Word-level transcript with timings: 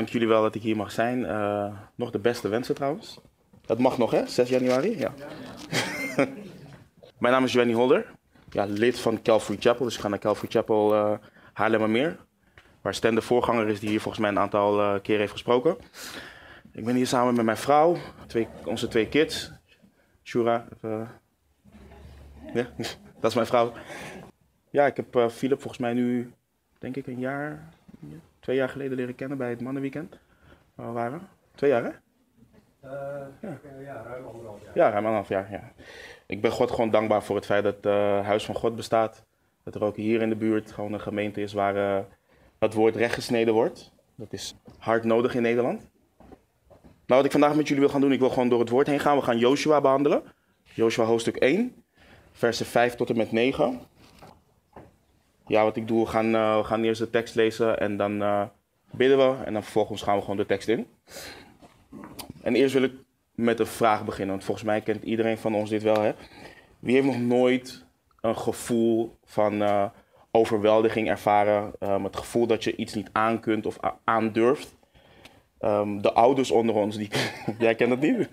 Dank 0.00 0.12
jullie 0.12 0.28
wel 0.28 0.42
dat 0.42 0.54
ik 0.54 0.62
hier 0.62 0.76
mag 0.76 0.92
zijn. 0.92 1.18
Uh, 1.18 1.76
nog 1.94 2.10
de 2.10 2.18
beste 2.18 2.48
wensen 2.48 2.74
trouwens. 2.74 3.20
Dat 3.66 3.78
mag 3.78 3.98
nog 3.98 4.10
hè, 4.10 4.26
6 4.26 4.48
januari? 4.48 4.98
Ja. 4.98 5.14
Mijn 7.18 7.32
naam 7.32 7.44
is 7.44 7.52
Jenny 7.52 7.72
Holder. 7.72 8.06
Ja, 8.50 8.64
lid 8.64 9.00
van 9.00 9.22
Calvary 9.22 9.58
Chapel. 9.60 9.84
Dus 9.84 9.94
ik 9.94 10.00
ga 10.00 10.08
naar 10.08 10.18
Calvary 10.18 10.50
Chapel 10.50 10.94
uh, 10.94 11.12
Haarlemmermeer. 11.52 12.16
Waar 12.80 12.94
Stan 12.94 13.14
de 13.14 13.22
voorganger 13.22 13.68
is 13.68 13.80
die 13.80 13.88
hier 13.88 14.00
volgens 14.00 14.22
mij 14.22 14.30
een 14.30 14.38
aantal 14.38 14.80
uh, 14.80 15.00
keer 15.02 15.18
heeft 15.18 15.32
gesproken. 15.32 15.76
Ik 16.72 16.84
ben 16.84 16.94
hier 16.94 17.06
samen 17.06 17.34
met 17.34 17.44
mijn 17.44 17.56
vrouw, 17.56 17.96
twee, 18.26 18.48
onze 18.64 18.88
twee 18.88 19.08
kids. 19.08 19.52
Shura, 20.22 20.66
uh, 20.82 21.08
dat 23.20 23.30
is 23.30 23.34
mijn 23.34 23.46
vrouw. 23.46 23.72
Ja, 24.70 24.86
ik 24.86 24.96
heb 24.96 25.30
Philip 25.30 25.60
volgens 25.60 25.82
mij 25.82 25.92
nu, 25.92 26.32
denk 26.78 26.96
ik, 26.96 27.06
een 27.06 27.18
jaar, 27.18 27.68
twee 28.40 28.56
jaar 28.56 28.68
geleden 28.68 28.96
leren 28.96 29.14
kennen 29.14 29.38
bij 29.38 29.50
het 29.50 29.60
Mannenweekend. 29.60 30.18
Waar 30.74 30.86
we 30.86 30.92
waren? 30.92 31.28
Twee 31.54 31.70
jaar, 31.70 31.84
hè? 31.84 31.90
Uh, 32.84 32.90
ja. 33.40 33.58
ja, 33.80 34.02
ruim 34.02 34.26
anderhalf 34.26 34.60
jaar. 34.62 34.72
Ja, 34.74 34.90
ruim 34.90 35.04
anderhalf 35.04 35.28
jaar, 35.28 35.50
ja. 35.50 35.72
Ik 36.26 36.40
ben 36.40 36.50
God 36.50 36.70
gewoon 36.70 36.90
dankbaar 36.90 37.22
voor 37.22 37.36
het 37.36 37.46
feit 37.46 37.62
dat 37.62 37.86
uh, 37.86 38.26
Huis 38.26 38.44
van 38.44 38.54
God 38.54 38.76
bestaat. 38.76 39.24
Dat 39.64 39.74
er 39.74 39.84
ook 39.84 39.96
hier 39.96 40.22
in 40.22 40.28
de 40.28 40.36
buurt 40.36 40.72
gewoon 40.72 40.92
een 40.92 41.00
gemeente 41.00 41.40
is 41.40 41.52
waar 41.52 41.76
uh, 41.76 41.98
het 42.58 42.74
woord 42.74 42.96
rechtgesneden 42.96 43.54
wordt. 43.54 43.92
Dat 44.14 44.32
is 44.32 44.54
hard 44.78 45.04
nodig 45.04 45.34
in 45.34 45.42
Nederland. 45.42 45.90
Nou, 47.06 47.22
wat 47.22 47.24
ik 47.24 47.30
vandaag 47.30 47.54
met 47.54 47.68
jullie 47.68 47.82
wil 47.82 47.92
gaan 47.92 48.00
doen, 48.00 48.12
ik 48.12 48.18
wil 48.18 48.30
gewoon 48.30 48.48
door 48.48 48.60
het 48.60 48.68
woord 48.68 48.86
heen 48.86 49.00
gaan. 49.00 49.16
We 49.16 49.22
gaan 49.22 49.38
Joshua 49.38 49.80
behandelen. 49.80 50.22
Joshua 50.62 51.04
hoofdstuk 51.04 51.36
1, 51.36 51.74
versen 52.32 52.66
5 52.66 52.94
tot 52.94 53.10
en 53.10 53.16
met 53.16 53.32
9. 53.32 53.80
Ja, 55.50 55.62
wat 55.62 55.76
ik 55.76 55.88
doe, 55.88 56.04
we 56.04 56.10
gaan, 56.10 56.34
uh, 56.34 56.56
we 56.56 56.64
gaan 56.64 56.84
eerst 56.84 57.00
de 57.00 57.10
tekst 57.10 57.34
lezen 57.34 57.80
en 57.80 57.96
dan 57.96 58.22
uh, 58.22 58.42
bidden 58.90 59.18
we. 59.18 59.44
En 59.44 59.52
dan 59.52 59.62
vervolgens 59.62 60.02
gaan 60.02 60.14
we 60.14 60.20
gewoon 60.20 60.36
de 60.36 60.46
tekst 60.46 60.68
in. 60.68 60.86
En 62.42 62.54
eerst 62.54 62.74
wil 62.74 62.82
ik 62.82 62.92
met 63.34 63.60
een 63.60 63.66
vraag 63.66 64.04
beginnen, 64.04 64.30
want 64.30 64.44
volgens 64.44 64.66
mij 64.66 64.80
kent 64.80 65.02
iedereen 65.02 65.38
van 65.38 65.54
ons 65.54 65.70
dit 65.70 65.82
wel. 65.82 66.00
Hè? 66.00 66.12
Wie 66.78 66.94
heeft 66.94 67.06
nog 67.06 67.20
nooit 67.20 67.84
een 68.20 68.36
gevoel 68.36 69.16
van 69.24 69.62
uh, 69.62 69.84
overweldiging 70.30 71.08
ervaren? 71.08 71.72
Um, 71.80 72.04
het 72.04 72.16
gevoel 72.16 72.46
dat 72.46 72.64
je 72.64 72.76
iets 72.76 72.94
niet 72.94 73.10
aankunt 73.12 73.66
of 73.66 73.78
aandurft? 74.04 74.76
Um, 75.60 76.02
de 76.02 76.12
ouders 76.12 76.50
onder 76.50 76.74
ons, 76.74 76.96
die... 76.96 77.10
jij 77.58 77.74
kent 77.74 77.90
het 77.90 78.00
niet? 78.00 78.28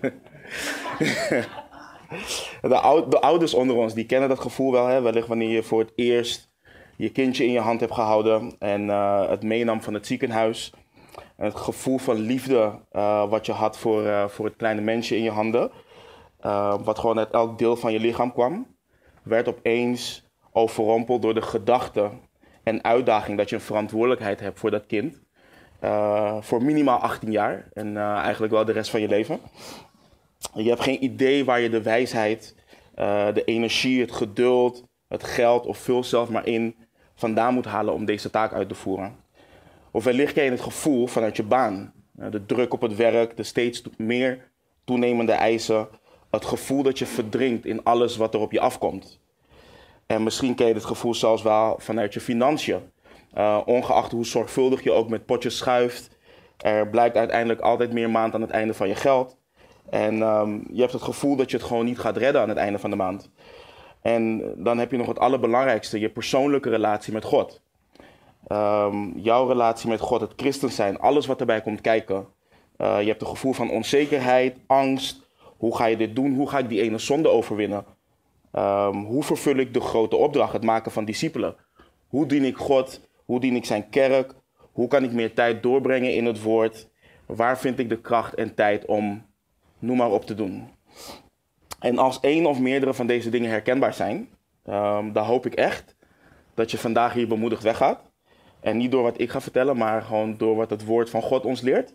de, 2.62 2.78
ou 2.78 3.10
de, 3.10 3.20
ouders 3.20 3.54
onder 3.54 3.76
ons, 3.76 3.94
die 3.94 4.06
kennen 4.06 4.28
dat 4.28 4.40
gevoel 4.40 4.72
wel. 4.72 4.86
Hè? 4.86 5.00
Wellicht 5.00 5.28
wanneer 5.28 5.50
je 5.50 5.62
voor 5.62 5.80
het 5.80 5.92
eerst 5.94 6.47
je 6.98 7.10
kindje 7.10 7.44
in 7.44 7.52
je 7.52 7.60
hand 7.60 7.80
hebt 7.80 7.94
gehouden 7.94 8.56
en 8.58 8.82
uh, 8.82 9.28
het 9.28 9.42
meenam 9.42 9.82
van 9.82 9.94
het 9.94 10.06
ziekenhuis. 10.06 10.72
En 11.36 11.44
het 11.44 11.56
gevoel 11.56 11.98
van 11.98 12.16
liefde 12.16 12.78
uh, 12.92 13.28
wat 13.30 13.46
je 13.46 13.52
had 13.52 13.78
voor, 13.78 14.02
uh, 14.02 14.28
voor 14.28 14.44
het 14.44 14.56
kleine 14.56 14.80
mensje 14.80 15.16
in 15.16 15.22
je 15.22 15.30
handen. 15.30 15.70
wat 16.84 16.98
gewoon 16.98 17.18
uit 17.18 17.30
elk 17.30 17.58
deel 17.58 17.76
van 17.76 17.92
je 17.92 18.00
lichaam 18.00 18.32
kwam. 18.32 18.76
Werd 19.22 19.48
opeens 19.48 20.26
overrompeld 20.52 21.22
door 21.22 21.34
de 21.34 21.42
gedachte 21.42 22.10
en 22.62 22.84
uitdaging 22.84 23.38
dat 23.38 23.48
je 23.48 23.54
een 23.54 23.62
verantwoordelijkheid 23.62 24.40
hebt 24.40 24.58
voor 24.58 24.70
dat 24.70 24.86
kind. 24.86 25.22
Voor 26.40 26.62
minimaal 26.62 26.98
18 26.98 27.30
jaar 27.30 27.68
en 27.72 27.96
eigenlijk 27.96 28.52
wel 28.52 28.64
de 28.64 28.72
rest 28.72 28.90
van 28.90 29.00
je 29.00 29.08
leven. 29.08 29.40
Je 30.54 30.68
hebt 30.68 30.80
geen 30.80 31.04
idee 31.04 31.44
waar 31.44 31.60
je 31.60 31.70
de 31.70 31.82
wijsheid, 31.82 32.54
de 33.34 33.42
energie, 33.44 34.00
het 34.00 34.12
geduld, 34.12 34.84
het 35.08 35.24
geld 35.24 35.66
of 35.66 35.78
vul 35.78 36.04
zelf 36.04 36.28
maar 36.28 36.46
in 36.46 36.87
vandaan 37.18 37.54
moet 37.54 37.64
halen 37.64 37.94
om 37.94 38.04
deze 38.04 38.30
taak 38.30 38.52
uit 38.52 38.68
te 38.68 38.74
voeren. 38.74 39.16
Of 39.90 40.04
wellicht 40.04 40.34
je 40.34 40.40
het 40.40 40.60
gevoel 40.60 41.06
vanuit 41.06 41.36
je 41.36 41.42
baan, 41.42 41.92
de 42.12 42.46
druk 42.46 42.72
op 42.72 42.80
het 42.80 42.96
werk, 42.96 43.36
de 43.36 43.42
steeds 43.42 43.82
meer 43.96 44.50
toenemende 44.84 45.32
eisen, 45.32 45.88
het 46.30 46.44
gevoel 46.44 46.82
dat 46.82 46.98
je 46.98 47.06
verdrinkt 47.06 47.66
in 47.66 47.84
alles 47.84 48.16
wat 48.16 48.34
er 48.34 48.40
op 48.40 48.52
je 48.52 48.60
afkomt. 48.60 49.20
En 50.06 50.22
misschien 50.22 50.54
ken 50.54 50.66
je 50.66 50.74
het 50.74 50.84
gevoel 50.84 51.14
zelfs 51.14 51.42
wel 51.42 51.76
vanuit 51.78 52.14
je 52.14 52.20
financiën. 52.20 52.80
Uh, 53.34 53.60
ongeacht 53.64 54.12
hoe 54.12 54.26
zorgvuldig 54.26 54.82
je 54.82 54.92
ook 54.92 55.08
met 55.08 55.26
potjes 55.26 55.56
schuift, 55.56 56.16
er 56.56 56.88
blijkt 56.88 57.16
uiteindelijk 57.16 57.60
altijd 57.60 57.92
meer 57.92 58.10
maand 58.10 58.34
aan 58.34 58.40
het 58.40 58.50
einde 58.50 58.74
van 58.74 58.88
je 58.88 58.94
geld. 58.94 59.36
En 59.90 60.22
um, 60.22 60.66
je 60.72 60.80
hebt 60.80 60.92
het 60.92 61.02
gevoel 61.02 61.36
dat 61.36 61.50
je 61.50 61.56
het 61.56 61.66
gewoon 61.66 61.84
niet 61.84 61.98
gaat 61.98 62.16
redden 62.16 62.42
aan 62.42 62.48
het 62.48 62.58
einde 62.58 62.78
van 62.78 62.90
de 62.90 62.96
maand. 62.96 63.30
En 64.02 64.52
dan 64.56 64.78
heb 64.78 64.90
je 64.90 64.96
nog 64.96 65.06
het 65.06 65.18
allerbelangrijkste, 65.18 66.00
je 66.00 66.08
persoonlijke 66.08 66.70
relatie 66.70 67.12
met 67.12 67.24
God. 67.24 67.60
Um, 68.48 69.12
jouw 69.18 69.46
relatie 69.46 69.88
met 69.88 70.00
God, 70.00 70.20
het 70.20 70.32
christen 70.36 70.70
zijn, 70.70 70.98
alles 70.98 71.26
wat 71.26 71.40
erbij 71.40 71.60
komt 71.60 71.80
kijken. 71.80 72.26
Uh, 72.78 73.00
je 73.00 73.08
hebt 73.08 73.20
een 73.20 73.28
gevoel 73.28 73.52
van 73.52 73.70
onzekerheid, 73.70 74.56
angst. 74.66 75.26
Hoe 75.56 75.76
ga 75.76 75.86
je 75.86 75.96
dit 75.96 76.16
doen? 76.16 76.34
Hoe 76.34 76.48
ga 76.48 76.58
ik 76.58 76.68
die 76.68 76.82
ene 76.82 76.98
zonde 76.98 77.28
overwinnen? 77.28 77.84
Um, 78.52 79.04
hoe 79.04 79.22
vervul 79.22 79.56
ik 79.56 79.74
de 79.74 79.80
grote 79.80 80.16
opdracht, 80.16 80.52
het 80.52 80.64
maken 80.64 80.92
van 80.92 81.04
discipelen? 81.04 81.56
Hoe 82.08 82.26
dien 82.26 82.44
ik 82.44 82.56
God? 82.56 83.00
Hoe 83.24 83.40
dien 83.40 83.56
ik 83.56 83.64
zijn 83.64 83.88
kerk? 83.88 84.34
Hoe 84.72 84.88
kan 84.88 85.04
ik 85.04 85.12
meer 85.12 85.34
tijd 85.34 85.62
doorbrengen 85.62 86.14
in 86.14 86.26
het 86.26 86.42
woord? 86.42 86.88
Waar 87.26 87.58
vind 87.58 87.78
ik 87.78 87.88
de 87.88 88.00
kracht 88.00 88.34
en 88.34 88.54
tijd 88.54 88.84
om 88.84 89.26
noem 89.78 89.96
maar 89.96 90.10
op 90.10 90.24
te 90.24 90.34
doen? 90.34 90.68
En 91.78 91.98
als 91.98 92.20
één 92.20 92.46
of 92.46 92.58
meerdere 92.58 92.94
van 92.94 93.06
deze 93.06 93.30
dingen 93.30 93.50
herkenbaar 93.50 93.94
zijn, 93.94 94.28
um, 94.68 95.12
dan 95.12 95.24
hoop 95.24 95.46
ik 95.46 95.54
echt 95.54 95.96
dat 96.54 96.70
je 96.70 96.78
vandaag 96.78 97.12
hier 97.12 97.28
bemoedigd 97.28 97.62
weggaat. 97.62 98.10
En 98.60 98.76
niet 98.76 98.90
door 98.90 99.02
wat 99.02 99.20
ik 99.20 99.30
ga 99.30 99.40
vertellen, 99.40 99.76
maar 99.76 100.02
gewoon 100.02 100.36
door 100.36 100.56
wat 100.56 100.70
het 100.70 100.84
woord 100.84 101.10
van 101.10 101.22
God 101.22 101.44
ons 101.44 101.60
leert. 101.60 101.94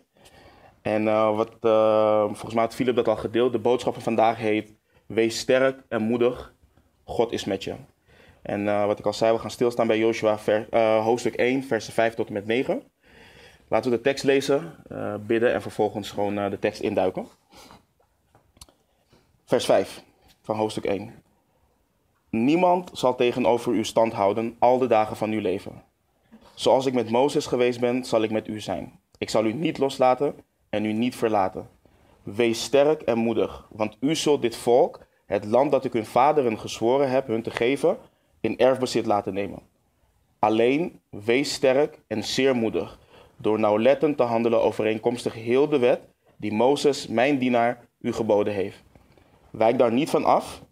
En 0.82 1.02
uh, 1.02 1.36
wat, 1.36 1.50
uh, 1.60 2.24
volgens 2.24 2.54
mij 2.54 2.62
had 2.62 2.74
Philip 2.74 2.96
dat 2.96 3.08
al 3.08 3.16
gedeeld, 3.16 3.52
de 3.52 3.58
boodschap 3.58 3.92
van 3.92 4.02
vandaag 4.02 4.36
heet: 4.38 4.74
Wees 5.06 5.38
sterk 5.38 5.82
en 5.88 6.02
moedig, 6.02 6.54
God 7.04 7.32
is 7.32 7.44
met 7.44 7.64
je. 7.64 7.74
En 8.42 8.60
uh, 8.60 8.86
wat 8.86 8.98
ik 8.98 9.06
al 9.06 9.12
zei, 9.12 9.32
we 9.32 9.38
gaan 9.38 9.50
stilstaan 9.50 9.86
bij 9.86 9.98
Joshua 9.98 10.38
uh, 10.70 11.04
hoofdstuk 11.04 11.34
1, 11.34 11.62
versen 11.62 11.92
5 11.92 12.14
tot 12.14 12.26
en 12.26 12.32
met 12.32 12.46
9. 12.46 12.82
Laten 13.68 13.90
we 13.90 13.96
de 13.96 14.02
tekst 14.02 14.24
lezen, 14.24 14.74
bidden 15.26 15.52
en 15.52 15.62
vervolgens 15.62 16.10
gewoon 16.10 16.50
de 16.50 16.58
tekst 16.58 16.80
induiken. 16.80 17.26
Vers 19.46 19.64
5 19.64 20.02
van 20.42 20.56
hoofdstuk 20.56 20.84
1. 20.84 21.22
Niemand 22.30 22.90
zal 22.92 23.14
tegenover 23.14 23.72
u 23.72 23.84
stand 23.84 24.12
houden 24.12 24.56
al 24.58 24.78
de 24.78 24.86
dagen 24.86 25.16
van 25.16 25.30
uw 25.30 25.40
leven. 25.40 25.82
Zoals 26.54 26.86
ik 26.86 26.94
met 26.94 27.10
Mozes 27.10 27.46
geweest 27.46 27.80
ben, 27.80 28.04
zal 28.04 28.22
ik 28.22 28.30
met 28.30 28.48
u 28.48 28.60
zijn. 28.60 29.00
Ik 29.18 29.30
zal 29.30 29.44
u 29.44 29.52
niet 29.52 29.78
loslaten 29.78 30.34
en 30.68 30.84
u 30.84 30.92
niet 30.92 31.16
verlaten. 31.16 31.68
Wees 32.22 32.62
sterk 32.62 33.02
en 33.02 33.18
moedig, 33.18 33.68
want 33.70 33.96
u 34.00 34.14
zult 34.14 34.42
dit 34.42 34.56
volk, 34.56 35.06
het 35.26 35.44
land 35.44 35.70
dat 35.70 35.84
ik 35.84 35.92
hun 35.92 36.06
vaderen 36.06 36.58
gezworen 36.58 37.10
heb 37.10 37.26
hun 37.26 37.42
te 37.42 37.50
geven, 37.50 37.96
in 38.40 38.58
erfbezit 38.58 39.06
laten 39.06 39.34
nemen. 39.34 39.62
Alleen 40.38 41.00
wees 41.10 41.52
sterk 41.52 42.00
en 42.06 42.24
zeer 42.24 42.54
moedig, 42.54 42.98
door 43.36 43.58
nauwlettend 43.58 44.16
te 44.16 44.22
handelen 44.22 44.62
overeenkomstig 44.62 45.34
heel 45.34 45.68
de 45.68 45.78
wet 45.78 46.00
die 46.36 46.52
Mozes, 46.52 47.06
mijn 47.06 47.38
dienaar, 47.38 47.88
u 48.00 48.12
geboden 48.12 48.52
heeft. 48.52 48.83
Wijk 49.56 49.78
daar 49.78 49.92
niet 49.92 50.10
van 50.10 50.24
af, 50.24 50.62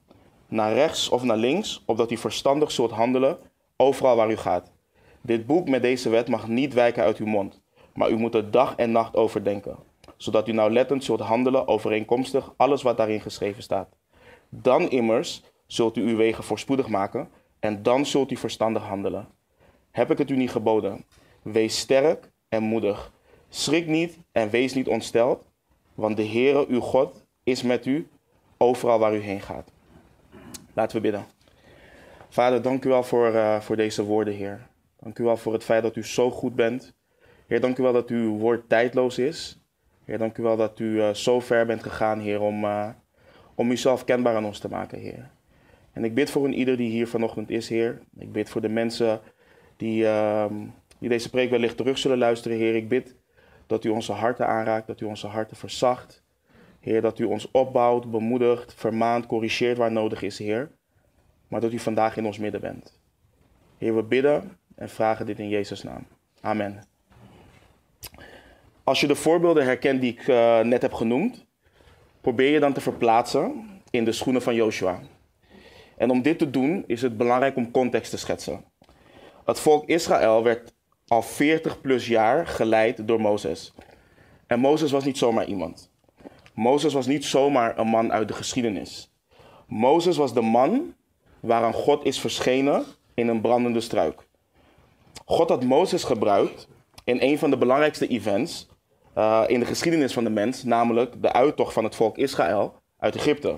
naar 0.48 0.75
rechts 0.75 1.09
of 1.09 1.22
naar 1.22 1.37
links, 1.37 1.82
opdat 1.87 2.10
u 2.10 2.16
verstandig 2.16 2.70
zult 2.70 2.91
handelen 2.91 3.38
overal 3.76 4.16
waar 4.16 4.31
u 4.31 4.37
gaat. 4.37 4.72
Dit 5.20 5.46
boek 5.46 5.69
met 5.69 5.82
deze 5.82 6.08
wet 6.08 6.29
mag 6.29 6.49
niet 6.49 6.75
wijken 6.75 7.02
uit 7.02 7.17
uw 7.19 7.26
mond, 7.26 7.61
maar 7.94 8.11
u 8.11 8.17
moet 8.17 8.34
er 8.34 8.50
dag 8.50 8.75
en 8.76 8.93
nacht 8.93 9.17
over 9.17 9.44
denken, 9.44 9.76
zodat 10.17 10.49
u 10.49 10.52
nauwlettend 10.52 11.05
zult 11.05 11.20
handelen 11.20 11.69
overeenkomstig 11.69 12.52
alles 12.56 12.82
wat 12.82 12.96
daarin 12.96 13.20
geschreven 13.20 13.62
staat. 13.62 13.88
Dan 14.49 14.90
immers 14.90 15.43
zult 15.67 15.96
u 15.96 16.08
uw 16.08 16.17
wegen 16.17 16.44
voorspoedig 16.44 16.88
maken 16.88 17.29
en 17.61 17.82
dan 17.82 18.06
zult 18.06 18.31
u 18.31 18.37
verstandig 18.37 18.82
handelen. 18.82 19.29
Heb 19.90 20.11
ik 20.11 20.19
het 20.19 20.31
u 20.31 20.37
niet 20.37 20.50
geboden? 20.50 21.05
Wees 21.43 21.79
sterk 21.79 22.31
en 22.49 22.62
moedig. 22.62 23.12
Schrik 23.49 23.87
niet 23.87 24.19
en 24.32 24.50
wees 24.50 24.75
niet 24.75 24.88
ontsteld, 24.88 25.44
want 25.94 26.17
de 26.17 26.26
Heere 26.26 26.67
uw 26.69 26.81
God 26.81 27.25
is 27.44 27.62
met 27.62 27.87
u 27.87 28.08
overal 28.62 28.99
waar 28.99 29.14
u 29.14 29.19
heen 29.19 29.41
gaat. 29.41 29.70
Laten 30.73 30.97
we 30.97 31.03
bidden. 31.03 31.25
Vader, 32.29 32.62
dank 32.62 32.85
u 32.85 32.88
wel 32.88 33.03
voor, 33.03 33.35
uh, 33.35 33.61
voor 33.61 33.76
deze 33.76 34.05
woorden, 34.05 34.35
Heer. 34.35 34.67
Dank 35.00 35.19
u 35.19 35.25
wel 35.25 35.37
voor 35.37 35.53
het 35.53 35.64
feit 35.64 35.82
dat 35.82 35.97
u 35.97 36.05
zo 36.05 36.31
goed 36.31 36.55
bent. 36.55 36.94
Heer, 37.47 37.61
dank 37.61 37.79
u 37.79 37.82
wel 37.82 37.93
dat 37.93 38.09
uw 38.09 38.37
woord 38.38 38.69
tijdloos 38.69 39.19
is. 39.19 39.61
Heer, 40.05 40.19
dank 40.19 40.38
u 40.38 40.43
wel 40.43 40.56
dat 40.56 40.79
u 40.79 40.85
uh, 40.85 41.11
zo 41.11 41.41
ver 41.41 41.67
bent 41.67 41.82
gegaan, 41.82 42.20
Heer, 42.20 42.41
om, 42.41 42.64
uh, 42.64 42.88
om 43.55 43.70
uzelf 43.70 44.05
kenbaar 44.05 44.37
aan 44.37 44.44
ons 44.44 44.59
te 44.59 44.69
maken, 44.69 44.99
Heer. 44.99 45.31
En 45.93 46.05
ik 46.05 46.15
bid 46.15 46.31
voor 46.31 46.44
een 46.44 46.55
ieder 46.55 46.76
die 46.76 46.91
hier 46.91 47.08
vanochtend 47.08 47.50
is, 47.50 47.69
Heer. 47.69 48.00
Ik 48.19 48.32
bid 48.32 48.50
voor 48.50 48.61
de 48.61 48.69
mensen 48.69 49.20
die, 49.76 50.03
uh, 50.03 50.47
die 50.99 51.08
deze 51.08 51.31
preek 51.31 51.50
wellicht 51.50 51.76
terug 51.76 51.99
zullen 51.99 52.19
luisteren, 52.19 52.56
Heer. 52.56 52.75
Ik 52.75 52.88
bid 52.88 53.17
dat 53.67 53.85
u 53.85 53.88
onze 53.88 54.12
harten 54.12 54.47
aanraakt, 54.47 54.87
dat 54.87 55.00
u 55.00 55.05
onze 55.05 55.26
harten 55.26 55.56
verzacht. 55.56 56.21
Heer, 56.82 57.00
dat 57.00 57.19
u 57.19 57.25
ons 57.25 57.50
opbouwt, 57.50 58.11
bemoedigt, 58.11 58.75
vermaant, 58.75 59.26
corrigeert 59.26 59.76
waar 59.76 59.93
nodig 59.93 60.23
is, 60.23 60.38
Heer. 60.38 60.70
Maar 61.49 61.61
dat 61.61 61.73
u 61.73 61.79
vandaag 61.79 62.17
in 62.17 62.26
ons 62.26 62.38
midden 62.38 62.61
bent. 62.61 63.00
Heer, 63.79 63.94
we 63.94 64.02
bidden 64.02 64.58
en 64.75 64.88
vragen 64.88 65.26
dit 65.26 65.38
in 65.38 65.49
Jezus' 65.49 65.82
naam. 65.82 66.06
Amen. 66.40 66.84
Als 68.84 69.00
je 69.00 69.06
de 69.06 69.14
voorbeelden 69.14 69.64
herkent 69.64 70.00
die 70.00 70.12
ik 70.12 70.26
uh, 70.26 70.61
net 70.61 70.82
heb 70.82 70.93
genoemd, 70.93 71.46
probeer 72.20 72.52
je 72.52 72.61
dan 72.61 72.73
te 72.73 72.81
verplaatsen 72.81 73.69
in 73.90 74.05
de 74.05 74.12
schoenen 74.12 74.43
van 74.43 74.55
Joshua. 74.55 75.00
En 75.96 76.11
om 76.11 76.23
dit 76.23 76.38
te 76.38 76.50
doen 76.50 76.84
is 76.87 77.02
het 77.02 77.17
belangrijk 77.17 77.56
om 77.56 77.70
context 77.70 78.11
te 78.11 78.19
schetsen. 78.19 78.64
Het 79.44 79.61
volk 79.61 79.88
Israël 79.88 80.43
werd 80.43 80.75
al 81.06 81.23
40 81.23 81.81
plus 81.81 82.06
jaar 82.06 82.46
geleid 82.46 83.06
door 83.08 83.20
Mozes. 83.20 83.75
En 84.46 84.61
Mozes 84.61 84.90
was 84.90 85.05
niet 85.05 85.19
zomaar 85.19 85.46
iemand. 85.46 85.92
Mozes 86.54 86.93
was 86.93 87.06
niet 87.06 87.25
zomaar 87.25 87.78
een 87.78 87.87
man 87.87 88.12
uit 88.12 88.28
de 88.28 88.34
geschiedenis. 88.34 89.12
Mozes 89.66 90.16
was 90.16 90.34
de 90.34 90.40
man 90.40 90.94
waaraan 91.40 91.72
God 91.72 92.04
is 92.04 92.20
verschenen 92.20 92.84
in 93.14 93.28
een 93.28 93.40
brandende 93.40 93.81
struik. 93.81 94.26
God 95.25 95.49
had 95.49 95.64
Mozes 95.64 96.04
gebruikt 96.04 96.69
in 97.04 97.16
een 97.20 97.38
van 97.38 97.50
de 97.50 97.56
belangrijkste 97.56 98.06
events 98.06 98.69
uh, 99.19 99.44
in 99.46 99.60
de 99.60 99.66
geschiedenis 99.66 100.12
van 100.12 100.25
de 100.25 100.31
mens, 100.31 100.62
namelijk 100.62 101.22
de 101.22 101.32
uittocht 101.32 101.72
van 101.72 101.84
het 101.84 101.94
volk 101.94 102.19
Israël 102.19 102.75
uit 102.98 103.16
Egypte. 103.16 103.56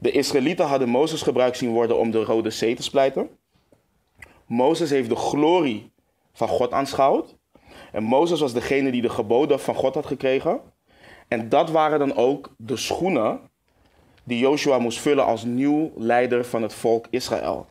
De 0.00 0.10
Israëlieten 0.10 0.66
hadden 0.66 0.88
Mozes 0.88 1.22
gebruikt 1.22 1.56
zien 1.56 1.70
worden 1.70 1.98
om 1.98 2.10
de 2.10 2.24
Rode 2.24 2.50
Zee 2.50 2.74
te 2.74 2.82
splijten. 2.82 3.28
Mozes 4.46 4.90
heeft 4.90 5.08
de 5.08 5.16
glorie 5.16 5.92
van 6.32 6.48
God 6.48 6.72
aanschouwd. 6.72 7.36
En 7.92 8.02
Mozes 8.02 8.40
was 8.40 8.52
degene 8.52 8.90
die 8.90 9.02
de 9.02 9.08
geboden 9.08 9.60
van 9.60 9.74
God 9.74 9.94
had 9.94 10.06
gekregen. 10.06 10.60
En 11.28 11.48
dat 11.48 11.70
waren 11.70 11.98
dan 11.98 12.16
ook 12.16 12.50
de 12.56 12.76
schoenen 12.76 13.40
die 14.24 14.38
Joshua 14.38 14.78
moest 14.78 14.98
vullen 14.98 15.24
als 15.24 15.44
nieuw 15.44 15.92
leider 15.96 16.44
van 16.44 16.62
het 16.62 16.74
volk 16.74 17.06
Israël. 17.10 17.66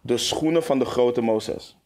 De 0.00 0.18
schoenen 0.18 0.62
van 0.62 0.78
de 0.78 0.84
grote 0.84 1.20
Mozes. 1.20 1.76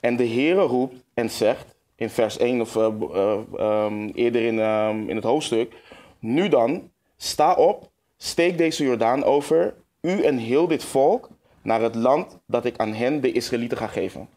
En 0.00 0.16
de 0.16 0.28
Heere 0.28 0.60
roept 0.60 1.04
en 1.14 1.30
zegt 1.30 1.76
in 1.96 2.10
vers 2.10 2.36
1 2.36 2.60
of 2.60 2.74
uh, 2.74 2.88
uh, 3.00 3.84
um, 3.84 4.08
eerder 4.08 4.42
in, 4.42 4.58
um, 4.58 5.08
in 5.08 5.16
het 5.16 5.24
hoofdstuk: 5.24 5.74
Nu 6.18 6.48
dan, 6.48 6.90
sta 7.16 7.54
op, 7.54 7.90
steek 8.16 8.58
deze 8.58 8.84
Jordaan 8.84 9.24
over, 9.24 9.74
u 10.00 10.22
en 10.22 10.36
heel 10.36 10.66
dit 10.66 10.84
volk, 10.84 11.28
naar 11.62 11.80
het 11.80 11.94
land 11.94 12.38
dat 12.46 12.64
ik 12.64 12.76
aan 12.76 12.92
hen, 12.92 13.20
de 13.20 13.32
Israëlieten, 13.32 13.78
ga 13.78 13.86
geven. 13.86 14.28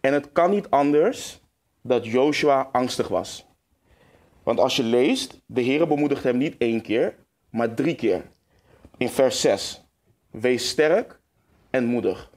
En 0.00 0.12
het 0.12 0.32
kan 0.32 0.50
niet 0.50 0.70
anders 0.70 1.40
dat 1.80 2.06
Joshua 2.06 2.68
angstig 2.72 3.08
was. 3.08 3.46
Want 4.42 4.60
als 4.60 4.76
je 4.76 4.82
leest, 4.82 5.40
de 5.46 5.60
Heer 5.60 5.88
bemoedigt 5.88 6.22
hem 6.22 6.36
niet 6.36 6.54
één 6.58 6.82
keer, 6.82 7.14
maar 7.50 7.74
drie 7.74 7.94
keer. 7.94 8.30
In 8.96 9.08
vers 9.08 9.40
6, 9.40 9.84
wees 10.30 10.68
sterk 10.68 11.20
en 11.70 11.84
moedig. 11.84 12.30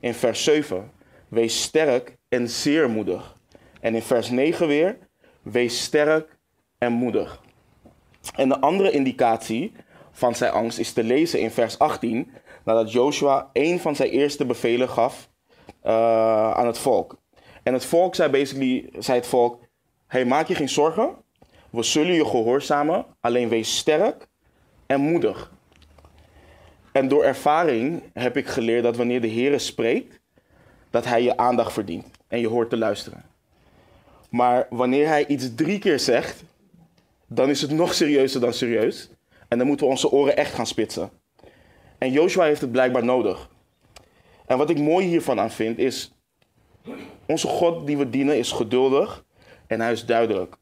In 0.00 0.14
vers 0.14 0.44
7, 0.44 0.90
wees 1.28 1.62
sterk 1.62 2.16
en 2.28 2.48
zeer 2.48 2.90
moedig. 2.90 3.36
En 3.80 3.94
in 3.94 4.02
vers 4.02 4.30
9 4.30 4.66
weer, 4.66 4.98
wees 5.42 5.82
sterk 5.82 6.38
en 6.78 6.92
moedig. 6.92 7.42
En 8.34 8.48
de 8.48 8.60
andere 8.60 8.90
indicatie 8.90 9.72
van 10.10 10.34
zijn 10.34 10.52
angst 10.52 10.78
is 10.78 10.92
te 10.92 11.04
lezen 11.04 11.40
in 11.40 11.50
vers 11.50 11.78
18, 11.78 12.30
nadat 12.64 12.92
Joshua 12.92 13.50
een 13.52 13.80
van 13.80 13.96
zijn 13.96 14.10
eerste 14.10 14.46
bevelen 14.46 14.88
gaf 14.88 15.30
uh, 15.84 16.52
aan 16.52 16.66
het 16.66 16.78
volk. 16.78 17.18
En 17.62 17.72
het 17.72 17.84
volk 17.84 18.14
zei 18.14 18.30
basically, 18.30 18.88
zei 18.98 19.18
het 19.18 19.26
volk, 19.26 19.60
hey, 20.06 20.24
maak 20.24 20.46
je 20.46 20.54
geen 20.54 20.68
zorgen, 20.68 21.16
we 21.70 21.82
zullen 21.82 22.14
je 22.14 22.24
gehoorzamen, 22.24 23.06
alleen 23.20 23.48
wees 23.48 23.76
sterk 23.76 24.28
en 24.86 25.00
moedig. 25.00 25.52
En 26.92 27.08
door 27.08 27.24
ervaring 27.24 28.02
heb 28.12 28.36
ik 28.36 28.46
geleerd 28.46 28.82
dat 28.82 28.96
wanneer 28.96 29.20
de 29.20 29.26
Heer 29.26 29.60
spreekt, 29.60 30.20
dat 30.90 31.04
Hij 31.04 31.22
je 31.22 31.36
aandacht 31.36 31.72
verdient 31.72 32.06
en 32.28 32.40
je 32.40 32.48
hoort 32.48 32.70
te 32.70 32.76
luisteren. 32.76 33.24
Maar 34.30 34.66
wanneer 34.70 35.06
Hij 35.06 35.26
iets 35.26 35.54
drie 35.54 35.78
keer 35.78 35.98
zegt, 35.98 36.44
dan 37.26 37.48
is 37.48 37.62
het 37.62 37.70
nog 37.70 37.94
serieuzer 37.94 38.40
dan 38.40 38.52
serieus. 38.52 39.10
En 39.48 39.58
dan 39.58 39.66
moeten 39.66 39.86
we 39.86 39.92
onze 39.92 40.10
oren 40.10 40.36
echt 40.36 40.54
gaan 40.54 40.66
spitsen. 40.66 41.10
En 41.98 42.12
Joshua 42.12 42.44
heeft 42.44 42.60
het 42.60 42.72
blijkbaar 42.72 43.04
nodig. 43.04 43.48
En 44.46 44.58
wat 44.58 44.70
ik 44.70 44.78
mooi 44.78 45.06
hiervan 45.06 45.40
aan 45.40 45.50
vind 45.50 45.78
is, 45.78 46.12
onze 47.26 47.46
God 47.46 47.86
die 47.86 47.96
we 47.96 48.10
dienen 48.10 48.38
is 48.38 48.52
geduldig 48.52 49.24
en 49.66 49.80
hij 49.80 49.92
is 49.92 50.06
duidelijk. 50.06 50.56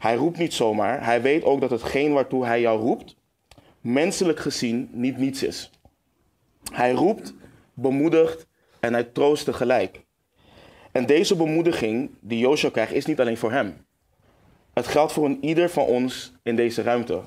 Hij 0.00 0.14
roept 0.14 0.38
niet 0.38 0.54
zomaar, 0.54 1.04
hij 1.04 1.22
weet 1.22 1.44
ook 1.44 1.60
dat 1.60 1.70
hetgeen 1.70 2.12
waartoe 2.12 2.46
hij 2.46 2.60
jou 2.60 2.80
roept, 2.80 3.16
menselijk 3.80 4.38
gezien 4.38 4.88
niet 4.92 5.16
niets 5.16 5.42
is. 5.42 5.70
Hij 6.72 6.92
roept, 6.92 7.34
bemoedigt 7.74 8.46
en 8.80 8.92
hij 8.92 9.04
troost 9.04 9.44
tegelijk. 9.44 10.04
En 10.92 11.06
deze 11.06 11.36
bemoediging 11.36 12.10
die 12.20 12.38
Joshua 12.38 12.70
krijgt 12.70 12.92
is 12.92 13.06
niet 13.06 13.20
alleen 13.20 13.36
voor 13.36 13.52
hem. 13.52 13.86
Het 14.74 14.86
geldt 14.86 15.12
voor 15.12 15.24
een 15.24 15.44
ieder 15.44 15.70
van 15.70 15.84
ons 15.84 16.32
in 16.42 16.56
deze 16.56 16.82
ruimte. 16.82 17.20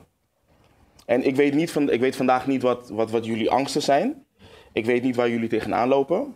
En 1.06 1.24
ik 1.24 1.36
weet, 1.36 1.54
niet 1.54 1.72
van, 1.72 1.90
ik 1.90 2.00
weet 2.00 2.16
vandaag 2.16 2.48
niet 2.48 2.62
wat, 2.62 2.90
wat, 2.90 3.12
wat 3.12 3.26
jullie 3.26 3.50
angsten 3.50 3.82
zijn. 3.82 4.26
Ik 4.72 4.86
weet 4.86 5.04
niet 5.04 5.16
waar 5.16 5.30
jullie 5.30 5.50
tegenaan 5.50 5.88
lopen. 5.88 6.36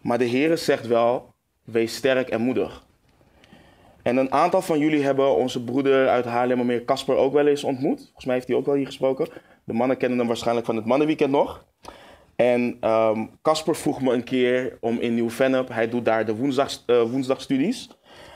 Maar 0.00 0.18
de 0.18 0.24
Heer 0.24 0.58
zegt 0.58 0.86
wel, 0.86 1.34
wees 1.64 1.94
sterk 1.94 2.28
en 2.28 2.40
moedig. 2.40 2.85
En 4.06 4.16
een 4.16 4.32
aantal 4.32 4.62
van 4.62 4.78
jullie 4.78 5.02
hebben 5.02 5.36
onze 5.36 5.64
broeder 5.64 6.08
uit 6.08 6.24
Haarlemmermeer, 6.24 6.84
Casper, 6.84 7.16
ook 7.16 7.32
wel 7.32 7.46
eens 7.46 7.64
ontmoet. 7.64 8.00
Volgens 8.00 8.24
mij 8.24 8.34
heeft 8.34 8.46
hij 8.46 8.56
ook 8.56 8.66
wel 8.66 8.74
hier 8.74 8.86
gesproken. 8.86 9.28
De 9.64 9.72
mannen 9.72 9.96
kennen 9.96 10.18
hem 10.18 10.26
waarschijnlijk 10.26 10.66
van 10.66 10.76
het 10.76 10.84
mannenweekend 10.84 11.30
nog. 11.30 11.64
En 12.36 12.78
Casper 13.42 13.74
um, 13.74 13.80
vroeg 13.80 14.02
me 14.02 14.12
een 14.12 14.24
keer 14.24 14.78
om 14.80 14.98
in 14.98 15.14
Nieuw-Vennep, 15.14 15.68
hij 15.68 15.88
doet 15.88 16.04
daar 16.04 16.26
de 16.26 16.36
woensdag, 16.36 16.82
uh, 16.86 17.02
woensdagstudies. 17.02 17.90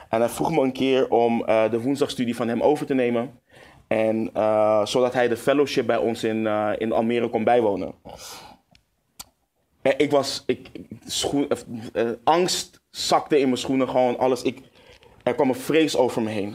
En 0.09 0.21
hij 0.21 0.29
vroeg 0.29 0.51
me 0.51 0.61
een 0.61 0.73
keer 0.73 1.09
om 1.09 1.45
uh, 1.49 1.71
de 1.71 1.81
woensdagstudie 1.81 2.37
van 2.37 2.49
hem 2.49 2.61
over 2.63 2.87
te 2.87 2.95
nemen. 2.95 3.41
En 3.87 4.31
uh, 4.37 4.87
zodat 4.87 5.13
hij 5.13 5.29
de 5.29 5.37
fellowship 5.37 5.87
bij 5.87 5.97
ons 5.97 6.25
in, 6.25 6.47
in 6.79 6.93
Almere 6.93 7.29
kon 7.29 7.45
bijwonen. 7.45 7.95
En 9.83 9.95
ik 9.97 10.11
was, 10.11 10.43
ik, 10.47 10.71
schoen, 11.07 11.49
angst 12.25 12.81
zakte 12.91 13.39
in 13.39 13.47
mijn 13.47 13.59
schoenen, 13.59 13.89
gewoon 13.89 14.19
alles. 14.19 14.43
Ik, 14.43 14.70
er 15.31 15.37
kwam 15.37 15.49
een 15.49 15.55
vrees 15.55 15.97
over 15.97 16.23
me 16.23 16.31
heen. 16.31 16.55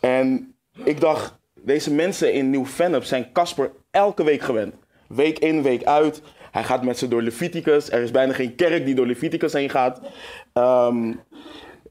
En 0.00 0.54
ik 0.84 1.00
dacht, 1.00 1.38
deze 1.54 1.92
mensen 1.92 2.32
in 2.32 2.50
Nieuw-Vennep 2.50 3.04
zijn 3.04 3.32
Casper 3.32 3.72
elke 3.90 4.24
week 4.24 4.42
gewend. 4.42 4.74
Week 5.08 5.38
in, 5.38 5.62
week 5.62 5.84
uit. 5.84 6.22
Hij 6.50 6.64
gaat 6.64 6.84
met 6.84 6.98
ze 6.98 7.08
door 7.08 7.22
Leviticus. 7.22 7.90
Er 7.90 8.02
is 8.02 8.10
bijna 8.10 8.32
geen 8.32 8.54
kerk 8.54 8.84
die 8.84 8.94
door 8.94 9.06
Leviticus 9.06 9.52
heen 9.52 9.70
gaat. 9.70 10.00
Um, 10.54 11.20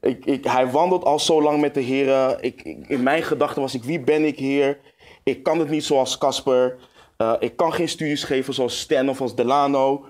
ik, 0.00 0.24
ik, 0.24 0.44
hij 0.44 0.70
wandelt 0.70 1.04
al 1.04 1.18
zo 1.18 1.42
lang 1.42 1.60
met 1.60 1.74
de 1.74 1.80
Heer. 1.80 2.38
Ik, 2.40 2.62
in 2.86 3.02
mijn 3.02 3.22
gedachten 3.22 3.62
was 3.62 3.74
ik, 3.74 3.84
wie 3.84 4.00
ben 4.00 4.24
ik, 4.24 4.38
Heer? 4.38 4.78
Ik 5.24 5.42
kan 5.42 5.58
het 5.58 5.70
niet 5.70 5.84
zoals 5.84 6.18
Casper. 6.18 6.76
Uh, 7.18 7.32
ik 7.38 7.56
kan 7.56 7.72
geen 7.72 7.88
studies 7.88 8.24
geven 8.24 8.54
zoals 8.54 8.80
Stan 8.80 9.08
of 9.08 9.20
als 9.20 9.34
Delano. 9.34 10.04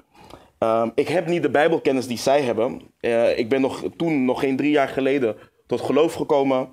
Um, 0.58 0.92
ik 0.94 1.08
heb 1.08 1.26
niet 1.26 1.42
de 1.42 1.50
Bijbelkennis 1.50 2.06
die 2.06 2.18
zij 2.18 2.42
hebben. 2.42 2.80
Uh, 3.00 3.38
ik 3.38 3.48
ben 3.48 3.60
nog, 3.60 3.82
toen, 3.96 4.24
nog 4.24 4.40
geen 4.40 4.56
drie 4.56 4.70
jaar 4.70 4.88
geleden, 4.88 5.36
tot 5.70 5.80
geloof 5.80 6.14
gekomen. 6.14 6.68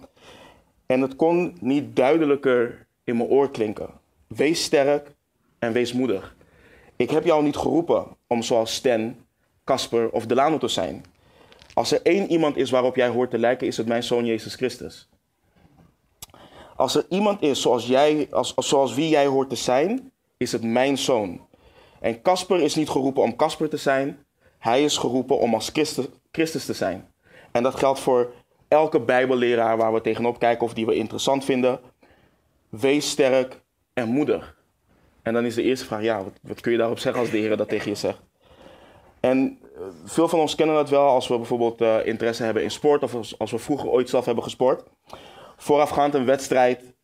En 0.85 1.01
het 1.01 1.15
kon 1.15 1.57
niet 1.59 1.95
duidelijker 1.95 2.87
in 3.03 3.17
mijn 3.17 3.29
oor 3.29 3.51
klinken. 3.51 3.89
Wees 4.27 4.63
sterk 4.63 5.15
en 5.59 5.71
wees 5.71 5.93
moedig. 5.93 6.35
Ik 6.95 7.09
heb 7.09 7.23
jou 7.23 7.43
niet 7.43 7.55
geroepen 7.55 8.05
om 8.27 8.41
zoals 8.41 8.73
Stan, 8.73 9.15
Casper 9.63 10.09
of 10.09 10.25
Delano 10.25 10.57
te 10.57 10.67
zijn. 10.67 11.05
Als 11.73 11.91
er 11.91 12.01
één 12.03 12.31
iemand 12.31 12.57
is 12.57 12.69
waarop 12.69 12.95
jij 12.95 13.07
hoort 13.07 13.29
te 13.29 13.37
lijken, 13.37 13.67
is 13.67 13.77
het 13.77 13.87
mijn 13.87 14.03
zoon 14.03 14.25
Jezus 14.25 14.55
Christus. 14.55 15.09
Als 16.75 16.95
er 16.95 17.05
iemand 17.09 17.41
is 17.41 17.61
zoals, 17.61 17.87
jij, 17.87 18.27
als, 18.31 18.53
zoals 18.55 18.93
wie 18.93 19.09
jij 19.09 19.25
hoort 19.25 19.49
te 19.49 19.55
zijn, 19.55 20.11
is 20.37 20.51
het 20.51 20.63
mijn 20.63 20.97
zoon. 20.97 21.47
En 21.99 22.21
Casper 22.21 22.61
is 22.61 22.75
niet 22.75 22.89
geroepen 22.89 23.23
om 23.23 23.35
Casper 23.35 23.69
te 23.69 23.77
zijn. 23.77 24.25
Hij 24.57 24.83
is 24.83 24.97
geroepen 24.97 25.39
om 25.39 25.53
als 25.53 25.69
Christus, 25.69 26.05
Christus 26.31 26.65
te 26.65 26.73
zijn. 26.73 27.11
En 27.51 27.63
dat 27.63 27.75
geldt 27.75 27.99
voor 27.99 28.33
elke 28.67 28.99
Bijbelleraar 28.99 29.77
waar 29.77 29.93
we 29.93 30.01
tegenop 30.01 30.39
kijken 30.39 30.65
of 30.65 30.73
die 30.73 30.85
we 30.85 30.95
interessant 30.95 31.45
vinden. 31.45 31.79
Wees 32.69 33.09
sterk 33.09 33.61
en 33.93 34.07
moedig. 34.07 34.55
En 35.21 35.33
dan 35.33 35.45
is 35.45 35.55
de 35.55 35.63
eerste 35.63 35.85
vraag, 35.85 36.01
ja, 36.01 36.23
wat, 36.23 36.39
wat 36.41 36.61
kun 36.61 36.71
je 36.71 36.77
daarop 36.77 36.99
zeggen 36.99 37.21
als 37.21 37.31
de 37.31 37.37
Heer 37.37 37.57
dat 37.57 37.69
tegen 37.69 37.89
je 37.89 37.95
zegt? 37.95 38.21
En 39.19 39.59
eh, 39.75 39.81
veel 40.05 40.27
van 40.27 40.39
ons 40.39 40.55
kennen 40.55 40.75
dat 40.75 40.89
wel 40.89 41.07
als 41.07 41.27
we 41.27 41.37
bijvoorbeeld 41.37 41.81
uh, 41.81 42.05
interesse 42.05 42.43
hebben 42.43 42.63
in 42.63 42.71
sport 42.71 43.03
of 43.03 43.15
als, 43.15 43.39
als, 43.39 43.51
we 43.51 43.57
vroeger 43.57 43.89
ooit 43.89 44.09
zelf 44.09 44.25
hebben 44.25 44.43
gesport. 44.43 44.83
Voorafgaand 45.57 46.13
een 46.13 46.25
wedstrijd 46.25 46.95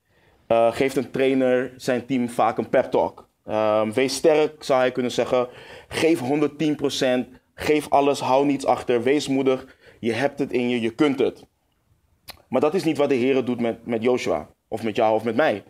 uh, 0.47 0.71
geeft 0.71 0.95
een 0.95 1.11
trainer 1.11 1.73
zijn 1.77 2.05
team 2.05 2.29
vaak 2.29 2.57
een 2.57 2.69
pep 2.69 2.91
talk. 2.91 3.27
Um, 3.49 3.93
wees 3.93 4.15
sterk, 4.15 4.63
zou 4.63 4.79
hij 4.79 4.91
kunnen 4.91 5.11
zeggen. 5.11 5.47
Geef 5.87 6.21
110%. 6.21 6.25
Geef 7.55 7.89
alles, 7.89 8.19
hou 8.19 8.45
niets 8.45 8.65
achter. 8.65 9.03
Wees 9.03 9.27
moedig. 9.27 9.77
Je 9.99 10.13
hebt 10.13 10.39
het 10.39 10.51
in 10.51 10.69
je, 10.69 10.81
je 10.81 10.95
kunt 10.95 11.19
het. 11.19 11.45
Maar 12.53 12.61
dat 12.61 12.73
is 12.73 12.83
niet 12.83 12.97
wat 12.97 13.09
de 13.09 13.15
Heer 13.15 13.45
doet 13.45 13.59
met, 13.59 13.85
met 13.85 14.03
Joshua. 14.03 14.49
Of 14.67 14.83
met 14.83 14.95
jou 14.95 15.15
of 15.15 15.23
met 15.23 15.35
mij. 15.35 15.63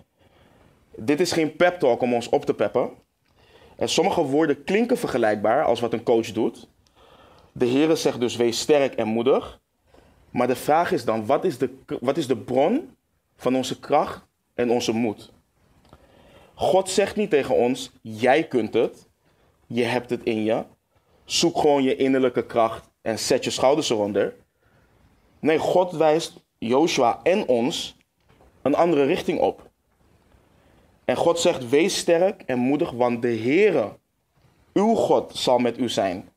Dit 0.95 1.19
is 1.19 1.31
geen 1.31 1.55
pep 1.55 1.79
talk 1.79 2.01
om 2.01 2.13
ons 2.13 2.29
op 2.29 2.45
te 2.45 2.53
peppen. 2.53 2.89
En 3.75 3.89
sommige 3.89 4.21
woorden 4.21 4.63
klinken 4.63 4.97
vergelijkbaar 4.97 5.63
als 5.63 5.79
wat 5.79 5.93
een 5.93 6.03
coach 6.03 6.31
doet. 6.31 6.67
De 7.51 7.67
Heere 7.67 7.95
zegt 7.95 8.19
dus: 8.19 8.35
wees 8.35 8.59
sterk 8.59 8.93
en 8.93 9.07
moedig. 9.07 9.61
Maar 10.29 10.47
de 10.47 10.55
vraag 10.55 10.91
is 10.91 11.05
dan: 11.05 11.25
wat 11.25 11.43
is 11.43 11.57
de, 11.57 11.69
wat 11.99 12.17
is 12.17 12.27
de 12.27 12.37
bron 12.37 12.95
van 13.35 13.55
onze 13.55 13.79
kracht 13.79 14.25
en 14.53 14.69
onze 14.69 14.91
moed? 14.91 15.31
God 16.53 16.89
zegt 16.89 17.15
niet 17.15 17.29
tegen 17.29 17.55
ons: 17.55 17.91
jij 18.01 18.47
kunt 18.47 18.73
het, 18.73 19.09
je 19.67 19.83
hebt 19.83 20.09
het 20.09 20.23
in 20.23 20.43
je. 20.43 20.63
Zoek 21.25 21.57
gewoon 21.57 21.83
je 21.83 21.95
innerlijke 21.95 22.45
kracht 22.45 22.89
en 23.01 23.19
zet 23.19 23.43
je 23.43 23.49
schouders 23.49 23.89
eronder. 23.89 24.35
Nee, 25.39 25.57
God 25.57 25.91
wijst 25.91 26.41
Joshua 26.67 27.19
en 27.23 27.47
ons 27.47 27.95
een 28.61 28.75
andere 28.75 29.03
richting 29.03 29.39
op. 29.39 29.69
En 31.05 31.15
God 31.15 31.39
zegt: 31.39 31.69
wees 31.69 31.97
sterk 31.97 32.41
en 32.41 32.59
moedig, 32.59 32.91
want 32.91 33.21
de 33.21 33.37
Heere, 33.37 33.97
uw 34.73 34.93
God, 34.93 35.35
zal 35.35 35.57
met 35.57 35.77
u 35.77 35.89
zijn. 35.89 36.29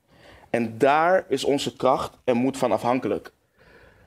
En 0.50 0.78
daar 0.78 1.24
is 1.28 1.44
onze 1.44 1.76
kracht 1.76 2.18
en 2.24 2.36
moed 2.36 2.56
van 2.56 2.72
afhankelijk. 2.72 3.32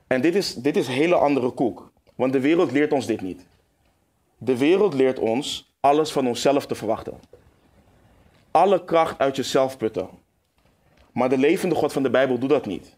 En 0.06 0.20
dit 0.20 0.34
is, 0.34 0.54
dit 0.54 0.76
is 0.76 0.86
hele 0.86 1.14
andere 1.14 1.50
koek. 1.50 1.92
Want 2.14 2.32
de 2.32 2.40
wereld 2.40 2.72
leert 2.72 2.92
ons 2.92 3.06
dit 3.06 3.20
niet. 3.20 3.46
De 4.38 4.56
wereld 4.56 4.94
leert 4.94 5.18
ons 5.18 5.74
alles 5.80 6.12
van 6.12 6.26
onszelf 6.26 6.66
te 6.66 6.74
verwachten. 6.74 7.20
Alle 8.50 8.84
kracht 8.84 9.18
uit 9.18 9.36
jezelf 9.36 9.76
putten. 9.76 10.08
Maar 11.12 11.28
de 11.28 11.38
levende 11.38 11.74
God 11.74 11.92
van 11.92 12.02
de 12.02 12.10
Bijbel 12.10 12.38
doet 12.38 12.48
dat 12.48 12.66
niet. 12.66 12.96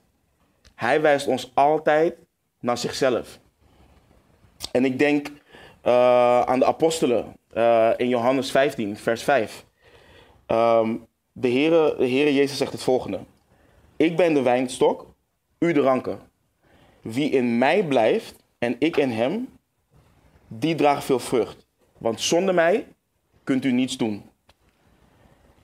Hij 0.75 1.01
wijst 1.01 1.27
ons 1.27 1.51
altijd 1.55 2.15
naar 2.63 2.79
zichzelf. 2.79 3.39
En 4.73 4.85
ik 4.85 4.99
denk 4.99 5.29
uh, 5.29 6.41
aan 6.41 6.59
de 6.59 6.65
apostelen 6.65 7.37
uh, 7.57 7.91
in 7.97 8.09
Johannes 8.09 8.51
15, 8.51 8.97
vers 8.97 9.23
5. 9.23 9.65
Um, 10.47 11.07
de, 11.33 11.49
Heere, 11.49 11.95
de 11.99 12.09
Heere 12.09 12.35
Jezus 12.35 12.57
zegt 12.57 12.73
het 12.73 12.83
volgende. 12.83 13.21
Ik 13.97 14.17
ben 14.17 14.35
de 14.35 14.43
wijnstok, 14.43 15.07
u 15.59 15.73
de 15.73 15.81
ranken. 15.81 16.21
Wie 17.01 17.31
in 17.31 17.59
mij 17.59 17.85
blijft 17.85 18.37
en 18.59 18.77
ik 18.79 18.97
in 18.97 19.11
hem, 19.11 19.49
die 20.49 20.75
draagt 20.75 21.05
veel 21.05 21.19
vrucht. 21.19 21.67
Want 21.99 22.21
zonder 22.21 22.55
mij 22.55 22.87
kunt 23.45 23.65
u 23.65 23.73
niets 23.73 23.97
doen. 23.97 24.23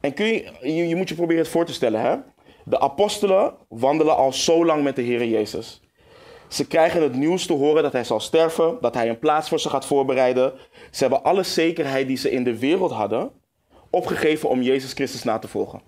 En 0.00 0.14
kun 0.14 0.26
je, 0.26 0.52
je, 0.62 0.88
je 0.88 0.96
moet 0.96 1.08
je 1.08 1.14
proberen 1.14 1.42
het 1.42 1.52
voor 1.52 1.64
te 1.64 1.72
stellen. 1.72 2.00
Hè? 2.00 2.16
De 2.64 2.80
apostelen 2.80 3.54
wandelen 3.68 4.16
al 4.16 4.32
zo 4.32 4.64
lang 4.64 4.82
met 4.82 4.96
de 4.96 5.02
Heer 5.02 5.24
Jezus. 5.24 5.80
Ze 6.48 6.66
krijgen 6.66 7.02
het 7.02 7.14
nieuws 7.14 7.46
te 7.46 7.52
horen 7.52 7.82
dat 7.82 7.92
hij 7.92 8.04
zal 8.04 8.20
sterven, 8.20 8.78
dat 8.80 8.94
hij 8.94 9.08
een 9.08 9.18
plaats 9.18 9.48
voor 9.48 9.60
ze 9.60 9.68
gaat 9.68 9.86
voorbereiden. 9.86 10.52
Ze 10.90 11.00
hebben 11.00 11.22
alle 11.22 11.42
zekerheid 11.42 12.06
die 12.06 12.16
ze 12.16 12.30
in 12.30 12.44
de 12.44 12.58
wereld 12.58 12.90
hadden 12.90 13.30
opgegeven 13.90 14.48
om 14.48 14.62
Jezus 14.62 14.92
Christus 14.92 15.22
na 15.22 15.38
te 15.38 15.48
volgen. 15.48 15.80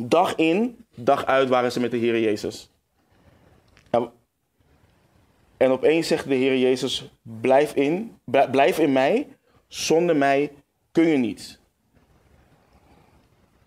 Dag 0.00 0.34
in, 0.34 0.84
dag 0.94 1.26
uit 1.26 1.48
waren 1.48 1.72
ze 1.72 1.80
met 1.80 1.90
de 1.90 1.96
Heer 1.96 2.20
Jezus. 2.20 2.70
En 5.56 5.70
opeens 5.70 6.06
zegt 6.06 6.28
de 6.28 6.34
Heer 6.34 6.58
Jezus: 6.58 7.10
blijf 7.22 7.74
in, 7.74 8.18
blijf 8.50 8.78
in 8.78 8.92
mij. 8.92 9.36
Zonder 9.68 10.16
mij 10.16 10.52
kun 10.92 11.06
je 11.06 11.16
niet. 11.16 11.60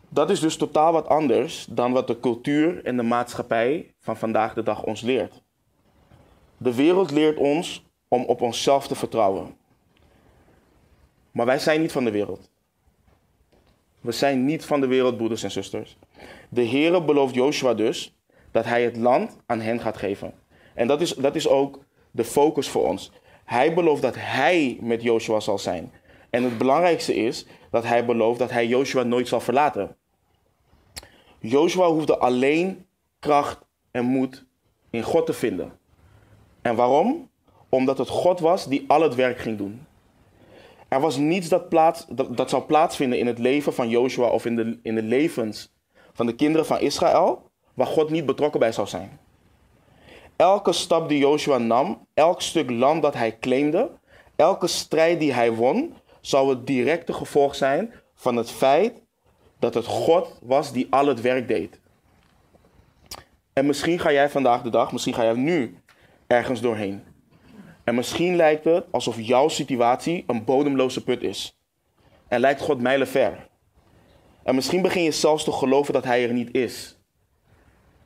Dat 0.09 0.29
is 0.29 0.39
dus 0.39 0.57
totaal 0.57 0.91
wat 0.91 1.07
anders 1.07 1.65
dan 1.69 1.91
wat 1.91 2.07
de 2.07 2.19
cultuur 2.19 2.85
en 2.85 2.97
de 2.97 3.03
maatschappij 3.03 3.93
van 3.99 4.17
vandaag 4.17 4.53
de 4.53 4.63
dag 4.63 4.83
ons 4.83 5.01
leert. 5.01 5.43
De 6.57 6.75
wereld 6.75 7.11
leert 7.11 7.37
ons 7.37 7.85
om 8.07 8.23
op 8.23 8.41
onszelf 8.41 8.87
te 8.87 8.95
vertrouwen. 8.95 9.57
Maar 11.31 11.45
wij 11.45 11.59
zijn 11.59 11.81
niet 11.81 11.91
van 11.91 12.03
de 12.03 12.11
wereld. 12.11 12.49
We 14.01 14.11
zijn 14.11 14.45
niet 14.45 14.65
van 14.65 14.81
de 14.81 14.87
wereld, 14.87 15.17
broeders 15.17 15.43
en 15.43 15.51
zusters. 15.51 15.97
De 16.49 16.67
Heere 16.67 17.03
belooft 17.03 17.35
Joshua 17.35 17.73
dus 17.73 18.15
dat 18.51 18.65
hij 18.65 18.83
het 18.83 18.97
land 18.97 19.37
aan 19.45 19.61
hen 19.61 19.79
gaat 19.79 19.97
geven. 19.97 20.33
En 20.73 20.87
dat 20.87 21.01
is, 21.01 21.13
dat 21.13 21.35
is 21.35 21.47
ook 21.47 21.79
de 22.11 22.23
focus 22.23 22.69
voor 22.69 22.87
ons. 22.87 23.11
Hij 23.45 23.73
belooft 23.73 24.01
dat 24.01 24.15
hij 24.17 24.77
met 24.81 25.01
Joshua 25.01 25.39
zal 25.39 25.57
zijn. 25.57 25.91
En 26.29 26.43
het 26.43 26.57
belangrijkste 26.57 27.15
is 27.15 27.45
dat 27.71 27.83
hij 27.83 28.05
belooft 28.05 28.39
dat 28.39 28.51
hij 28.51 28.67
Joshua 28.67 29.03
nooit 29.03 29.27
zal 29.27 29.39
verlaten. 29.39 29.95
Joshua 31.39 31.87
hoefde 31.87 32.17
alleen 32.17 32.85
kracht 33.19 33.59
en 33.91 34.05
moed 34.05 34.45
in 34.89 35.03
God 35.03 35.25
te 35.25 35.33
vinden. 35.33 35.79
En 36.65 36.75
waarom? 36.75 37.29
Omdat 37.69 37.97
het 37.97 38.09
God 38.09 38.39
was 38.39 38.67
die 38.67 38.83
al 38.87 39.01
het 39.01 39.15
werk 39.15 39.39
ging 39.39 39.57
doen. 39.57 39.85
Er 40.87 40.99
was 40.99 41.17
niets 41.17 41.49
dat, 41.49 41.69
plaats, 41.69 42.05
dat, 42.09 42.37
dat 42.37 42.49
zou 42.49 42.63
plaatsvinden 42.63 43.19
in 43.19 43.27
het 43.27 43.39
leven 43.39 43.73
van 43.73 43.89
Joshua 43.89 44.27
of 44.27 44.45
in 44.45 44.55
de, 44.55 44.79
in 44.81 44.95
de 44.95 45.03
levens 45.03 45.73
van 46.13 46.25
de 46.25 46.35
kinderen 46.35 46.65
van 46.65 46.79
Israël, 46.79 47.49
waar 47.73 47.87
God 47.87 48.09
niet 48.09 48.25
betrokken 48.25 48.59
bij 48.59 48.71
zou 48.71 48.87
zijn. 48.87 49.19
Elke 50.35 50.73
stap 50.73 51.09
die 51.09 51.19
Joshua 51.19 51.57
nam, 51.57 52.07
elk 52.13 52.41
stuk 52.41 52.69
land 52.69 53.01
dat 53.01 53.13
hij 53.13 53.37
claimde, 53.39 53.91
elke 54.35 54.67
strijd 54.67 55.19
die 55.19 55.33
hij 55.33 55.53
won, 55.53 55.93
zou 56.21 56.49
het 56.49 56.67
directe 56.67 57.13
gevolg 57.13 57.55
zijn 57.55 57.93
van 58.15 58.35
het 58.35 58.51
feit 58.51 59.03
dat 59.59 59.73
het 59.73 59.85
God 59.85 60.39
was 60.41 60.71
die 60.71 60.87
al 60.89 61.07
het 61.07 61.21
werk 61.21 61.47
deed. 61.47 61.79
En 63.53 63.65
misschien 63.65 63.99
ga 63.99 64.11
jij 64.11 64.29
vandaag 64.29 64.61
de 64.61 64.69
dag, 64.69 64.91
misschien 64.91 65.13
ga 65.13 65.23
jij 65.23 65.33
nu 65.33 65.83
ergens 66.27 66.61
doorheen. 66.61 67.03
En 67.83 67.95
misschien 67.95 68.35
lijkt 68.35 68.65
het 68.65 68.85
alsof 68.91 69.19
jouw 69.19 69.47
situatie 69.47 70.23
een 70.27 70.43
bodemloze 70.43 71.03
put 71.03 71.21
is. 71.21 71.59
En 72.27 72.39
lijkt 72.39 72.61
God 72.61 72.81
mijlenver. 72.81 73.47
En 74.43 74.55
misschien 74.55 74.81
begin 74.81 75.03
je 75.03 75.11
zelfs 75.11 75.43
te 75.43 75.51
geloven 75.51 75.93
dat 75.93 76.03
Hij 76.03 76.23
er 76.27 76.33
niet 76.33 76.55
is. 76.55 76.99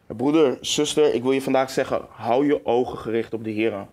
Broeder, 0.06 0.58
zuster, 0.62 1.14
ik 1.14 1.24
wil 1.24 1.32
je 1.32 1.42
vandaag 1.42 1.70
zeggen: 1.70 2.06
hou 2.10 2.46
je 2.46 2.66
ogen 2.66 2.98
gericht 2.98 3.34
op 3.34 3.44
de 3.44 3.50
Heer. 3.50 3.88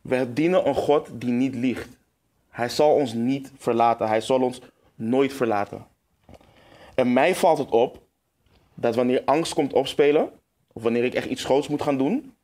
We 0.00 0.32
dienen 0.32 0.68
een 0.68 0.74
God 0.74 1.08
die 1.12 1.30
niet 1.30 1.54
liegt. 1.54 1.98
Hij 2.48 2.68
zal 2.68 2.94
ons 2.94 3.12
niet 3.12 3.52
verlaten. 3.56 4.08
Hij 4.08 4.20
zal 4.20 4.40
ons 4.40 4.60
nooit 4.94 5.32
verlaten. 5.32 5.86
En 6.94 7.12
mij 7.12 7.34
valt 7.34 7.58
het 7.58 7.70
op 7.70 8.02
dat 8.74 8.94
wanneer 8.94 9.22
angst 9.24 9.54
komt 9.54 9.72
opspelen, 9.72 10.30
of 10.72 10.82
wanneer 10.82 11.04
ik 11.04 11.14
echt 11.14 11.26
iets 11.28 11.44
groots 11.44 11.68
moet 11.68 11.82
gaan 11.82 11.98
doen, 11.98 12.34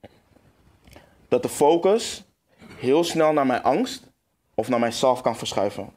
dat 1.29 1.43
de 1.43 1.49
focus 1.49 2.25
heel 2.77 3.05
snel 3.05 3.33
naar 3.33 3.47
mijn 3.47 3.63
angst 3.63 4.13
of 4.55 4.69
naar 4.69 4.81
mijzelf 4.81 5.21
kan 5.21 5.37
verschuiven. 5.37 5.93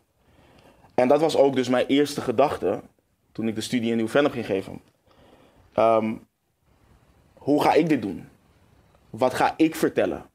En 0.94 1.08
dat 1.08 1.22
was 1.22 1.36
ook 1.36 1.56
dus 1.56 1.70
mijn 1.70 1.86
eerste 1.86 2.22
gedachte 2.22 2.82
toen 3.32 3.48
ik 3.48 3.56
de 3.56 3.62
studie 3.62 3.92
in 3.92 3.98
Nieuw-Vennep 3.98 4.32
ging 4.32 4.46
geven. 4.46 4.82
Ehm, 5.74 6.16
hoe 7.34 7.62
ga 7.62 7.74
ik 7.74 7.90
dit 7.90 8.02
doen? 8.02 8.30
Wat 9.10 9.34
ga 9.34 9.54
ik 9.58 9.76
vertellen? 9.76 10.30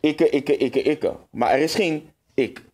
Ikke, 0.00 0.28
ikke, 0.28 0.56
ikke, 0.56 0.82
ikke. 0.82 1.16
Maar 1.30 1.50
er 1.50 1.58
is 1.58 1.74
geen 1.74 2.10
ik. 2.34 2.64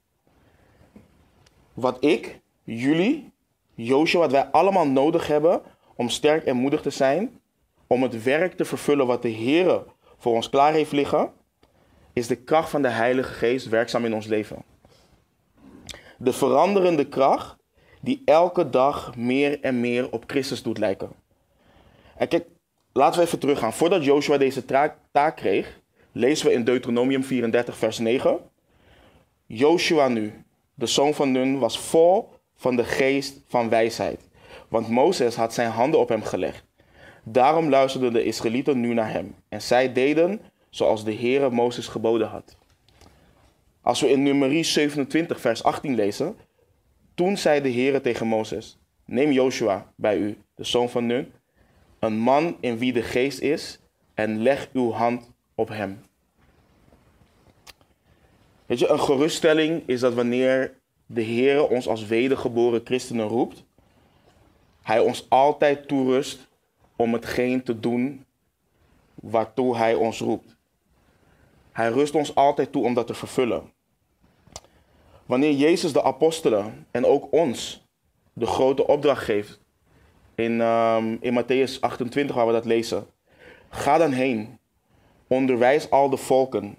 Wat 1.73 2.05
ik, 2.05 2.41
jullie, 2.63 3.33
Joosje, 3.75 4.19
wat 4.19 4.31
wij 4.31 4.45
allemaal 4.45 4.87
nodig 4.87 5.27
hebben 5.27 5.63
om 5.95 6.09
sterk 6.09 6.45
en 6.45 6.57
moedig 6.57 6.83
te 6.83 6.91
zijn, 6.91 7.41
om 7.93 8.03
het 8.03 8.23
werk 8.23 8.53
te 8.53 8.65
vervullen 8.65 9.07
wat 9.07 9.23
de 9.23 9.29
Heer 9.29 9.85
voor 10.19 10.35
ons 10.35 10.51
klaar 10.51 10.73
heeft 10.73 10.93
liggen, 10.93 11.33
is 12.13 12.27
de 12.27 12.37
kracht 12.37 12.71
van 12.71 12.83
de 12.83 12.89
Heilige 12.89 13.33
Geest 13.33 13.69
werkzaam 13.69 14.05
in 14.05 14.15
ons 14.15 14.27
leven. 14.27 14.65
De 16.19 16.33
veranderende 16.33 17.09
kracht 17.09 17.57
die 18.01 18.23
elke 18.25 18.71
dag 18.71 19.17
meer 19.17 19.61
en 19.61 19.81
meer 19.81 20.11
op 20.11 20.25
Christus 20.27 20.63
doet 20.63 20.79
lijken. 20.79 21.11
En 22.17 22.29
kijk, 22.29 22.47
laten 22.93 23.21
we 23.21 23.27
even 23.27 23.39
teruggaan. 23.39 23.73
Voordat 23.73 24.05
Joshua 24.05 24.39
deze 24.39 24.65
taak 25.13 25.37
kreeg, 25.37 25.81
lezen 26.13 26.47
we 26.47 26.53
in 26.53 26.65
Deuteronomium 26.65 27.25
34, 27.25 27.77
vers 27.77 27.99
9. 27.99 28.39
Joshua 29.47 30.09
nu, 30.09 30.45
de 30.75 30.87
zoon 30.87 31.15
van 31.15 31.33
Nun, 31.33 31.59
was 31.59 31.79
vol 31.79 32.29
van 32.57 32.77
de 32.77 32.85
geest 32.85 33.41
van 33.47 33.69
wijsheid. 33.69 34.21
Want 34.69 34.89
Mozes 34.89 35.35
had 35.35 35.55
zijn 35.55 35.71
handen 35.71 36.01
op 36.01 36.09
hem 36.09 36.23
gelegd. 36.23 36.65
Daarom 37.23 37.69
luisterden 37.69 38.13
de 38.13 38.25
Israëlieten 38.25 38.81
nu 38.81 38.95
naar 38.95 39.13
hem. 39.13 39.35
En 39.49 39.63
zij 39.63 39.93
deden 39.93 40.41
zoals 40.71 41.05
de 41.05 41.15
Heere 41.15 41.51
Mozes 41.51 41.89
geboden 41.89 42.29
had. 42.29 42.57
Als 43.81 44.01
we 44.01 44.11
in 44.11 44.23
Nummerie 44.23 44.65
27, 44.65 45.41
vers 45.41 45.63
18 45.63 45.95
lezen, 45.95 46.37
toen 47.15 47.37
zei 47.37 47.61
de 47.61 47.73
Heere 47.73 48.01
tegen 48.01 48.27
Mozes, 48.27 48.79
neem 49.05 49.33
Joshua 49.33 49.93
bij 49.97 50.19
u, 50.19 50.39
de 50.55 50.65
zoon 50.65 50.91
van 50.91 51.07
Nun, 51.07 51.33
een 51.99 52.19
man 52.19 52.57
in 52.61 52.79
wie 52.79 52.93
de 52.93 53.03
geest 53.03 53.41
is, 53.41 53.79
en 54.15 54.43
leg 54.43 54.69
uw 54.73 54.91
hand 54.91 55.31
op 55.55 55.69
hem. 55.69 56.03
Weet 58.67 58.79
je, 58.79 58.89
een 58.89 59.01
geruststelling 59.01 59.83
is 59.87 60.01
dat 60.01 60.15
wanneer 60.15 60.75
de 61.07 61.25
Heere 61.25 61.69
ons 61.69 61.89
als 61.89 62.07
wedergeboren 62.07 62.81
christenen 62.85 63.27
roept, 63.27 63.65
hij 64.83 65.01
ons 65.01 65.27
altijd 65.29 65.89
toerust 65.89 66.51
om 67.03 67.13
hetgeen 67.13 67.63
te 67.63 67.81
doen 67.81 68.25
waartoe 69.15 69.77
hij 69.77 69.95
ons 69.95 70.21
roept. 70.21 70.57
Hij 71.73 71.91
rust 71.91 72.15
ons 72.15 72.35
altijd 72.35 72.73
toe 72.73 72.85
om 72.85 72.95
dat 72.95 73.07
te 73.07 73.15
vervullen. 73.15 73.73
Wanneer 75.27 75.53
Jezus 75.53 75.93
de 75.93 76.03
apostelen 76.03 76.87
en 76.91 77.07
ook 77.07 77.33
ons 77.33 77.87
de 78.33 78.47
grote 78.47 78.87
opdracht 78.87 79.25
geeft 79.25 79.61
in, 80.35 80.61
ehm, 80.61 81.17
in 81.21 81.43
Matthäus 81.43 81.81
28, 81.81 82.37
waar 82.37 82.47
we 82.47 82.53
dat 82.53 82.65
lezen. 82.65 83.07
Ga 83.69 83.99
dan 83.99 84.13
heen, 84.13 84.59
onderwijs 85.27 85.91
al 85.91 86.11
de 86.11 86.17
volken, 86.17 86.77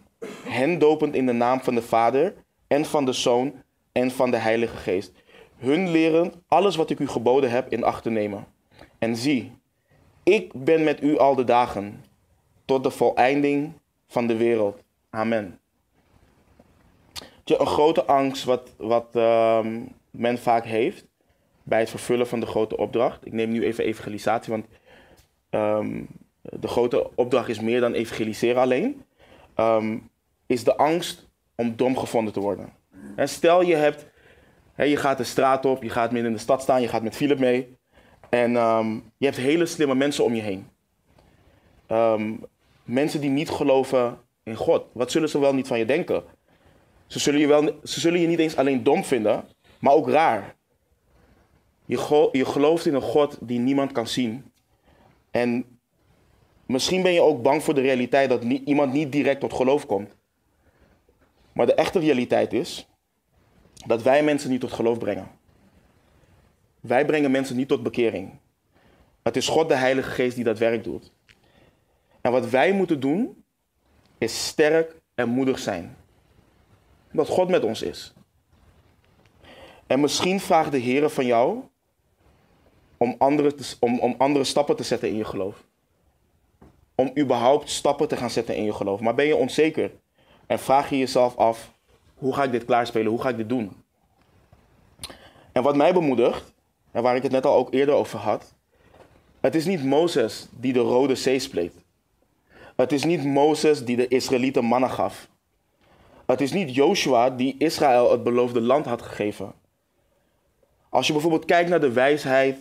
hen 0.48 0.80
dopend 0.80 1.16
in 1.16 1.26
de 1.26 1.32
naam 1.32 1.62
van 1.62 1.76
de 1.76 1.82
Vader 1.82 2.34
en 2.68 2.86
van 2.86 3.06
de 3.06 3.14
Zoon 3.14 3.54
en 3.92 4.12
van 4.12 4.32
de 4.32 4.38
Heilige 4.38 4.78
Geest. 4.78 5.12
Hun 5.58 5.90
lerend 5.90 6.36
alles 6.48 6.76
wat 6.76 6.90
ik 6.90 7.00
u 7.00 7.08
geboden 7.08 7.50
heb 7.50 7.72
in 7.72 7.84
acht 7.84 8.04
te 8.04 8.10
nemen. 8.10 8.48
En 9.00 9.16
zie, 9.16 9.52
ik 10.24 10.52
ben 10.54 10.84
met 10.84 11.04
u 11.04 11.18
al 11.18 11.36
de 11.36 11.44
dagen, 11.44 12.04
tot 12.66 12.84
de 12.84 12.92
voleinding 12.92 13.74
van 14.08 14.28
de 14.28 14.38
wereld. 14.38 14.84
Amen. 15.10 15.60
Een 17.46 17.66
grote 17.68 18.06
angst 18.06 18.44
wat, 18.44 18.70
wat 18.78 19.16
ehm, 19.16 19.82
men 20.12 20.38
vaak 20.38 20.66
heeft 20.66 21.06
bij 21.64 21.80
het 21.80 21.90
vervullen 21.90 22.28
van 22.28 22.40
de 22.40 22.46
grote 22.46 22.78
opdracht. 22.78 23.26
Ik 23.26 23.34
neem 23.34 23.50
nu 23.50 23.64
even 23.64 23.84
evangelisatie, 23.84 24.54
want 24.54 24.66
ehm, 25.50 26.04
de 26.42 26.68
grote 26.68 27.16
opdracht 27.16 27.50
is 27.50 27.60
meer 27.60 27.80
dan 27.80 27.94
evangeliseren 27.94 28.62
alleen. 28.62 29.04
Ehm, 29.56 29.98
is 30.46 30.64
de 30.64 30.78
angst 30.78 31.30
om 31.56 31.76
dom 31.76 31.98
gevonden 31.98 32.34
te 32.34 32.40
worden. 32.40 32.74
En 33.16 33.30
stel 33.30 33.62
je 33.62 33.76
hebt, 33.76 34.06
je 34.76 34.98
gaat 34.98 35.18
de 35.18 35.24
straat 35.24 35.66
op, 35.66 35.84
je 35.84 35.90
gaat 35.90 36.12
midden 36.12 36.32
in 36.32 36.38
de 36.38 36.44
stad 36.44 36.62
staan, 36.62 36.82
je 36.82 36.88
gaat 36.88 37.04
met 37.04 37.16
Philip 37.16 37.40
mee. 37.40 37.78
En 38.34 38.52
je 39.18 39.26
hebt 39.26 39.38
hele 39.38 39.66
slimme 39.66 39.96
mensen 39.96 40.24
om 40.24 40.34
je 40.34 40.42
heen. 40.42 40.68
mensen 42.84 43.22
die 43.22 43.30
niet 43.30 43.50
geloven 43.50 44.18
in 44.44 44.56
God. 44.56 44.86
Wat 44.92 45.12
zullen 45.12 45.30
ze 45.30 45.40
wel 45.40 45.54
niet 45.54 45.68
van 45.68 45.80
je 45.80 45.86
denken? 45.86 46.24
Ze 47.08 47.20
zullen 47.20 47.40
je, 47.40 47.48
wel, 47.48 47.80
ze 47.84 48.00
zullen 48.00 48.20
je 48.20 48.28
niet 48.28 48.40
eens 48.40 48.56
alleen 48.56 48.84
dom 48.84 49.04
vinden, 49.04 49.44
maar 49.80 49.94
ook 49.94 50.10
raar. 50.10 50.56
Je, 51.86 52.30
je 52.32 52.46
gelooft 52.46 52.86
in 52.86 52.94
een 52.94 53.02
God 53.02 53.38
die 53.42 53.60
niemand 53.60 53.92
kan 53.92 54.08
zien. 54.08 54.52
En 55.32 55.80
misschien 56.66 57.02
ben 57.02 57.14
je 57.14 57.22
ook 57.22 57.42
bang 57.42 57.64
voor 57.64 57.74
de 57.74 57.82
realiteit 57.82 58.30
dat 58.30 58.44
iemand 58.44 58.94
niet 58.94 59.12
direct 59.12 59.40
tot 59.40 59.54
geloof 59.54 59.86
komt. 59.86 60.16
Maar 61.52 61.66
de 61.66 61.76
echte 61.76 62.00
realiteit 62.00 62.54
is 62.54 62.88
dat 63.86 64.02
wij 64.02 64.24
mensen 64.24 64.50
niet 64.50 64.62
tot 64.62 64.72
geloof 64.72 64.98
brengen. 64.98 65.42
Wij 66.84 67.06
brengen 67.06 67.32
mensen 67.32 67.56
niet 67.56 67.68
tot 67.68 67.84
bekering. 67.84 68.32
Het 69.22 69.36
is 69.36 69.48
God 69.48 69.70
de 69.70 69.76
Heilige 69.76 70.10
Geest 70.10 70.36
die 70.36 70.44
dat 70.44 70.58
werk 70.58 70.84
doet. 70.84 71.12
En 72.22 72.32
wat 72.32 72.50
wij 72.50 72.74
moeten 72.74 73.00
doen, 73.00 73.44
is 74.18 74.48
sterk 74.48 75.02
en 75.16 75.30
moedig 75.30 75.60
zijn. 75.60 75.98
Dat 77.12 77.28
God 77.28 77.50
met 77.50 77.64
ons 77.64 77.82
is. 77.82 78.14
En 79.88 80.00
misschien 80.00 80.40
vraagt 80.40 80.72
de 80.72 80.78
Heer 80.78 81.10
van 81.10 81.26
jou 81.26 81.64
om 82.98 83.16
andere, 83.18 83.56
om, 83.80 84.00
om 84.00 84.16
andere 84.18 84.44
stappen 84.44 84.76
te 84.76 84.84
zetten 84.84 85.10
in 85.10 85.16
je 85.16 85.26
geloof. 85.26 85.64
Om 86.96 87.12
überhaupt 87.18 87.70
stappen 87.70 88.08
te 88.08 88.18
gaan 88.18 88.30
zetten 88.30 88.56
in 88.56 88.64
je 88.64 88.74
geloof. 88.74 89.00
Maar 89.00 89.16
ben 89.16 89.26
je 89.26 89.36
onzeker 89.36 89.92
en 90.48 90.60
vraag 90.60 90.90
je 90.90 90.98
jezelf 90.98 91.36
af: 91.36 91.72
hoe 92.16 92.34
ga 92.34 92.44
ik 92.44 92.52
dit 92.52 92.66
klaarspelen? 92.66 93.12
Hoe 93.12 93.22
ga 93.22 93.30
ik 93.30 93.38
dit 93.38 93.50
doen? 93.50 93.84
En 95.52 95.64
wat 95.64 95.76
mij 95.76 95.94
bemoedigt, 95.94 96.53
en 96.94 97.04
waar 97.04 97.16
ik 97.16 97.24
het 97.24 97.32
net 97.32 97.46
al 97.46 97.56
ook 97.56 97.74
eerder 97.74 97.96
over 97.96 98.20
had, 98.20 98.54
het 99.40 99.56
is 99.56 99.66
niet 99.66 99.84
Mozes 99.84 100.48
die 100.52 100.74
de 100.74 100.80
Rode 100.80 101.16
Zee 101.16 101.40
spleet. 101.40 101.74
Het 102.76 102.92
is 102.92 103.04
niet 103.04 103.24
Mozes 103.24 103.86
die 103.86 103.96
de 103.96 104.08
Israëlieten 104.08 104.66
mannen 104.66 104.90
gaf. 104.90 105.28
Het 106.26 106.42
is 106.42 106.52
niet 106.52 106.76
Joshua 106.76 107.30
die 107.30 107.56
Israël 107.58 108.12
het 108.12 108.24
beloofde 108.24 108.62
land 108.62 108.86
had 108.86 109.02
gegeven. 109.02 109.54
Als 110.90 111.08
je 111.08 111.14
bijvoorbeeld 111.14 111.46
kijkt 111.46 111.70
naar 111.70 111.80
de 111.80 111.92
wijsheid 111.92 112.58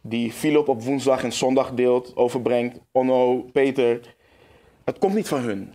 die 0.00 0.32
Philip 0.32 0.68
op 0.68 0.82
woensdag 0.82 1.24
en 1.24 1.32
zondag 1.32 1.72
deelt, 1.74 2.16
overbrengt, 2.16 2.80
Onno, 2.92 3.48
Peter. 3.52 4.14
Het 4.84 4.98
komt 4.98 5.14
niet 5.14 5.28
van 5.28 5.40
hun. 5.40 5.74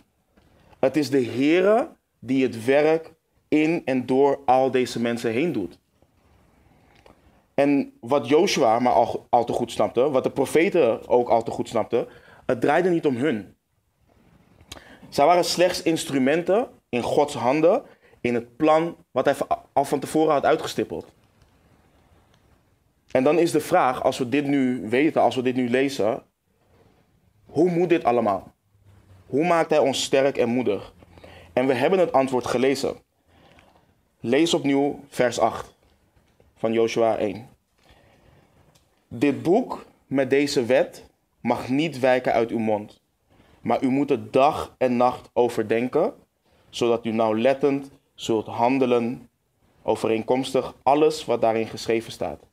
Het 0.78 0.96
is 0.96 1.10
de 1.10 1.24
Heere 1.24 1.88
die 2.18 2.42
het 2.42 2.64
werk 2.64 3.12
in 3.48 3.82
en 3.84 4.06
door 4.06 4.38
al 4.44 4.70
deze 4.70 5.00
mensen 5.00 5.32
heen 5.32 5.52
doet. 5.52 5.79
En 7.60 7.92
wat 8.00 8.28
Joshua 8.28 8.78
maar 8.78 8.92
al, 9.30 9.44
te 9.44 9.52
goed 9.52 9.72
snapte, 9.72 10.10
wat 10.10 10.22
de 10.22 10.30
profeten 10.30 11.08
ook 11.08 11.28
al 11.28 11.42
te 11.42 11.50
goed 11.50 11.68
snapten, 11.68 12.06
het 12.46 12.60
draaide 12.60 12.90
niet 12.90 13.06
om 13.06 13.16
hun. 13.16 13.56
Zij 15.08 15.26
waren 15.26 15.44
slechts 15.44 15.82
instrumenten 15.82 16.68
in 16.88 17.02
Gods 17.02 17.34
handen 17.34 17.82
in 18.20 18.34
het 18.34 18.56
plan 18.56 18.96
wat 19.10 19.24
hij 19.24 19.34
al 19.72 19.84
van 19.84 20.00
tevoren 20.00 20.32
had 20.32 20.44
uitgestippeld. 20.44 21.06
En 23.10 23.24
dan 23.24 23.38
is 23.38 23.50
de 23.50 23.60
vraag, 23.60 24.02
als 24.02 24.18
we 24.18 24.28
dit 24.28 24.46
nu 24.46 24.88
weten, 24.88 25.22
als 25.22 25.36
we 25.36 25.42
dit 25.42 25.56
nu 25.56 25.70
lezen, 25.70 26.22
hoe 27.46 27.70
moet 27.70 27.88
dit 27.88 28.04
allemaal? 28.04 28.54
Hoe 29.26 29.46
maakt 29.46 29.70
hij 29.70 29.78
ons 29.78 30.02
sterk 30.02 30.36
en 30.36 30.48
moedig? 30.48 30.92
En 31.52 31.66
we 31.66 31.74
hebben 31.74 31.98
het 31.98 32.12
antwoord 32.12 32.46
gelezen. 32.46 32.96
Lees 34.20 34.54
opnieuw 34.54 35.00
vers 35.08 35.38
8 35.38 35.78
van 36.60 36.72
Joshua 36.72 37.16
1. 37.16 37.48
Dit 39.08 39.42
boek 39.42 39.84
met 40.06 40.30
deze 40.30 40.64
wet 40.64 41.04
mag 41.40 41.68
niet 41.68 41.98
wijken 41.98 42.32
uit 42.32 42.50
uw 42.50 42.58
mond, 42.58 43.00
maar 43.60 43.82
u 43.82 43.88
moet 43.88 44.08
het 44.08 44.32
dag 44.32 44.74
en 44.78 44.96
nacht 44.96 45.30
overdenken, 45.32 46.12
zodat 46.70 47.04
u 47.04 47.12
nauwlettend 47.12 47.90
zult 48.14 48.46
handelen 48.46 49.28
overeenkomstig 49.82 50.74
alles 50.82 51.24
wat 51.24 51.40
daarin 51.40 51.66
geschreven 51.66 52.12
staat. 52.12 52.46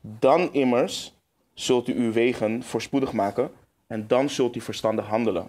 Dan 0.00 0.52
immers 0.52 1.14
zult 1.54 1.88
u 1.88 1.94
uw 1.94 2.12
wegen 2.12 2.62
voorspoedig 2.62 3.12
maken 3.12 3.50
en 3.86 4.06
dan 4.06 4.28
zult 4.28 4.56
u 4.56 4.60
verstandig 4.60 5.06
handelen. 5.06 5.48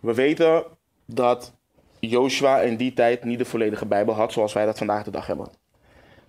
We 0.00 0.14
weten 0.14 0.64
dat 1.06 1.52
Joshua 2.00 2.60
in 2.60 2.76
die 2.76 2.92
tijd 2.92 3.24
niet 3.24 3.38
de 3.38 3.44
volledige 3.44 3.86
Bijbel 3.86 4.14
had 4.14 4.32
zoals 4.32 4.52
wij 4.52 4.64
dat 4.64 4.78
vandaag 4.78 5.04
de 5.04 5.10
dag 5.10 5.26
hebben. 5.26 5.60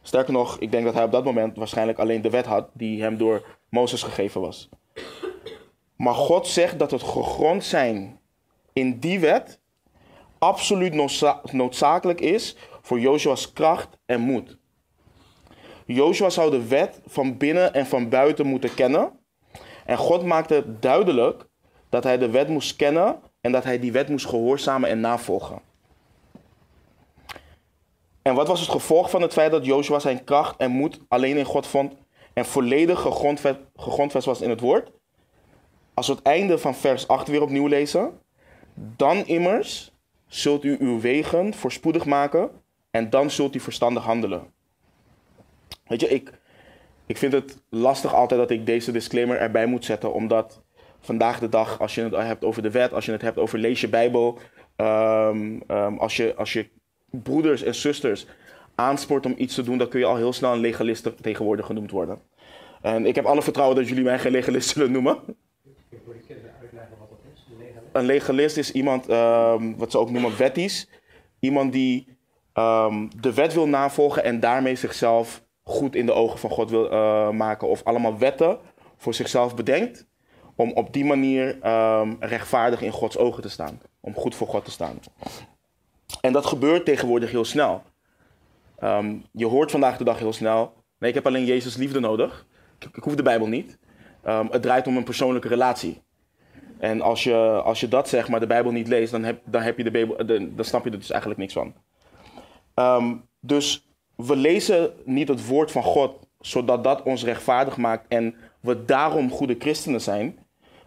Sterker 0.02 0.34
nog, 0.34 0.60
ik 0.60 0.72
denk 0.72 0.86
dat 0.86 0.94
hij 0.94 1.04
op 1.04 1.12
dat 1.12 1.24
moment 1.24 1.58
waarschijnlijk 1.58 2.00
alleen 2.00 2.22
de 2.22 2.30
wet 2.30 2.46
had 2.46 2.70
die 2.74 3.02
hem 3.02 3.18
door 3.18 3.46
Mozes 3.70 4.04
gegeven 4.04 4.42
was. 4.42 4.70
Maar 5.96 6.14
God 6.14 6.48
zegt 6.48 6.80
dat 6.80 6.92
het 6.92 7.04
gegrond 7.04 7.64
zijn 7.64 8.20
in 8.74 9.00
die 9.00 9.20
wet 9.20 9.60
absoluut 10.38 10.94
noodzakelijk 11.52 12.22
is 12.22 12.56
voor 12.82 13.00
Joshua's 13.00 13.54
kracht 13.54 13.98
en 14.06 14.22
moed. 14.22 14.60
Joshua 15.86 16.30
zou 16.30 16.52
de 16.52 16.68
wet 16.68 17.02
van 17.06 17.38
binnen 17.38 17.74
en 17.74 17.86
van 17.86 18.10
buiten 18.10 18.46
moeten 18.46 18.74
kennen. 18.74 19.20
En 19.86 19.98
God 19.98 20.24
maakte 20.24 20.66
duidelijk 20.80 21.46
dat 21.90 22.04
hij 22.04 22.18
de 22.18 22.30
wet 22.30 22.48
moest 22.48 22.76
kennen 22.76 23.20
en 23.42 23.52
dat 23.52 23.64
hij 23.64 23.80
die 23.80 23.92
wet 23.92 24.10
moest 24.10 24.26
gehoorzamen 24.26 24.90
en 24.90 25.00
navolgen. 25.00 25.62
En 28.22 28.36
wat 28.36 28.48
was 28.48 28.60
het 28.60 28.70
gevolg 28.70 29.10
van 29.10 29.22
het 29.22 29.34
feit 29.34 29.52
dat 29.52 29.66
Joshua 29.66 30.00
zijn 30.00 30.24
kracht 30.24 30.58
en 30.58 30.72
moed 30.72 31.00
alleen 31.08 31.38
in 31.38 31.46
God 31.46 31.68
vond 31.68 31.94
en 32.34 32.46
volledig 32.46 33.02
gegrondvest 33.76 34.26
was 34.26 34.42
in 34.42 34.50
het 34.50 34.60
woord? 34.60 34.92
Als 35.94 36.08
we 36.08 36.14
het 36.14 36.24
einde 36.24 36.58
van 36.58 36.76
vers 36.76 37.08
8 37.08 37.28
weer 37.28 37.42
opnieuw 37.42 37.68
lezen. 37.68 38.20
Dan 38.74 39.26
immers 39.26 39.92
zult 40.28 40.64
u 40.64 40.78
uw 40.80 41.00
wegen 41.00 41.54
voorspoedig 41.54 42.06
maken 42.06 42.50
en 42.92 43.10
dan 43.10 43.30
zult 43.30 43.56
u 43.56 43.60
verstandig 43.60 44.04
handelen. 44.04 44.54
Weet 45.88 46.02
je, 46.02 46.08
ik, 46.08 46.40
ik 47.06 47.18
vind 47.18 47.34
het 47.34 47.62
lastig 47.70 48.14
altijd 48.14 48.40
dat 48.40 48.52
ik 48.52 48.66
deze 48.66 48.92
disclaimer 48.92 49.38
erbij 49.38 49.66
moet 49.66 49.86
zetten, 49.86 50.14
omdat 50.14 50.62
vandaag 51.00 51.40
de 51.40 51.50
dag, 51.50 51.80
als 51.80 51.96
je 51.96 52.02
het 52.02 52.16
hebt 52.16 52.44
over 52.44 52.62
de 52.62 52.72
wet, 52.72 52.94
als 52.94 53.06
je 53.06 53.12
het 53.12 53.22
hebt 53.22 53.38
over 53.38 53.60
lees 53.60 53.82
je 53.82 53.90
Bijbel, 53.90 54.40
ehm, 54.76 55.60
ehm, 55.68 55.98
als, 55.98 56.16
je, 56.16 56.36
als 56.36 56.54
je 56.54 56.70
broeders 57.12 57.64
en 57.64 57.76
zusters 57.76 58.26
aanspoort 58.76 59.26
om 59.26 59.34
iets 59.38 59.56
te 59.56 59.64
doen, 59.64 59.78
dan 59.78 59.88
kun 59.88 60.00
je 60.00 60.06
al 60.06 60.16
heel 60.16 60.34
snel 60.34 60.54
een 60.54 60.60
legalist 60.60 61.10
tegenwoordig 61.22 61.66
genoemd 61.66 61.92
worden. 61.92 62.20
En 62.82 63.06
ik 63.06 63.16
heb 63.16 63.26
alle 63.26 63.42
vertrouwen 63.42 63.78
dat 63.78 63.88
jullie 63.88 64.04
mij 64.04 64.20
geen 64.20 64.32
legalist 64.32 64.70
zullen 64.74 64.92
noemen. 64.92 65.20
Een 67.92 68.06
legalist 68.06 68.58
is 68.58 68.72
iemand, 68.72 69.10
um, 69.10 69.78
wat 69.78 69.92
ze 69.92 69.98
ook 69.98 70.12
noemen, 70.12 70.38
wetties. 70.38 70.90
Iemand 71.40 71.74
die 71.74 72.08
de 72.54 73.32
wet 73.36 73.54
wil 73.54 73.68
navolgen 73.68 74.24
en 74.24 74.40
daarmee 74.40 74.76
zichzelf 74.76 75.44
goed 75.64 75.96
in 75.96 76.06
de 76.06 76.12
ogen 76.12 76.40
van 76.40 76.50
God 76.50 76.70
wil 76.70 76.92
uh, 76.92 77.30
maken. 77.30 77.68
Of 77.68 77.84
allemaal 77.84 78.18
wetten 78.18 78.60
voor 78.98 79.14
zichzelf 79.14 79.56
bedenkt. 79.56 80.06
Om 80.56 80.72
op 80.72 80.94
die 80.94 81.06
manier 81.06 81.68
um, 81.68 82.18
rechtvaardig 82.20 82.82
in 82.82 82.92
Gods 82.92 83.18
ogen 83.18 83.42
te 83.42 83.50
staan. 83.50 83.82
Om 84.00 84.14
goed 84.14 84.36
voor 84.36 84.48
God 84.48 84.66
te 84.66 84.72
staan. 84.72 85.00
En 86.22 86.34
dat 86.34 86.46
gebeurt 86.46 86.86
tegenwoordig 86.86 87.32
heel 87.32 87.46
snel. 87.46 87.84
Um, 88.84 89.24
je 89.32 89.46
hoort 89.46 89.72
vandaag 89.72 89.98
de 89.98 90.04
dag 90.04 90.20
heel 90.20 90.34
snel. 90.34 90.74
Nee, 91.00 91.10
ik 91.10 91.16
heb 91.16 91.26
alleen 91.26 91.46
Jezus 91.46 91.76
liefde 91.76 92.00
nodig. 92.00 92.46
Ik, 92.80 93.04
hoef 93.04 93.16
de 93.16 93.24
Bijbel 93.24 93.48
niet. 93.48 93.78
Um, 94.28 94.48
het 94.52 94.62
draait 94.62 94.88
om 94.88 94.98
een 94.98 95.04
persoonlijke 95.04 95.48
relatie. 95.48 96.02
En 96.80 97.02
als 97.02 97.24
je, 97.24 97.36
als 97.64 97.80
je 97.80 97.88
dat 97.88 98.10
zegt, 98.10 98.30
maar 98.30 98.40
de 98.40 98.48
Bijbel 98.48 98.72
niet 98.72 98.88
leest, 98.88 99.12
dan, 99.12 99.24
heb, 99.24 99.42
dan, 99.46 99.62
heb 99.62 99.78
je 99.78 99.84
de 99.84 99.92
Bijbel, 99.92 100.26
dan 100.26 100.66
snap 100.66 100.84
je 100.84 100.92
er 100.92 100.98
dus 100.98 101.10
eigenlijk 101.10 101.40
niks 101.40 101.54
van. 101.54 101.74
Um, 102.76 103.30
dus 103.40 103.88
we 104.16 104.36
lezen 104.36 104.94
niet 105.06 105.28
het 105.28 105.48
woord 105.48 105.72
van 105.72 105.84
God 105.84 106.20
zodat 106.40 106.84
dat 106.84 107.04
ons 107.04 107.24
rechtvaardig 107.24 107.78
maakt 107.78 108.06
en 108.08 108.36
we 108.60 108.86
daarom 108.86 109.32
goede 109.32 109.56
christenen 109.60 110.02
zijn. 110.02 110.40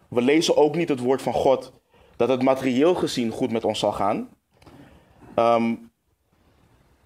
We 0.08 0.22
lezen 0.22 0.56
ook 0.56 0.76
niet 0.76 0.88
het 0.88 1.00
woord 1.00 1.22
van 1.22 1.32
God 1.32 1.72
dat 2.16 2.28
het 2.28 2.42
materieel 2.42 2.94
gezien 2.94 3.30
goed 3.30 3.50
met 3.50 3.64
ons 3.64 3.78
zal 3.78 3.92
gaan. 3.92 4.28
Ehm, 5.34 5.74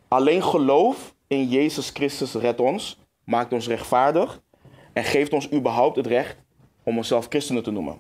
alleen 0.09 0.43
geloof 0.43 1.14
in 1.27 1.49
Jezus 1.49 1.91
Christus 1.91 2.35
redt 2.35 2.61
ons, 2.61 2.99
maakt 3.25 3.53
ons 3.53 3.69
rechtvaardig 3.69 4.43
en 4.93 5.05
geeft 5.05 5.33
ons 5.33 5.53
überhaupt 5.53 5.97
het 5.97 6.07
recht 6.07 6.37
om 6.83 6.97
onszelf 6.97 7.27
christenen 7.29 7.62
te 7.62 7.71
noemen. 7.71 7.99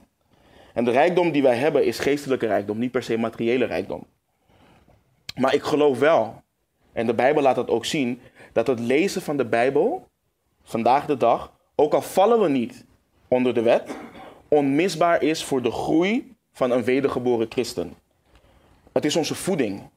En 0.74 0.84
de 0.84 0.90
rijkdom 0.90 1.30
die 1.30 1.42
wij 1.42 1.56
hebben 1.56 1.84
is 1.84 1.98
geestelijke 1.98 2.46
rijkdom, 2.46 2.78
niet 2.78 2.90
per 2.90 3.02
se 3.02 3.16
materiële 3.16 3.64
rijkdom. 3.64 4.06
Maar 5.34 5.54
ik 5.54 5.62
geloof 5.62 5.98
wel, 5.98 6.42
en 6.92 7.06
de 7.06 7.14
Bijbel 7.14 7.42
laat 7.42 7.54
dat 7.54 7.70
ook 7.70 7.84
zien, 7.84 8.20
dat 8.52 8.66
het 8.66 8.80
lezen 8.80 9.22
van 9.22 9.36
de 9.36 9.46
Bijbel 9.46 10.08
vandaag 10.62 11.06
de 11.06 11.16
dag, 11.16 11.52
ook 11.74 11.94
al 11.94 12.02
vallen 12.02 12.40
we 12.40 12.48
niet 12.48 12.84
onder 13.28 13.54
de 13.54 13.62
wet, 13.62 13.96
onmisbaar 14.48 15.22
is 15.22 15.44
voor 15.44 15.62
de 15.62 15.70
groei 15.70 16.36
van 16.52 16.70
een 16.70 16.84
wedergeboren 16.84 17.46
christen. 17.48 17.94
Het 18.92 19.04
is 19.04 19.16
onze 19.16 19.34
voeding. 19.34 19.90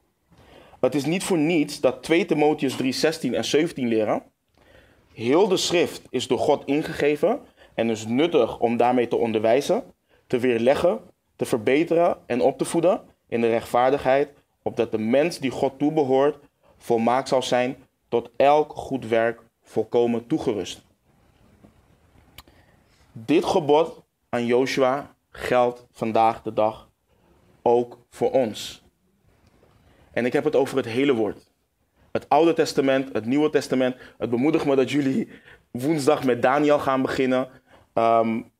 Het 0.81 0.95
is 0.95 1.05
niet 1.05 1.23
voor 1.23 1.37
niets 1.37 1.79
dat 1.79 2.03
2 2.03 2.25
Timotheus 2.25 2.75
3, 2.75 2.91
16 2.91 3.33
en 3.33 3.45
17 3.45 3.87
leren. 3.87 4.23
Heel 5.13 5.47
de 5.47 5.57
schrift 5.57 6.01
is 6.09 6.27
door 6.27 6.39
God 6.39 6.65
ingegeven 6.65 7.39
en 7.73 7.89
is 7.89 8.05
nuttig 8.05 8.59
om 8.59 8.77
daarmee 8.77 9.07
te 9.07 9.15
onderwijzen, 9.15 9.83
te 10.27 10.39
weerleggen, 10.39 10.99
te 11.35 11.45
verbeteren 11.45 12.17
en 12.25 12.41
op 12.41 12.57
te 12.57 12.65
voeden 12.65 13.01
in 13.27 13.41
de 13.41 13.47
rechtvaardigheid, 13.47 14.29
opdat 14.61 14.91
de 14.91 14.97
mens 14.97 15.39
die 15.39 15.51
God 15.51 15.79
toebehoort 15.79 16.37
volmaakt 16.77 17.27
zal 17.27 17.43
zijn 17.43 17.75
tot 18.07 18.29
elk 18.35 18.73
goed 18.73 19.07
werk 19.07 19.41
volkomen 19.63 20.27
toegerust. 20.27 20.81
Dit 23.11 23.45
gebod 23.45 24.03
aan 24.29 24.45
Joshua 24.45 25.15
geldt 25.29 25.85
vandaag 25.91 26.41
de 26.41 26.53
dag 26.53 26.89
ook 27.61 27.97
voor 28.09 28.31
ons. 28.31 28.83
En 30.13 30.25
ik 30.25 30.33
heb 30.33 30.43
het 30.43 30.55
over 30.55 30.77
het 30.77 30.85
hele 30.85 31.13
woord. 31.13 31.51
Het 32.11 32.29
Oude 32.29 32.53
Testament, 32.53 33.13
het 33.13 33.25
Nieuwe 33.25 33.49
Testament. 33.49 33.95
Het 34.17 34.29
bemoedigt 34.29 34.65
me 34.65 34.75
dat 34.75 34.91
jullie 34.91 35.27
woensdag 35.71 36.23
met 36.23 36.41
Daniel 36.41 36.79
gaan 36.79 37.01
beginnen. 37.01 37.47
Um, 37.93 38.51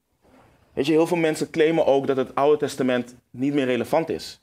weet 0.74 0.86
je, 0.86 0.92
heel 0.92 1.08
veel 1.08 1.18
mensen 1.18 1.50
claimen 1.50 1.86
ook 1.86 2.08
dat 2.08 2.18
het 2.18 2.36
Oude 2.36 2.58
Testament 2.58 3.16
niet 3.30 3.54
meer 3.54 3.66
relevant 3.66 4.10
is. 4.10 4.42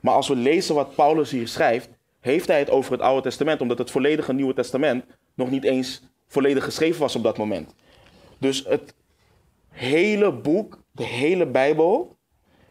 Maar 0.00 0.14
als 0.14 0.28
we 0.28 0.36
lezen 0.36 0.74
wat 0.74 0.94
Paulus 0.94 1.30
hier 1.30 1.48
schrijft, 1.48 1.88
heeft 2.20 2.46
hij 2.46 2.58
het 2.58 2.70
over 2.70 2.92
het 2.92 3.00
Oude 3.00 3.22
Testament, 3.22 3.60
omdat 3.60 3.78
het 3.78 3.90
volledige 3.90 4.32
Nieuwe 4.32 4.54
Testament 4.54 5.04
nog 5.34 5.50
niet 5.50 5.64
eens 5.64 6.02
volledig 6.26 6.64
geschreven 6.64 7.00
was 7.00 7.16
op 7.16 7.22
dat 7.22 7.38
moment. 7.38 7.74
Dus 8.38 8.64
het 8.64 8.94
hele 9.68 10.32
boek, 10.32 10.78
de 10.92 11.04
hele 11.04 11.46
Bijbel, 11.46 12.16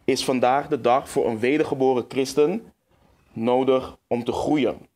is 0.03 0.23
vandaag 0.23 0.67
de 0.67 0.81
dag 0.81 1.09
voor 1.09 1.27
een 1.27 1.39
wedergeboren 1.39 2.05
christen 2.07 2.73
nodig 3.33 3.97
om 4.07 4.23
te 4.23 4.31
groeien. 4.31 4.87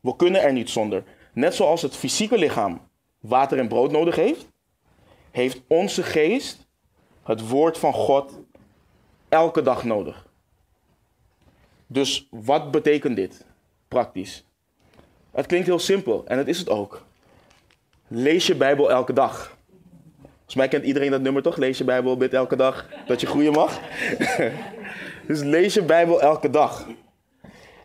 We 0.00 0.16
kunnen 0.16 0.42
er 0.42 0.52
niet 0.52 0.70
zonder. 0.70 1.04
Net 1.32 1.54
zoals 1.54 1.82
het 1.82 1.96
fysieke 1.96 2.38
lichaam 2.38 2.80
water 3.20 3.58
en 3.58 3.68
brood 3.68 3.90
nodig 3.90 4.16
heeft, 4.16 4.46
heeft 5.30 5.60
onze 5.66 6.02
geest 6.02 6.66
het 7.22 7.48
woord 7.48 7.78
van 7.78 7.92
God 7.92 8.32
elke 9.28 9.62
dag 9.62 9.84
nodig. 9.84 10.26
Dus 11.86 12.28
wat 12.30 12.70
betekent 12.70 13.16
dit 13.16 13.44
praktisch? 13.88 14.44
Het 15.30 15.46
klinkt 15.46 15.66
heel 15.66 15.78
simpel 15.78 16.22
en 16.26 16.38
het 16.38 16.48
is 16.48 16.58
het 16.58 16.68
ook. 16.68 17.04
Lees 18.08 18.46
je 18.46 18.54
Bijbel 18.54 18.90
elke 18.90 19.12
dag. 19.12 19.56
Volgens 20.36 20.54
mij 20.54 20.68
kent 20.68 20.84
iedereen 20.84 21.10
dat 21.10 21.20
nummer 21.20 21.42
toch? 21.42 21.56
Lees 21.56 21.78
je 21.78 21.84
Bijbel, 21.84 22.16
bid 22.16 22.34
elke 22.34 22.56
dag 22.56 22.88
dat 23.06 23.20
je 23.20 23.26
groeien 23.26 23.52
mag. 23.52 23.80
dus 25.28 25.40
lees 25.40 25.74
je 25.74 25.82
Bijbel 25.82 26.20
elke 26.20 26.50
dag. 26.50 26.86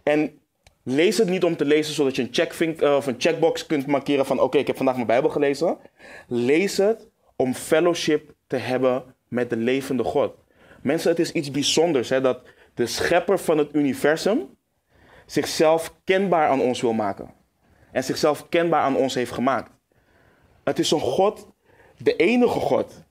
En 0.07 0.39
lees 0.83 1.17
het 1.17 1.29
niet 1.29 1.43
om 1.43 1.55
te 1.55 1.65
lezen 1.65 1.93
zodat 1.93 2.15
je 2.15 2.21
een, 2.21 2.27
checkvink, 2.31 2.81
uh, 2.81 2.95
of 2.95 3.07
een 3.07 3.15
checkbox 3.17 3.65
kunt 3.65 3.85
markeren 3.87 4.25
van 4.25 4.39
oké, 4.39 4.57
ik 4.57 4.67
heb 4.67 4.77
vandaag 4.77 4.95
mijn 4.95 5.07
Bijbel 5.07 5.29
gelezen. 5.29 5.77
Lees 6.27 6.77
het 6.77 7.07
om 7.35 7.53
fellowship 7.53 8.33
te 8.47 8.55
hebben 8.55 9.15
met 9.27 9.49
de 9.49 9.57
levende 9.57 10.03
God. 10.03 10.33
Mensen, 10.81 11.09
het 11.09 11.19
is 11.19 11.31
iets 11.31 11.51
bijzonders 11.51 12.09
hè, 12.09 12.21
dat 12.21 12.41
de 12.73 12.85
schepper 12.85 13.39
van 13.39 13.57
het 13.57 13.73
universum 13.73 14.57
zichzelf 15.25 15.93
kenbaar 16.03 16.49
aan 16.49 16.61
ons 16.61 16.81
wil 16.81 16.93
maken. 16.93 17.33
En 17.91 18.03
zichzelf 18.03 18.49
kenbaar 18.49 18.81
aan 18.81 18.95
ons 18.95 19.13
heeft 19.13 19.31
gemaakt. 19.31 19.71
Het 20.63 20.79
is 20.79 20.91
een 20.91 20.99
God, 20.99 21.47
de 21.97 22.15
enige 22.15 22.59
God, 22.59 23.03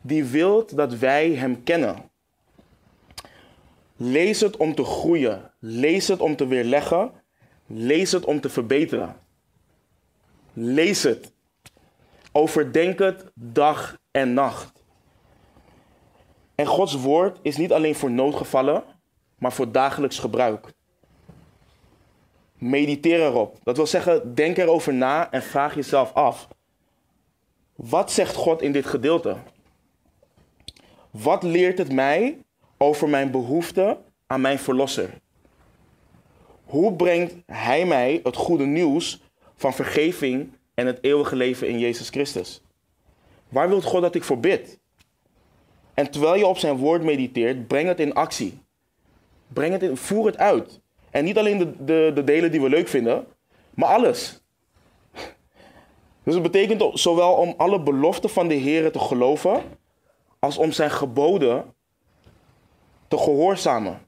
die 0.00 0.24
wil 0.24 0.66
dat 0.74 0.94
wij 0.94 1.30
Hem 1.30 1.62
kennen. 1.62 2.10
Lees 4.04 4.40
het 4.40 4.56
om 4.56 4.74
te 4.74 4.84
groeien. 4.84 5.50
Lees 5.58 6.08
het 6.08 6.20
om 6.20 6.36
te 6.36 6.46
weerleggen. 6.46 7.12
Lees 7.66 8.12
het 8.12 8.24
om 8.24 8.40
te 8.40 8.48
verbeteren. 8.48 9.16
Lees 10.52 11.02
het. 11.02 11.32
Overdenk 12.32 12.98
het 12.98 13.30
dag 13.34 13.98
en 14.10 14.34
nacht. 14.34 14.84
En 16.54 16.66
Gods 16.66 16.94
woord 16.94 17.38
is 17.42 17.56
niet 17.56 17.72
alleen 17.72 17.94
voor 17.94 18.10
noodgevallen, 18.10 18.84
maar 19.38 19.52
voor 19.52 19.72
dagelijks 19.72 20.18
gebruik. 20.18 20.72
Mediteer 22.54 23.20
erop. 23.20 23.58
Dat 23.62 23.76
wil 23.76 23.86
zeggen, 23.86 24.34
denk 24.34 24.56
erover 24.56 24.94
na 24.94 25.30
en 25.30 25.42
vraag 25.42 25.74
jezelf 25.74 26.12
af: 26.12 26.48
wat 27.74 28.12
zegt 28.12 28.34
God 28.34 28.62
in 28.62 28.72
dit 28.72 28.86
gedeelte? 28.86 29.36
Wat 31.10 31.42
leert 31.42 31.78
het 31.78 31.92
mij 31.92 32.38
over 32.82 33.08
mijn 33.08 33.30
behoefte 33.30 33.98
aan 34.26 34.40
mijn 34.40 34.58
verlosser? 34.58 35.10
Hoe 36.64 36.92
brengt 36.92 37.34
Hij 37.46 37.86
mij 37.86 38.20
het 38.22 38.36
goede 38.36 38.64
nieuws 38.64 39.20
van 39.56 39.74
vergeving 39.74 40.52
en 40.74 40.86
het 40.86 40.98
eeuwige 41.00 41.36
leven 41.36 41.68
in 41.68 41.78
Jezus 41.78 42.08
Christus? 42.08 42.62
Waar 43.48 43.68
wil 43.68 43.80
God 43.80 44.02
dat 44.02 44.14
ik 44.14 44.24
voor 44.24 44.38
bid? 44.38 44.78
En 45.94 46.10
terwijl 46.10 46.34
je 46.34 46.46
op 46.46 46.58
zijn 46.58 46.76
woord 46.76 47.02
mediteert, 47.02 47.66
breng 47.66 47.88
het 47.88 48.00
in 48.00 48.14
actie. 48.14 48.58
Breng 49.48 49.72
het 49.72 49.82
in, 49.82 49.96
voer 49.96 50.26
het 50.26 50.38
uit. 50.38 50.80
En 51.10 51.24
niet 51.24 51.38
alleen 51.38 51.58
de, 51.58 51.84
de, 51.84 52.10
de 52.14 52.24
delen 52.24 52.50
die 52.50 52.60
we 52.60 52.68
leuk 52.68 52.88
vinden, 52.88 53.26
maar 53.74 53.88
alles. 53.88 54.40
Dus 56.22 56.34
het 56.34 56.42
betekent 56.42 56.98
zowel 56.98 57.34
om 57.34 57.54
alle 57.56 57.82
beloften 57.82 58.30
van 58.30 58.48
de 58.48 58.54
Heer 58.54 58.92
te 58.92 58.98
geloven, 58.98 59.62
als 60.38 60.58
om 60.58 60.72
zijn 60.72 60.90
geboden 60.90 61.74
te 63.12 63.18
gehoorzamen. 63.18 64.06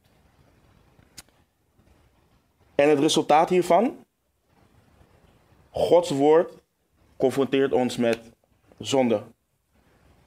En 2.74 2.88
het 2.88 2.98
resultaat 2.98 3.48
hiervan? 3.48 3.96
Gods 5.70 6.10
woord 6.10 6.52
confronteert 7.16 7.72
ons 7.72 7.96
met 7.96 8.18
zonde. 8.78 9.22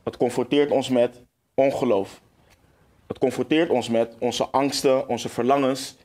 Het 0.04 0.18
confronteert 0.18 0.72
ons 0.72 0.90
met 0.90 1.24
ongeloof. 1.54 2.22
Het 3.08 3.18
confronteert 3.18 3.70
ons 3.70 3.90
met 3.90 4.16
onze 4.20 4.46
angsten, 4.46 5.08
onze 5.08 5.30
verlangens. 5.30 5.96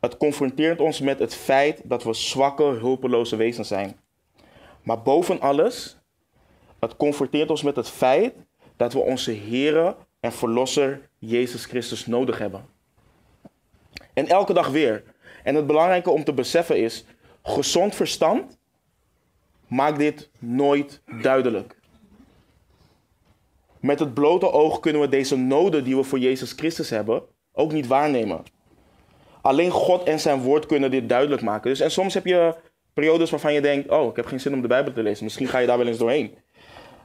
Het 0.00 0.16
confronteert 0.16 0.80
ons 0.80 1.00
met 1.00 1.18
het 1.18 1.34
feit 1.34 1.80
dat 1.84 2.04
we 2.04 2.14
zwakke, 2.14 2.62
hulpeloze 2.62 3.36
wezens 3.36 3.68
zijn. 3.68 4.00
Maar 4.82 5.02
boven 5.02 5.40
alles, 5.40 5.98
het 6.78 6.96
confronteert 6.96 7.50
ons 7.50 7.62
met 7.62 7.76
het 7.76 7.88
feit 7.88 8.34
dat 8.76 8.92
we 8.92 8.98
onze 8.98 9.32
Here 9.32 9.96
en 10.26 10.32
Verlosser 10.32 11.00
Jezus 11.18 11.64
Christus 11.64 12.06
nodig 12.06 12.38
hebben. 12.38 12.66
En 14.12 14.26
elke 14.26 14.52
dag 14.52 14.68
weer. 14.68 15.02
En 15.42 15.54
het 15.54 15.66
belangrijke 15.66 16.10
om 16.10 16.24
te 16.24 16.32
beseffen 16.32 16.82
is, 16.82 17.04
gezond 17.42 17.94
verstand 17.94 18.58
maakt 19.66 19.98
dit 19.98 20.30
nooit 20.38 21.02
duidelijk. 21.22 21.76
Met 23.80 23.98
het 23.98 24.14
blote 24.14 24.52
oog 24.52 24.80
kunnen 24.80 25.00
we 25.00 25.08
deze 25.08 25.36
noden 25.36 25.84
die 25.84 25.96
we 25.96 26.02
voor 26.02 26.18
Jezus 26.18 26.52
Christus 26.52 26.90
hebben 26.90 27.22
ook 27.52 27.72
niet 27.72 27.86
waarnemen. 27.86 28.42
Alleen 29.40 29.70
God 29.70 30.02
en 30.02 30.20
zijn 30.20 30.40
woord 30.40 30.66
kunnen 30.66 30.90
dit 30.90 31.08
duidelijk 31.08 31.42
maken. 31.42 31.70
Dus, 31.70 31.80
en 31.80 31.90
soms 31.90 32.14
heb 32.14 32.26
je 32.26 32.54
periodes 32.94 33.30
waarvan 33.30 33.52
je 33.52 33.60
denkt, 33.60 33.90
oh, 33.90 34.10
ik 34.10 34.16
heb 34.16 34.26
geen 34.26 34.40
zin 34.40 34.54
om 34.54 34.62
de 34.62 34.68
Bijbel 34.68 34.92
te 34.92 35.02
lezen. 35.02 35.24
Misschien 35.24 35.48
ga 35.48 35.58
je 35.58 35.66
daar 35.66 35.78
wel 35.78 35.86
eens 35.86 35.98
doorheen. 35.98 36.34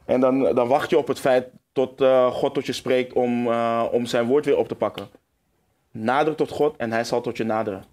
En 0.05 0.19
dan, 0.19 0.55
dan 0.55 0.67
wacht 0.67 0.89
je 0.89 0.97
op 0.97 1.07
het 1.07 1.19
feit 1.19 1.47
tot 1.71 2.01
uh, 2.01 2.31
God 2.31 2.53
tot 2.53 2.65
je 2.65 2.73
spreekt 2.73 3.13
om, 3.13 3.47
uh, 3.47 3.87
om 3.91 4.05
zijn 4.05 4.25
woord 4.25 4.45
weer 4.45 4.57
op 4.57 4.67
te 4.67 4.75
pakken. 4.75 5.09
Nader 5.91 6.35
tot 6.35 6.49
God 6.49 6.77
en 6.77 6.91
hij 6.91 7.03
zal 7.03 7.21
tot 7.21 7.37
je 7.37 7.43
naderen. 7.43 7.83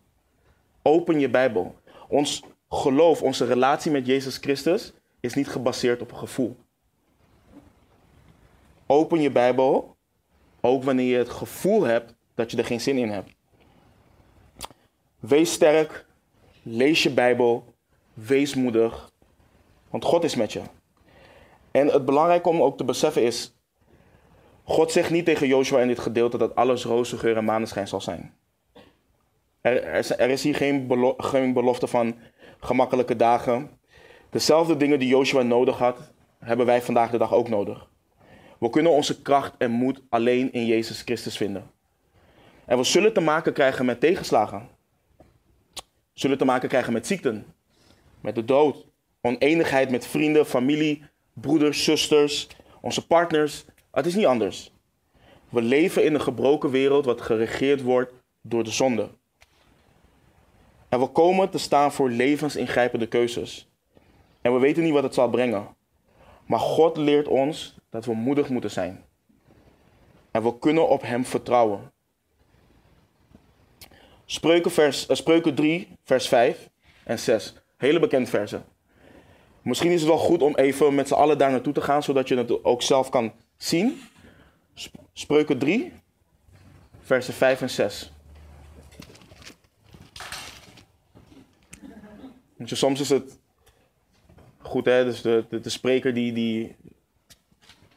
Open 0.82 1.20
je 1.20 1.28
Bijbel. 1.28 1.74
Ons 2.08 2.42
geloof, 2.68 3.22
onze 3.22 3.44
relatie 3.44 3.90
met 3.90 4.06
Jezus 4.06 4.36
Christus 4.36 4.92
is 5.20 5.34
niet 5.34 5.48
gebaseerd 5.48 6.02
op 6.02 6.10
een 6.10 6.16
gevoel. 6.16 6.56
Open 8.86 9.20
je 9.20 9.30
Bijbel, 9.30 9.96
ook 10.60 10.84
wanneer 10.84 11.10
je 11.10 11.16
het 11.16 11.28
gevoel 11.28 11.82
hebt 11.82 12.14
dat 12.34 12.50
je 12.50 12.56
er 12.56 12.64
geen 12.64 12.80
zin 12.80 12.98
in 12.98 13.10
hebt. 13.10 13.30
Wees 15.18 15.52
sterk, 15.52 16.06
lees 16.62 17.02
je 17.02 17.10
Bijbel, 17.10 17.74
wees 18.14 18.54
moedig, 18.54 19.10
want 19.90 20.04
God 20.04 20.24
is 20.24 20.34
met 20.34 20.52
je. 20.52 20.62
En 21.70 21.86
het 21.86 22.04
belangrijke 22.04 22.48
om 22.48 22.62
ook 22.62 22.76
te 22.76 22.84
beseffen 22.84 23.22
is, 23.22 23.57
God 24.68 24.92
zegt 24.92 25.10
niet 25.10 25.24
tegen 25.24 25.46
Joshua 25.46 25.80
in 25.80 25.88
dit 25.88 25.98
gedeelte 25.98 26.38
dat 26.38 26.54
alles 26.54 26.84
roze 26.84 27.18
geur 27.18 27.36
en 27.36 27.44
maneschijn 27.44 27.88
zal 27.88 28.00
zijn. 28.00 28.34
Er, 29.60 29.82
er, 29.82 29.94
is, 29.94 30.18
er 30.18 30.38
hier 30.38 30.54
geen, 30.54 31.14
geen 31.16 31.52
belofte 31.52 31.86
van 31.86 32.16
gemakkelijke 32.60 33.16
dagen. 33.16 33.70
Dezelfde 34.30 34.76
dingen 34.76 34.98
die 34.98 35.08
Joshua 35.08 35.42
nodig 35.42 35.78
had, 35.78 35.98
hebben 36.38 36.66
wij 36.66 36.82
vandaag 36.82 37.10
de 37.10 37.18
dag 37.18 37.32
ook 37.32 37.48
nodig. 37.48 37.88
We 38.58 38.70
kunnen 38.70 38.92
onze 38.92 39.22
kracht 39.22 39.54
en 39.58 39.70
moed 39.70 40.02
alleen 40.08 40.52
in 40.52 40.66
Jezus 40.66 41.02
Christus 41.02 41.36
vinden. 41.36 41.70
En 42.64 42.76
we 42.76 42.84
zullen 42.84 43.12
te 43.12 43.20
maken 43.20 43.52
krijgen 43.52 43.84
met 43.84 44.00
tegenslagen. 44.00 44.68
We 45.76 45.82
zullen 46.12 46.38
te 46.38 46.44
maken 46.44 46.68
krijgen 46.68 46.92
met 46.92 47.06
ziekten, 47.06 47.46
met 48.20 48.34
de 48.34 48.44
dood, 48.44 48.86
oneenigheid 49.20 49.90
met 49.90 50.06
vrienden, 50.06 50.46
familie, 50.46 51.04
broeders, 51.32 51.84
zusters, 51.84 52.48
onze 52.80 53.06
partners. 53.06 53.64
Het 53.98 54.06
is 54.06 54.14
niet 54.14 54.26
anders. 54.26 54.72
We 55.48 55.62
leven 55.62 56.04
in 56.04 56.14
een 56.14 56.20
gebroken 56.20 56.70
wereld 56.70 57.04
wat 57.04 57.20
geregeerd 57.20 57.82
wordt 57.82 58.12
door 58.40 58.64
de 58.64 58.70
zonde. 58.70 59.08
En 60.88 61.00
we 61.00 61.06
komen 61.06 61.50
te 61.50 61.58
staan 61.58 61.92
voor 61.92 62.10
levensingrijpende 62.10 63.06
keuzes. 63.06 63.68
En 64.40 64.52
we 64.52 64.58
weten 64.58 64.82
niet 64.82 64.92
wat 64.92 65.02
het 65.02 65.14
zal 65.14 65.28
brengen. 65.28 65.68
Maar 66.46 66.58
God 66.58 66.96
leert 66.96 67.28
ons 67.28 67.76
dat 67.90 68.04
we 68.04 68.12
moedig 68.12 68.48
moeten 68.48 68.70
zijn. 68.70 69.04
En 70.30 70.42
we 70.42 70.58
kunnen 70.58 70.88
op 70.88 71.02
Hem 71.02 71.24
vertrouwen. 71.24 71.92
Spreuken, 74.24 74.84
eh, 74.84 74.90
Spreuken 75.16 75.54
3, 75.54 75.88
vers 76.04 76.28
5 76.28 76.68
en 77.04 77.18
6. 77.18 77.54
Hele 77.76 77.98
bekend 77.98 78.28
versen. 78.28 78.64
Misschien 79.62 79.90
is 79.90 80.00
het 80.00 80.08
wel 80.08 80.18
goed 80.18 80.42
om 80.42 80.54
even 80.54 80.94
met 80.94 81.08
z'n 81.08 81.14
allen 81.14 81.38
daar 81.38 81.50
naartoe 81.50 81.72
te 81.72 81.80
gaan, 81.80 82.02
zodat 82.02 82.28
je 82.28 82.36
het 82.36 82.64
ook 82.64 82.82
zelf 82.82 83.08
kan 83.08 83.32
zien. 83.58 84.00
Sp- 84.74 84.96
Spreuken 85.12 85.58
3, 85.58 85.92
versen 87.00 87.34
5 87.34 87.60
en 87.60 87.70
6. 87.70 88.12
Want 92.56 92.70
soms 92.70 93.00
is 93.00 93.08
het 93.08 93.38
goed, 94.58 94.84
hè? 94.84 95.04
Dus 95.04 95.22
de, 95.22 95.44
de, 95.48 95.60
de 95.60 95.68
spreker 95.70 96.14
die, 96.14 96.32
die 96.32 96.76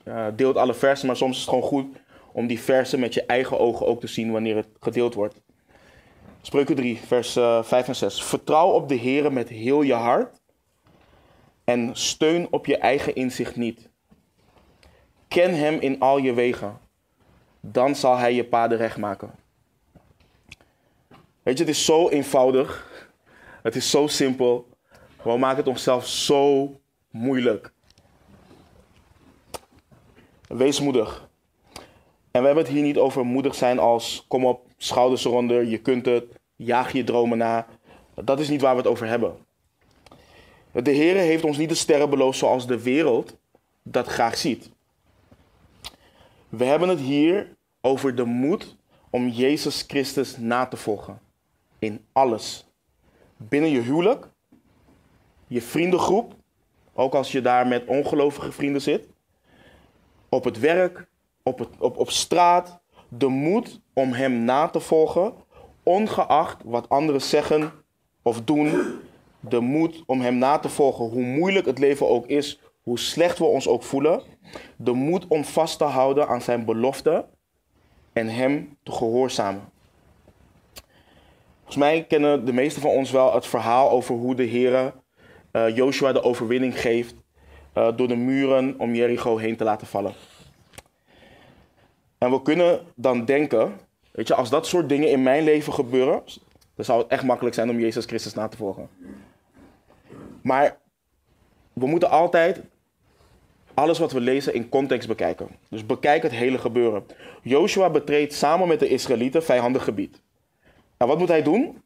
eh, 0.03 0.27
deelt 0.35 0.55
alle 0.55 0.73
versen, 0.73 1.07
maar 1.07 1.15
soms 1.15 1.35
is 1.35 1.41
het 1.41 1.49
gewoon 1.49 1.63
goed 1.63 1.97
om 2.31 2.47
die 2.47 2.59
versen 2.59 2.99
met 2.99 3.13
je 3.13 3.25
eigen 3.25 3.59
ogen 3.59 3.85
ook 3.85 3.99
te 3.99 4.07
zien 4.07 4.31
wanneer 4.31 4.55
het 4.55 4.67
gedeeld 4.79 5.13
wordt. 5.13 5.41
Spreuken 6.41 6.75
3, 6.75 6.97
vers 6.97 7.35
eh, 7.35 7.63
5 7.63 7.87
en 7.87 7.95
6. 7.95 8.23
Vertrouw 8.23 8.69
op 8.69 8.89
de 8.89 8.95
Heer 8.95 9.33
met 9.33 9.49
heel 9.49 9.81
je 9.81 9.93
hart 9.93 10.41
en 11.63 11.89
steun 11.93 12.47
op 12.51 12.65
je 12.65 12.77
eigen 12.77 13.15
inzicht 13.15 13.55
niet. 13.55 13.89
Ken 15.31 15.53
Hem 15.53 15.79
in 15.79 15.99
al 15.99 16.17
je 16.17 16.33
wegen, 16.33 16.79
dan 17.59 17.95
zal 17.95 18.17
Hij 18.17 18.33
je 18.33 18.45
paden 18.45 18.77
recht 18.77 18.97
maken. 18.97 19.31
Weet 21.43 21.57
je, 21.57 21.63
het 21.63 21.73
is 21.73 21.85
zo 21.85 22.09
eenvoudig. 22.09 22.89
Het 23.63 23.75
is 23.75 23.89
zo 23.89 24.07
simpel. 24.07 24.67
Maar 25.23 25.33
we 25.33 25.39
maken 25.39 25.57
het 25.57 25.67
onszelf 25.67 26.07
zo 26.07 26.71
moeilijk. 27.09 27.71
Wees 30.47 30.79
moedig. 30.79 31.29
En 32.31 32.39
we 32.39 32.45
hebben 32.45 32.63
het 32.63 32.73
hier 32.73 32.83
niet 32.83 32.97
over 32.97 33.25
moedig 33.25 33.55
zijn 33.55 33.79
als 33.79 34.25
kom 34.27 34.45
op, 34.45 34.65
schouders 34.77 35.25
eronder, 35.25 35.65
je 35.65 35.77
kunt 35.77 36.05
het, 36.05 36.25
jaag 36.55 36.91
je 36.91 37.03
dromen 37.03 37.37
na. 37.37 37.67
Dat 38.15 38.39
is 38.39 38.49
niet 38.49 38.61
waar 38.61 38.75
we 38.75 38.81
het 38.81 38.89
over 38.89 39.07
hebben. 39.07 39.35
De 40.71 40.91
Heer 40.91 41.15
heeft 41.15 41.43
ons 41.43 41.57
niet 41.57 41.69
de 41.69 41.75
sterren 41.75 42.09
beloofd 42.09 42.37
zoals 42.37 42.67
de 42.67 42.81
wereld 42.81 43.37
dat 43.83 44.07
graag 44.07 44.37
ziet. 44.37 44.69
We 46.51 46.65
hebben 46.65 46.89
het 46.89 46.99
hier 46.99 47.55
over 47.81 48.15
de 48.15 48.23
moed 48.23 48.75
om 49.09 49.27
Jezus 49.27 49.83
Christus 49.87 50.37
na 50.37 50.65
te 50.65 50.77
volgen. 50.77 51.19
In 51.79 52.05
alles. 52.11 52.67
Binnen 53.37 53.69
je 53.69 53.81
huwelijk, 53.81 54.27
je 55.47 55.61
vriendengroep, 55.61 56.33
ook 56.93 57.13
als 57.13 57.31
je 57.31 57.41
daar 57.41 57.67
met 57.67 57.85
ongelovige 57.85 58.51
vrienden 58.51 58.81
zit, 58.81 59.07
op 60.29 60.43
het 60.43 60.59
werk, 60.59 61.07
op, 61.43 61.59
het, 61.59 61.69
op, 61.79 61.97
op 61.97 62.09
straat, 62.09 62.79
de 63.07 63.27
moed 63.27 63.81
om 63.93 64.13
Hem 64.13 64.43
na 64.43 64.67
te 64.67 64.79
volgen, 64.79 65.33
ongeacht 65.83 66.63
wat 66.65 66.89
anderen 66.89 67.21
zeggen 67.21 67.71
of 68.21 68.41
doen, 68.41 68.99
de 69.39 69.59
moed 69.59 70.03
om 70.05 70.21
Hem 70.21 70.37
na 70.37 70.57
te 70.59 70.69
volgen, 70.69 71.05
hoe 71.05 71.23
moeilijk 71.23 71.65
het 71.65 71.79
leven 71.79 72.09
ook 72.09 72.27
is, 72.27 72.59
hoe 72.81 72.99
slecht 72.99 73.37
we 73.37 73.43
ons 73.43 73.67
ook 73.67 73.83
voelen, 73.83 74.21
de 74.75 74.91
moed 74.91 75.27
om 75.27 75.43
vast 75.43 75.77
te 75.77 75.83
houden 75.83 76.27
aan 76.27 76.41
Zijn 76.41 76.65
belofte 76.65 77.25
en 78.13 78.27
Hem 78.27 78.77
te 78.83 78.91
gehoorzamen. 78.91 79.69
Volgens 81.57 81.75
mij 81.75 82.03
kennen 82.03 82.45
de 82.45 82.53
meesten 82.53 82.81
van 82.81 82.91
ons 82.91 83.11
wel 83.11 83.33
het 83.33 83.47
verhaal 83.47 83.89
over 83.89 84.15
hoe 84.15 84.35
de 84.35 84.43
Heer 84.43 84.93
uh, 85.51 85.75
Joshua 85.75 86.11
de 86.11 86.23
overwinning 86.23 86.79
geeft 86.79 87.15
uh, 87.77 87.87
door 87.95 88.07
de 88.07 88.15
muren 88.15 88.75
om 88.79 88.95
Jericho 88.95 89.37
heen 89.37 89.55
te 89.55 89.63
laten 89.63 89.87
vallen. 89.87 90.13
En 92.17 92.31
we 92.31 92.41
kunnen 92.41 92.81
dan 92.95 93.25
denken, 93.25 93.79
weet 94.11 94.27
je, 94.27 94.35
als 94.35 94.49
dat 94.49 94.67
soort 94.67 94.89
dingen 94.89 95.09
in 95.09 95.23
mijn 95.23 95.43
leven 95.43 95.73
gebeuren, 95.73 96.23
dan 96.75 96.85
zou 96.85 97.01
het 97.01 97.11
echt 97.11 97.23
makkelijk 97.23 97.55
zijn 97.55 97.69
om 97.69 97.79
Jezus 97.79 98.05
Christus 98.05 98.33
na 98.33 98.47
te 98.47 98.57
volgen. 98.57 98.89
Maar 100.41 100.77
we 101.73 101.85
moeten 101.85 102.09
altijd 102.09 102.61
alles 103.73 103.99
wat 103.99 104.11
we 104.11 104.19
lezen 104.19 104.53
in 104.53 104.69
context 104.69 105.07
bekijken. 105.07 105.47
Dus 105.69 105.85
bekijk 105.85 106.23
het 106.23 106.31
hele 106.31 106.57
gebeuren. 106.57 107.05
Joshua 107.41 107.89
betreedt 107.89 108.33
samen 108.33 108.67
met 108.67 108.79
de 108.79 108.87
Israëlieten 108.87 109.43
vijandig 109.43 109.83
gebied. 109.83 110.21
En 110.97 111.07
wat 111.07 111.17
moet 111.17 111.27
hij 111.27 111.43
doen? 111.43 111.81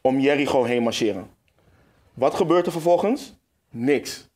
Om 0.00 0.20
Jericho 0.20 0.64
heen 0.64 0.82
marcheren. 0.82 1.30
Wat 2.14 2.34
gebeurt 2.34 2.66
er 2.66 2.72
vervolgens? 2.72 3.36
Niks. 3.70 4.28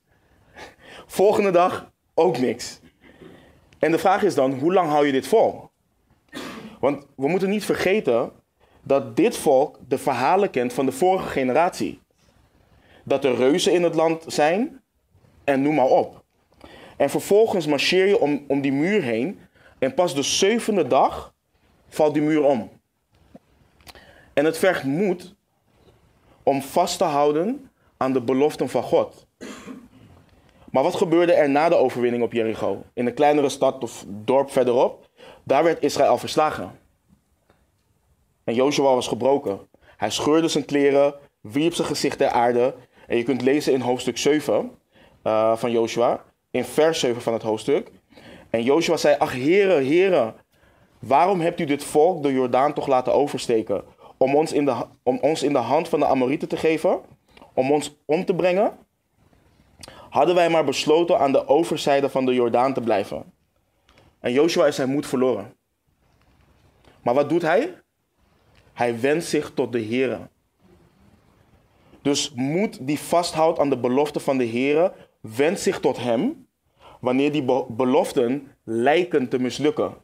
Volgende 1.07 1.51
dag 1.51 1.91
ook 2.15 2.39
niks. 2.39 2.81
En 3.79 3.91
de 3.91 3.99
vraag 3.99 4.23
is 4.23 4.35
dan, 4.35 4.53
hoe 4.53 4.73
lang 4.73 4.89
hou 4.89 5.07
je 5.07 5.13
dit 5.13 5.27
vol? 5.27 5.71
Want 6.81 7.07
we 7.17 7.29
moeten 7.29 7.51
niet 7.51 7.65
vergeten 7.65 8.33
dat 8.83 9.17
dit 9.17 9.37
volk 9.37 9.79
de 9.89 9.99
verhalen 9.99 10.51
kent 10.51 10.73
van 10.73 10.87
de 10.87 10.93
vorige 10.93 11.29
generatie. 11.29 12.01
Dat 13.05 13.25
er 13.25 13.35
reuzen 13.35 13.73
in 13.73 13.83
het 13.83 13.95
land 13.95 14.25
zijn 14.27 14.83
en 15.45 15.63
noem 15.63 15.75
maar 15.75 15.87
op. 15.87 16.20
En 17.01 17.11
vervolgens 17.11 17.67
marcheer 17.67 18.07
je 18.07 18.19
om, 18.19 18.45
om 18.49 18.61
die 18.61 18.73
muur 18.73 19.03
heen 19.03 19.41
en 19.79 19.95
pas 19.95 20.15
de 20.15 20.23
zevende 20.23 20.87
dag 20.87 21.35
valt 21.89 22.15
die 22.15 22.23
muur 22.23 22.43
om. 22.45 22.71
En 24.33 24.45
het 24.45 24.59
vergt 24.59 24.85
moed 24.85 25.35
om 26.43 26.63
vast 26.63 26.99
te 26.99 27.05
houden 27.05 27.71
aan 27.97 28.13
de 28.13 28.21
beloften 28.21 28.69
van 28.69 28.83
God. 28.83 29.27
Maar 30.71 30.83
wat 30.83 30.95
gebeurde 30.95 31.33
er 31.33 31.51
na 31.51 31.69
de 31.69 31.75
overwinning 31.75 32.23
op 32.23 32.33
Jericho? 32.33 32.83
In 32.95 33.07
een 33.07 33.15
kleinere 33.15 33.49
stad 33.49 33.83
of 33.83 34.05
dorp 34.09 34.51
verderop, 34.51 35.09
daar 35.45 35.65
werd 35.65 35.83
Israël 35.83 36.19
verslagen. 36.19 36.79
En 38.45 38.55
Joshua 38.55 38.95
was 38.95 39.09
gebroken. 39.09 39.61
Hij 39.97 40.11
scheurde 40.11 40.49
zijn 40.49 40.65
kleren, 40.65 41.15
wierp 41.41 41.75
zijn 41.75 41.89
gezicht 41.89 42.19
ter 42.19 42.29
aarde. 42.29 42.75
En 43.07 43.17
je 43.17 43.23
kunt 43.23 43.43
lezen 43.43 43.73
in 43.73 43.81
hoofdstuk 43.81 44.19
7 44.19 44.71
uh, 45.25 45.57
van 45.57 45.71
Joshua, 45.71 46.25
in 46.51 46.65
vers 46.65 47.01
7 47.01 47.23
van 47.23 47.33
het 47.33 47.43
hoofdstuk. 47.43 47.91
En 48.51 48.63
Joshua 48.63 48.97
zei, 48.97 49.17
ach 49.19 49.33
heren, 49.33 49.83
heren, 49.83 50.35
waarom 50.99 51.41
hebt 51.41 51.61
u 51.61 51.65
dit 51.65 51.85
volk 51.85 52.23
de 52.23 52.33
Jordaan 52.33 52.73
toch 52.73 52.87
laten 52.87 53.15
oversteken? 53.15 53.85
Om 54.17 54.35
ons 54.35 54.53
in 54.53 54.65
de, 54.65 54.87
om 55.03 55.19
ons 55.21 55.43
in 55.43 55.53
de 55.53 55.59
hand 55.59 55.89
van 55.89 56.01
de 56.01 56.07
Amorieten 56.07 56.49
te 56.49 56.57
geven? 56.57 57.01
Om 57.55 57.73
ons 57.73 57.97
om 58.05 58.25
te 58.25 58.35
brengen? 58.35 58.73
Hadden 60.11 60.35
wij 60.35 60.51
maar 60.51 60.65
besloten 60.65 61.19
aan 61.19 61.33
de 61.33 61.49
overzijde 61.49 62.09
van 62.09 62.25
de 62.25 62.35
Jordaan 62.35 62.75
te 62.75 62.81
blijven. 62.81 63.33
En 64.21 64.33
Joshua 64.33 64.67
is 64.67 64.75
zijn 64.75 64.91
moed 64.91 65.07
verloren. 65.07 65.55
Maar 67.03 67.15
wat 67.15 67.29
doet 67.29 67.43
hij? 67.43 67.75
Hij 68.73 69.01
wendt 69.01 69.25
zich 69.25 69.51
tot 69.55 69.73
de 69.73 69.85
Here. 69.85 70.19
Dus 72.03 72.33
moed 72.35 72.87
die 72.87 72.99
vasthoudt 72.99 73.59
aan 73.59 73.71
de 73.71 73.79
belofte 73.79 74.21
van 74.21 74.39
de 74.39 74.49
Here, 74.49 74.93
wendt 75.21 75.61
zich 75.61 75.81
tot 75.81 75.97
hem 75.97 76.49
wanneer 77.01 77.33
die 77.33 77.43
be 77.43 77.65
beloften 77.69 78.53
lijken 78.65 79.29
te 79.29 79.39
mislukken. 79.39 79.95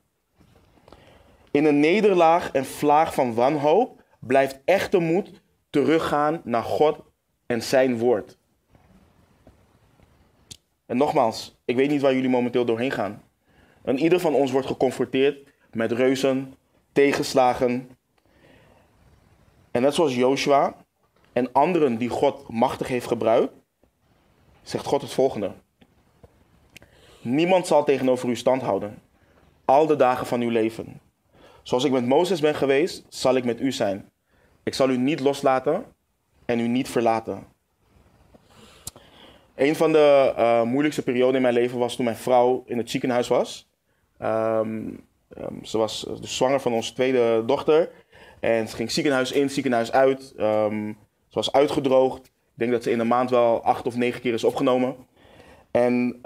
In 1.50 1.64
een 1.64 1.80
nederlaag 1.80 2.50
en 2.50 2.64
vlaag 2.64 3.14
van 3.14 3.34
wanhoop 3.34 4.02
blijft 4.18 4.60
echte 4.64 4.98
moed 4.98 5.30
teruggaan 5.70 6.40
naar 6.44 6.62
God 6.62 6.98
en 7.46 7.62
zijn 7.62 7.98
woord. 7.98 8.38
En 10.86 10.96
nogmaals, 10.96 11.56
ik 11.64 11.76
weet 11.76 11.90
niet 11.90 12.00
waar 12.00 12.14
jullie 12.14 12.28
momenteel 12.30 12.64
doorheen 12.64 12.90
gaan. 12.90 13.22
En 13.82 13.98
ieder 13.98 14.20
van 14.20 14.34
ons 14.34 14.50
wordt 14.50 14.66
geconfronteerd 14.66 15.48
met 15.72 15.92
reuzen, 15.92 16.54
tegenslagen. 16.92 17.90
En 19.70 19.82
net 19.82 19.94
zoals 19.94 20.14
Joshua 20.14 20.76
en 21.32 21.52
anderen 21.52 21.96
die 21.98 22.08
God 22.08 22.48
machtig 22.48 22.88
heeft 22.88 23.06
gebruikt, 23.06 23.52
zegt 24.68 24.86
God 24.86 25.02
het 25.02 25.12
volgende. 25.12 25.52
Niemand 27.20 27.66
zal 27.66 27.84
tegenover 27.84 28.28
u 28.28 28.36
stand 28.36 28.62
houden. 28.62 28.98
Al 29.64 29.86
de 29.86 29.96
dagen 29.96 30.26
van 30.26 30.40
uw 30.40 30.50
leven. 30.50 31.00
Zoals 31.62 31.84
ik 31.84 31.92
met 31.92 32.06
Mozes 32.06 32.40
ben 32.40 32.54
geweest, 32.54 33.04
zal 33.08 33.34
ik 33.34 33.44
met 33.44 33.60
u 33.60 33.72
zijn. 33.72 34.10
Ik 34.62 34.74
zal 34.74 34.90
u 34.90 34.96
niet 34.96 35.20
loslaten 35.20 35.84
en 36.44 36.60
u 36.60 36.68
niet 36.68 36.88
verlaten. 36.88 37.46
Een 39.54 39.76
van 39.76 39.92
de 39.92 40.34
uh, 40.38 40.62
moeilijkste 40.62 41.02
perioden 41.02 41.36
in 41.36 41.42
mijn 41.42 41.54
leven 41.54 41.78
was 41.78 41.96
toen 41.96 42.04
mijn 42.04 42.16
vrouw 42.16 42.62
in 42.66 42.78
het 42.78 42.90
ziekenhuis 42.90 43.28
was. 43.28 43.68
Um, 44.22 45.06
um, 45.38 45.64
ze 45.64 45.78
was 45.78 46.06
dus 46.20 46.36
zwanger 46.36 46.60
van 46.60 46.72
onze 46.72 46.92
tweede 46.92 47.42
dochter. 47.46 47.90
En 48.40 48.68
ze 48.68 48.76
ging 48.76 48.90
ziekenhuis 48.90 49.32
in, 49.32 49.50
ziekenhuis 49.50 49.92
uit. 49.92 50.34
Um, 50.38 50.98
ze 51.28 51.34
was 51.34 51.52
uitgedroogd. 51.52 52.30
Denk 52.56 52.70
dat 52.70 52.82
ze 52.82 52.90
in 52.90 53.00
een 53.00 53.06
maand 53.06 53.30
wel 53.30 53.62
acht 53.62 53.86
of 53.86 53.96
negen 53.96 54.20
keer 54.20 54.34
is 54.34 54.44
opgenomen. 54.44 54.96
En 55.70 56.18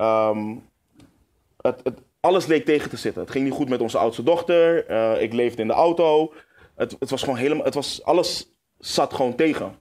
het, 1.56 1.80
het, 1.82 2.00
alles 2.20 2.46
leek 2.46 2.64
tegen 2.64 2.90
te 2.90 2.96
zitten. 2.96 3.22
Het 3.22 3.30
ging 3.30 3.44
niet 3.44 3.54
goed 3.54 3.68
met 3.68 3.80
onze 3.80 3.98
oudste 3.98 4.22
dochter. 4.22 4.90
Uh, 4.90 5.22
ik 5.22 5.32
leefde 5.32 5.62
in 5.62 5.68
de 5.68 5.74
auto. 5.74 6.32
Het, 6.74 6.96
het 6.98 7.10
was 7.10 7.22
gewoon 7.22 7.38
helemaal. 7.38 7.64
Het 7.64 7.74
was, 7.74 8.04
alles 8.04 8.54
zat 8.78 9.14
gewoon 9.14 9.34
tegen. 9.34 9.78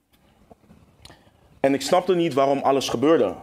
En 1.59 1.73
ik 1.73 1.81
snapte 1.81 2.15
niet 2.15 2.33
waarom 2.33 2.59
alles 2.59 2.89
gebeurde. 2.89 3.35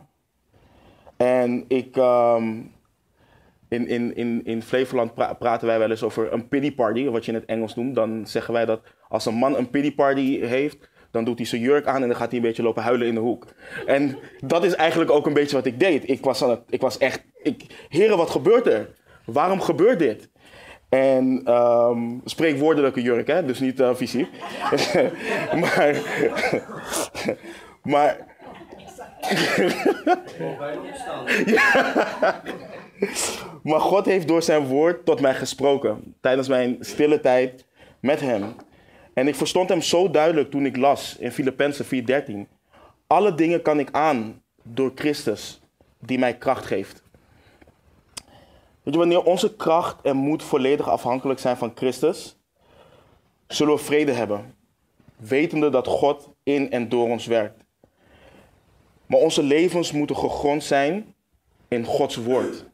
En 1.17 1.65
ik. 1.69 1.97
Um, 1.97 2.75
in, 3.69 3.89
in, 3.89 4.17
in, 4.17 4.45
in 4.45 4.63
Flevoland 4.63 5.15
praten 5.39 5.67
wij 5.67 5.79
wel 5.79 5.91
eens 5.91 6.03
over 6.03 6.33
een 6.33 6.49
pity 6.49 6.75
party, 6.75 7.09
wat 7.09 7.25
je 7.25 7.33
in 7.33 7.39
het 7.39 7.47
Engels 7.47 7.75
noemt. 7.75 7.95
Dan 7.95 8.27
zeggen 8.27 8.55
wij 8.55 8.65
dat 8.65 8.81
als 9.09 9.27
een 9.27 9.35
man 9.35 9.57
een 9.57 9.71
pity 9.71 9.95
party 9.95 10.41
heeft, 10.41 10.91
dan 11.17 11.25
doet 11.25 11.39
hij 11.39 11.47
zijn 11.47 11.61
jurk 11.61 11.87
aan 11.87 12.03
en 12.03 12.09
dan 12.09 12.17
gaat 12.17 12.31
hij 12.31 12.39
een 12.39 12.45
beetje 12.45 12.63
lopen 12.63 12.83
huilen 12.83 13.07
in 13.07 13.15
de 13.15 13.21
hoek. 13.21 13.47
En 13.87 14.19
dat 14.41 14.65
is 14.65 14.75
eigenlijk 14.75 15.11
ook 15.11 15.27
een 15.27 15.33
beetje 15.33 15.57
wat 15.57 15.67
ik 15.67 15.81
deed. 15.81 16.11
Ik 16.11 16.25
was, 16.25 16.43
aan 16.43 16.51
het, 16.51 16.61
ik 16.69 16.81
was 16.81 16.99
echt, 16.99 17.23
ik, 17.43 17.87
heren, 17.89 18.17
wat 18.17 18.31
gebeurt 18.31 18.67
er? 18.67 18.89
Waarom 19.25 19.61
gebeurt 19.61 19.99
dit? 19.99 20.29
En 20.89 21.53
um, 21.53 22.21
spreekwoordelijke 22.25 23.03
jurk, 23.03 23.27
hè? 23.27 23.45
dus 23.45 23.61
niet 23.61 23.81
uh, 23.81 23.95
fysiek. 23.95 24.29
maar, 25.63 25.97
maar 27.83 28.35
maar 33.63 33.81
God 33.81 34.07
heeft 34.07 34.29
door 34.29 34.43
zijn 34.43 34.67
woord 34.67 35.05
tot 35.05 35.21
mij 35.21 35.35
gesproken 35.35 36.15
tijdens 36.21 36.49
mijn 36.49 36.77
stille 36.81 37.21
tijd 37.21 37.65
met 38.01 38.21
hem. 38.21 38.55
En 39.17 39.29
ik 39.29 39.35
verstond 39.35 39.69
hem 39.69 39.83
zo 39.83 40.11
duidelijk 40.11 40.51
toen 40.51 40.67
ik 40.67 40.77
las 40.77 41.17
in 41.17 41.33
Filippenzen 41.33 41.85
4:13. 41.85 42.49
Alle 43.07 43.35
dingen 43.35 43.63
kan 43.63 43.79
ik 43.79 43.89
aan 43.93 44.43
door 44.63 44.93
Christus 44.95 45.61
die 45.99 46.19
mij 46.19 46.37
kracht 46.37 46.67
geeft. 46.67 47.03
Weet 48.83 48.95
je, 48.95 49.01
wanneer 49.01 49.23
onze 49.23 49.57
kracht 49.57 50.03
en 50.03 50.17
moed 50.17 50.43
volledig 50.43 50.89
afhankelijk 50.89 51.41
zijn 51.41 51.57
van 51.57 51.73
Christus, 51.75 52.37
zullen 53.47 53.75
we 53.75 53.81
vrede 53.81 54.13
hebben, 54.13 54.55
wetende 55.17 55.71
dat 55.71 55.87
God 55.87 56.31
in 56.43 56.71
en 56.71 56.89
door 56.89 57.09
ons 57.09 57.27
werkt. 57.27 57.65
Maar 59.07 59.21
onze 59.21 59.43
levens 59.43 59.93
moeten 59.93 60.17
gegrond 60.17 60.65
zijn 60.65 61.15
in 61.69 61.85
Gods 61.85 62.17
woord. 62.17 62.65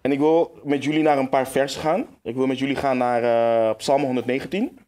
En 0.00 0.12
ik 0.12 0.18
wil 0.18 0.60
met 0.64 0.84
jullie 0.84 1.02
naar 1.02 1.18
een 1.18 1.28
paar 1.28 1.48
versen 1.48 1.80
gaan. 1.80 2.06
Ik 2.22 2.34
wil 2.34 2.46
met 2.46 2.58
jullie 2.58 2.76
gaan 2.76 2.96
naar 2.96 3.22
uh, 3.22 3.76
Psalm 3.76 4.02
119. 4.02 4.78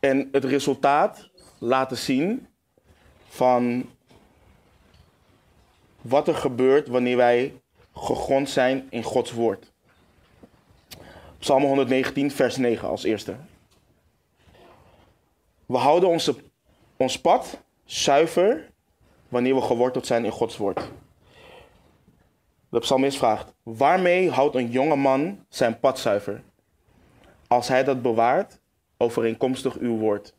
En 0.00 0.28
het 0.32 0.44
resultaat 0.44 1.30
laten 1.58 1.96
zien 1.96 2.46
van 3.28 3.90
wat 6.00 6.28
er 6.28 6.34
gebeurt 6.34 6.88
wanneer 6.88 7.16
wij 7.16 7.62
gegrond 7.94 8.50
zijn 8.50 8.86
in 8.90 9.02
Gods 9.02 9.32
woord. 9.32 9.72
Psalm 11.38 11.62
119, 11.62 12.30
vers 12.30 12.56
9 12.56 12.88
als 12.88 13.04
eerste. 13.04 13.36
We 15.66 15.76
houden 15.76 16.08
onze, 16.08 16.34
ons 16.96 17.20
pad 17.20 17.60
zuiver 17.84 18.72
wanneer 19.28 19.54
we 19.54 19.60
geworteld 19.60 20.06
zijn 20.06 20.24
in 20.24 20.30
Gods 20.30 20.56
woord. 20.56 20.90
De 22.68 22.78
psalmist 22.78 23.18
vraagt: 23.18 23.54
Waarmee 23.62 24.30
houdt 24.30 24.54
een 24.54 24.70
jonge 24.70 24.96
man 24.96 25.44
zijn 25.48 25.80
pad 25.80 25.98
zuiver? 25.98 26.42
Als 27.48 27.68
hij 27.68 27.84
dat 27.84 28.02
bewaart, 28.02 28.60
overeenkomstig 28.96 29.78
uw 29.78 29.96
woord. 29.96 30.34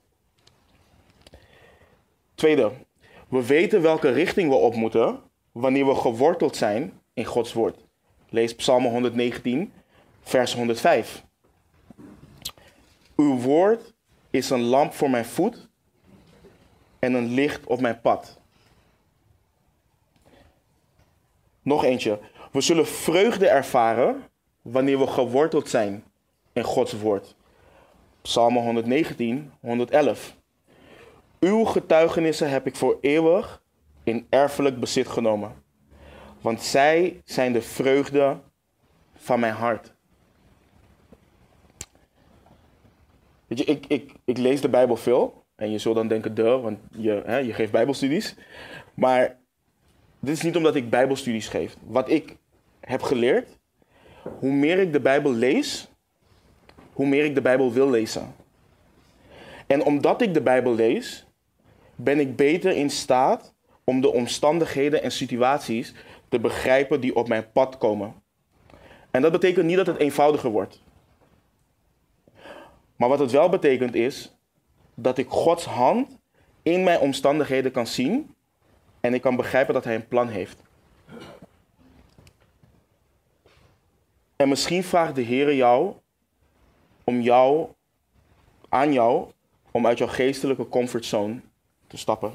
Tweede, 2.36 2.72
we 3.30 3.46
weten 3.46 3.82
welke 3.82 4.10
richting 4.10 4.50
we 4.50 4.56
op 4.56 4.76
moeten 4.76 5.20
wanneer 5.52 5.86
we 5.86 5.96
geworteld 5.96 6.56
zijn 6.56 7.02
in 7.14 7.26
Gods 7.26 7.54
woord. 7.54 7.86
Lees 8.30 8.56
Psalm 8.56 8.86
119, 8.86 9.74
vers 10.22 10.54
105. 10.54 11.26
Uw 13.16 13.38
woord 13.38 13.94
is 14.30 14.50
een 14.50 14.62
lamp 14.62 14.94
voor 14.94 15.10
mijn 15.10 15.26
voet 15.26 15.70
en 17.00 17.14
een 17.14 17.34
licht 17.34 17.66
op 17.66 17.82
mijn 17.82 18.02
pad. 18.02 18.42
Nog 21.66 21.84
eentje. 21.84 22.20
We 22.52 22.62
zullen 22.62 22.88
vreugde 22.88 23.48
ervaren 23.48 24.24
wanneer 24.62 25.00
we 25.00 25.08
geworteld 25.08 25.70
zijn 25.70 26.04
in 26.54 26.64
Gods 26.64 26.94
woord. 26.94 27.36
Psalm 28.22 28.56
119, 28.56 29.52
111. 29.60 30.36
Uw 31.40 31.64
getuigenissen 31.64 32.50
heb 32.50 32.68
ik 32.68 32.76
voor 32.76 32.98
eeuwig 33.02 33.64
in 34.04 34.28
erfelijk 34.30 34.80
bezit 34.80 35.08
genomen. 35.08 35.64
Want 36.42 36.62
zij 36.62 37.22
zijn 37.24 37.54
de 37.54 37.62
vreugde 37.62 38.38
van 39.16 39.40
mijn 39.40 39.54
hart. 39.54 39.94
Weet 43.48 43.58
je, 43.60 43.66
ik, 43.66 43.86
ik, 43.88 44.12
ik 44.26 44.38
lees 44.38 44.62
de 44.62 44.70
Bijbel 44.70 44.96
veel. 44.96 45.46
En 45.56 45.72
je 45.72 45.78
zult 45.78 45.96
dan 45.96 46.08
denken, 46.08 46.36
de, 46.36 46.58
want 46.58 46.80
je, 46.92 47.22
hè, 47.26 47.38
je 47.38 47.54
geeft 47.54 47.72
Bijbelstudies. 47.72 48.36
Maar 48.94 49.44
dit 50.26 50.36
is 50.36 50.42
niet 50.42 50.56
omdat 50.56 50.76
ik 50.76 50.90
Bijbelstudies 50.90 51.48
geef. 51.48 51.76
Wat 51.88 52.10
ik 52.10 52.36
heb 52.80 53.02
geleerd, 53.02 53.58
hoe 54.40 54.52
meer 54.52 54.80
ik 54.80 54.94
de 54.94 55.00
Bijbel 55.00 55.32
lees, 55.32 55.90
hoe 56.94 57.08
meer 57.08 57.26
ik 57.26 57.36
de 57.36 57.42
Bijbel 57.42 57.72
wil 57.72 57.90
lezen. 57.90 58.36
En 59.68 59.84
omdat 59.84 60.22
ik 60.22 60.34
de 60.34 60.42
Bijbel 60.42 60.76
lees, 60.76 61.26
ben 61.96 62.20
ik 62.20 62.36
beter 62.36 62.72
in 62.72 62.90
staat 62.90 63.54
om 63.84 64.02
de 64.02 64.12
omstandigheden 64.14 65.04
en 65.04 65.12
situaties 65.12 65.94
te 66.30 66.40
begrijpen 66.40 67.02
die 67.02 67.16
op 67.16 67.28
mijn 67.28 67.52
pad 67.52 67.78
komen. 67.78 68.14
En 69.12 69.22
dat 69.22 69.32
betekent 69.32 69.66
niet 69.66 69.78
dat 69.78 69.88
het 69.88 69.98
eenvoudiger 69.98 70.50
wordt. 70.50 70.82
Maar 72.96 73.10
wat 73.10 73.20
het 73.20 73.32
wel 73.32 73.50
betekent 73.50 73.96
is 73.96 74.36
dat 74.96 75.18
ik 75.18 75.30
Gods 75.30 75.66
hand 75.66 76.20
in 76.64 76.84
mijn 76.84 77.00
omstandigheden 77.00 77.72
kan 77.72 77.88
zien 77.88 78.35
en 79.06 79.14
ik 79.14 79.22
kan 79.22 79.36
begrijpen 79.36 79.74
dat 79.74 79.84
Hij 79.84 79.96
een 79.96 80.08
plan 80.08 80.28
heeft. 80.28 80.62
En 84.36 84.50
misschien 84.50 84.84
vraagt 84.84 85.16
de 85.16 85.22
Heer 85.22 85.56
jou 85.56 85.94
om 87.04 87.22
jou, 87.22 87.68
aan 88.70 88.94
jou, 88.94 89.28
om 89.72 89.88
uit 89.88 89.98
jouw 89.98 90.08
geestelijke 90.08 90.68
comfortzone 90.68 91.40
te 91.88 91.98
stappen. 91.98 92.34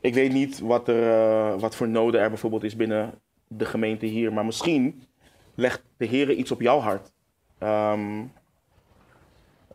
Ik 0.00 0.14
weet 0.14 0.32
niet 0.32 0.58
wat, 0.58 0.88
er, 0.88 1.02
uh, 1.02 1.60
wat 1.60 1.76
voor 1.76 1.88
noden 1.88 2.20
er 2.20 2.28
bijvoorbeeld 2.28 2.64
is 2.64 2.76
binnen 2.76 3.20
de 3.46 3.64
gemeente 3.64 4.06
hier, 4.06 4.32
maar 4.32 4.44
misschien 4.44 5.02
legt 5.54 5.82
de 5.96 6.06
Heer 6.06 6.30
iets 6.30 6.50
op 6.50 6.60
jouw 6.60 6.78
hart. 6.78 7.12
Um, 7.60 8.32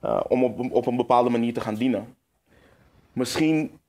uh, 0.03 0.21
om 0.27 0.43
op, 0.43 0.71
op 0.71 0.85
een 0.85 0.95
bepaalde 0.95 1.29
manier 1.29 1.53
te 1.53 1.61
gaan 1.61 1.75
dienen. 1.75 2.15
Misschien 3.13 3.79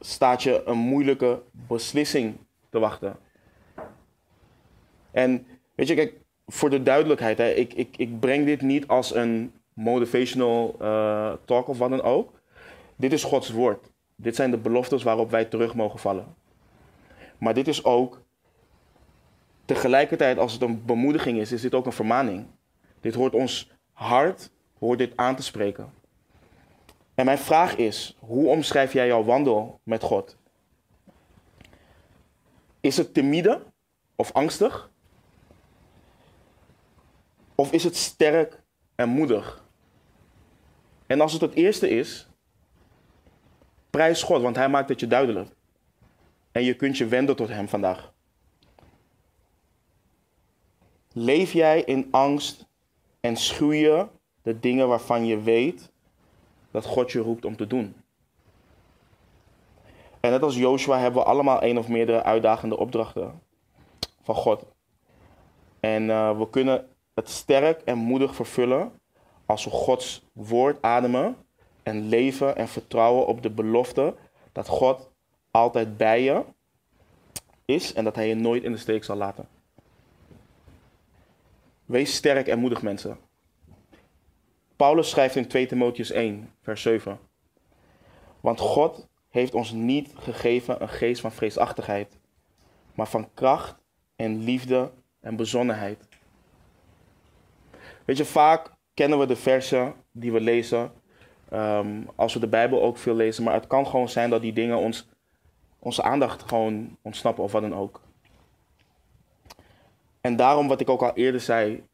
staat 0.00 0.42
je 0.42 0.62
een 0.64 0.78
moeilijke 0.78 1.42
beslissing 1.50 2.36
te 2.70 2.78
wachten. 2.78 3.16
En 5.10 5.46
weet 5.74 5.88
je, 5.88 5.94
kijk, 5.94 6.14
voor 6.46 6.70
de 6.70 6.82
duidelijkheid, 6.82 7.38
ik, 7.38 7.74
ik, 7.74 7.96
ik 7.96 8.20
breng 8.20 8.44
dit 8.46 8.62
niet 8.62 8.86
als 8.86 9.14
een 9.14 9.52
motivational 9.74 10.76
uh, 10.80 11.32
talk 11.44 11.68
of 11.68 11.78
wat 11.78 11.90
dan 11.90 12.02
ook. 12.02 12.32
Dit 12.96 13.12
is 13.12 13.24
Gods 13.24 13.50
woord. 13.50 13.90
Dit 14.16 14.36
zijn 14.36 14.50
de 14.50 14.56
beloftes 14.56 15.02
waarop 15.02 15.30
wij 15.30 15.44
terug 15.44 15.74
mogen 15.74 15.98
vallen. 15.98 16.34
Maar 17.38 17.54
dit 17.54 17.68
is 17.68 17.84
ook, 17.84 18.22
tegelijkertijd 19.64 20.38
als 20.38 20.52
het 20.52 20.62
een 20.62 20.84
bemoediging 20.84 21.38
is, 21.38 21.52
is 21.52 21.60
dit 21.60 21.74
ook 21.74 21.86
een 21.86 21.92
vermaning. 21.92 22.46
Dit 23.00 23.14
hoort 23.14 23.34
ons 23.34 23.70
hart, 23.92 24.50
hoort 24.78 24.98
dit 24.98 25.12
aan 25.16 25.36
te 25.36 25.42
spreken. 25.42 25.92
En 27.16 27.24
mijn 27.24 27.38
vraag 27.38 27.76
is, 27.76 28.16
hoe 28.18 28.48
omschrijf 28.48 28.92
jij 28.92 29.06
jouw 29.06 29.24
wandel 29.24 29.80
met 29.82 30.02
God? 30.02 30.36
Is 32.80 32.96
het 32.96 33.14
timide 33.14 33.62
of 34.16 34.32
angstig? 34.32 34.90
Of 37.54 37.72
is 37.72 37.84
het 37.84 37.96
sterk 37.96 38.62
en 38.94 39.08
moedig? 39.08 39.64
En 41.06 41.20
als 41.20 41.32
het 41.32 41.40
het 41.40 41.54
eerste 41.54 41.88
is, 41.88 42.28
Prijs 43.90 44.22
God, 44.22 44.42
want 44.42 44.56
Hij 44.56 44.68
maakt 44.68 44.88
het 44.88 45.00
je 45.00 45.06
duidelijk. 45.06 45.50
En 46.52 46.62
je 46.62 46.74
kunt 46.74 46.98
je 46.98 47.06
wenden 47.06 47.36
tot 47.36 47.48
Hem 47.48 47.68
vandaag. 47.68 48.12
Leef 51.12 51.52
jij 51.52 51.82
in 51.82 52.08
angst 52.10 52.66
en 53.20 53.36
schuw 53.36 53.72
je 53.72 54.06
de 54.42 54.60
dingen 54.60 54.88
waarvan 54.88 55.26
je 55.26 55.40
weet 55.40 55.92
dat 56.76 56.84
God 56.84 57.12
je 57.12 57.18
roept 57.18 57.44
om 57.44 57.56
te 57.56 57.66
doen? 57.66 57.94
En 60.20 60.30
net 60.30 60.42
als 60.42 60.56
Joshua 60.56 60.98
hebben 60.98 61.22
we 61.22 61.28
allemaal 61.28 61.62
een 61.62 61.78
of 61.78 61.88
meerdere 61.88 62.22
uitdagende 62.22 62.76
opdrachten 62.76 63.42
van 64.22 64.34
God. 64.34 64.64
En 65.80 66.02
uh, 66.02 66.38
we 66.38 66.50
kunnen 66.50 66.88
het 67.14 67.30
sterk 67.30 67.80
en 67.80 67.98
moedig 67.98 68.34
vervullen 68.34 68.92
als 69.46 69.64
we 69.64 69.70
Gods 69.70 70.26
woord 70.32 70.82
ademen 70.82 71.36
en 71.82 72.08
leven 72.08 72.56
en 72.56 72.68
vertrouwen 72.68 73.26
op 73.26 73.42
de 73.42 73.50
belofte 73.50 74.14
dat 74.52 74.68
God 74.68 75.10
altijd 75.50 75.96
bij 75.96 76.22
je 76.22 76.44
is 77.64 77.92
en 77.92 78.04
dat 78.04 78.14
Hij 78.14 78.28
je 78.28 78.34
nooit 78.34 78.62
in 78.62 78.72
de 78.72 78.78
steek 78.78 79.04
zal 79.04 79.16
laten. 79.16 79.48
Wees 81.84 82.14
sterk 82.14 82.46
en 82.46 82.58
moedig 82.58 82.82
mensen. 82.82 83.18
Paulus 84.76 85.10
schrijft 85.10 85.36
in 85.36 85.46
2 85.46 85.66
Timotheus 85.66 86.10
1, 86.10 86.52
vers 86.62 86.82
7. 86.82 87.18
Want 88.40 88.60
God 88.60 89.08
heeft 89.28 89.54
ons 89.54 89.72
niet 89.72 90.12
gegeven 90.16 90.82
een 90.82 90.88
geest 90.88 91.20
van 91.20 91.32
vreesachtigheid, 91.32 92.18
maar 92.94 93.08
van 93.08 93.28
kracht 93.34 93.76
en 94.16 94.44
liefde 94.44 94.90
en 95.20 95.36
bezonnenheid. 95.36 96.08
Weet 98.04 98.16
je, 98.16 98.24
vaak 98.24 98.72
kennen 98.94 99.18
we 99.18 99.26
de 99.26 99.36
versen 99.36 99.94
die 100.12 100.32
we 100.32 100.40
lezen, 100.40 100.92
ehm, 101.48 102.02
als 102.14 102.34
we 102.34 102.40
de 102.40 102.48
Bijbel 102.48 102.82
ook 102.82 102.98
veel 102.98 103.14
lezen, 103.14 103.44
maar 103.44 103.54
het 103.54 103.66
kan 103.66 103.86
gewoon 103.86 104.08
zijn 104.08 104.30
dat 104.30 104.42
die 104.42 104.52
dingen 104.52 104.78
ons, 104.78 105.08
onze 105.78 106.02
aandacht 106.02 106.42
gewoon 106.42 106.96
ontsnappen 107.02 107.44
of 107.44 107.52
wat 107.52 107.62
dan 107.62 107.74
ook. 107.74 108.00
En 110.20 110.36
daarom, 110.36 110.68
wat 110.68 110.80
ik 110.80 110.88
ook 110.88 111.02
al 111.02 111.14
eerder 111.14 111.40
zei, 111.40 111.84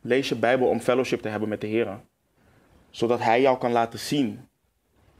lees 0.00 0.28
je 0.28 0.36
Bijbel 0.36 0.68
om 0.68 0.80
fellowship 0.80 1.20
te 1.20 1.28
hebben 1.28 1.48
met 1.48 1.60
de 1.60 1.66
Heer. 1.66 2.00
Zodat 2.92 3.20
Hij 3.20 3.40
jou 3.40 3.58
kan 3.58 3.72
laten 3.72 3.98
zien 3.98 4.48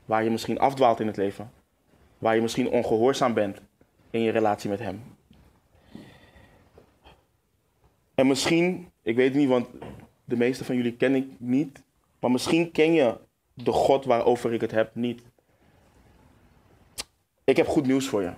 waar 0.05 0.25
je 0.25 0.31
misschien 0.31 0.59
afdwaalt 0.59 1.01
in 1.01 1.07
het 1.07 1.17
leven. 1.17 1.53
Waar 2.19 2.35
je 2.35 2.41
misschien 2.41 2.69
ongehoorzaam 2.69 3.35
bent 3.35 3.61
in 4.11 4.21
je 4.21 4.31
relatie 4.31 4.71
met 4.71 4.79
Hem. 4.79 5.03
En 8.15 8.27
misschien, 8.27 8.91
ik 9.03 9.17
weet 9.17 9.29
het 9.29 9.37
niet, 9.37 9.49
want 9.49 9.67
de 10.25 10.37
meeste 10.37 10.65
van 10.65 10.77
jullie 10.77 10.97
ken 10.97 11.15
ik 11.15 11.27
niet. 11.39 11.83
Maar 12.21 12.31
misschien 12.31 12.71
ken 12.71 12.93
je 12.93 13.19
de 13.55 13.73
God 13.73 14.05
waarover 14.05 14.53
ik 14.53 14.61
het 14.61 14.71
heb 14.71 14.95
niet. 14.95 15.23
Ik 17.45 17.57
heb 17.57 17.67
goed 17.67 17.87
nieuws 17.87 18.09
voor 18.09 18.23
je. 18.23 18.33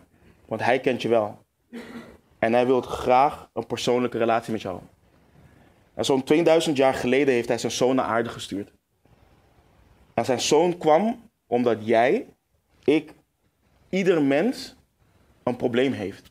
Want 0.47 0.61
Hij 0.61 0.81
kent 0.81 1.03
je 1.03 1.09
wel. 1.09 1.45
En 2.39 2.53
Hij 2.53 2.67
wil 2.67 2.81
graag 2.81 3.51
een 3.53 3.67
persoonlijke 3.67 4.19
relatie 4.19 4.53
met 4.53 4.63
jou. 4.63 4.81
En 5.95 6.05
zo'n 6.05 6.25
2000 6.25 6.77
jaar 6.77 6.95
geleden 6.95 7.35
heeft 7.35 7.49
Hij 7.49 7.59
zijn 7.59 7.73
zoon 7.73 7.95
naar 7.95 8.05
aarde 8.05 8.29
gestuurd. 8.29 8.73
En 10.15 10.25
zijn 10.25 10.41
zoon 10.41 10.79
kwam 10.79 11.31
omdat 11.47 11.87
jij, 11.87 12.27
ik, 12.85 13.13
ieder 13.89 14.23
mens 14.23 14.77
een 15.43 15.57
probleem 15.57 15.93
heeft. 15.93 16.31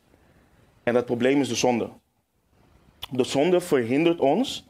En 0.84 0.94
dat 0.94 1.06
probleem 1.06 1.42
is 1.42 1.48
de 1.48 1.56
zonde. 1.56 1.90
De 3.12 3.24
zonde 3.24 3.62
verhindert 3.62 4.20
ons 4.20 4.68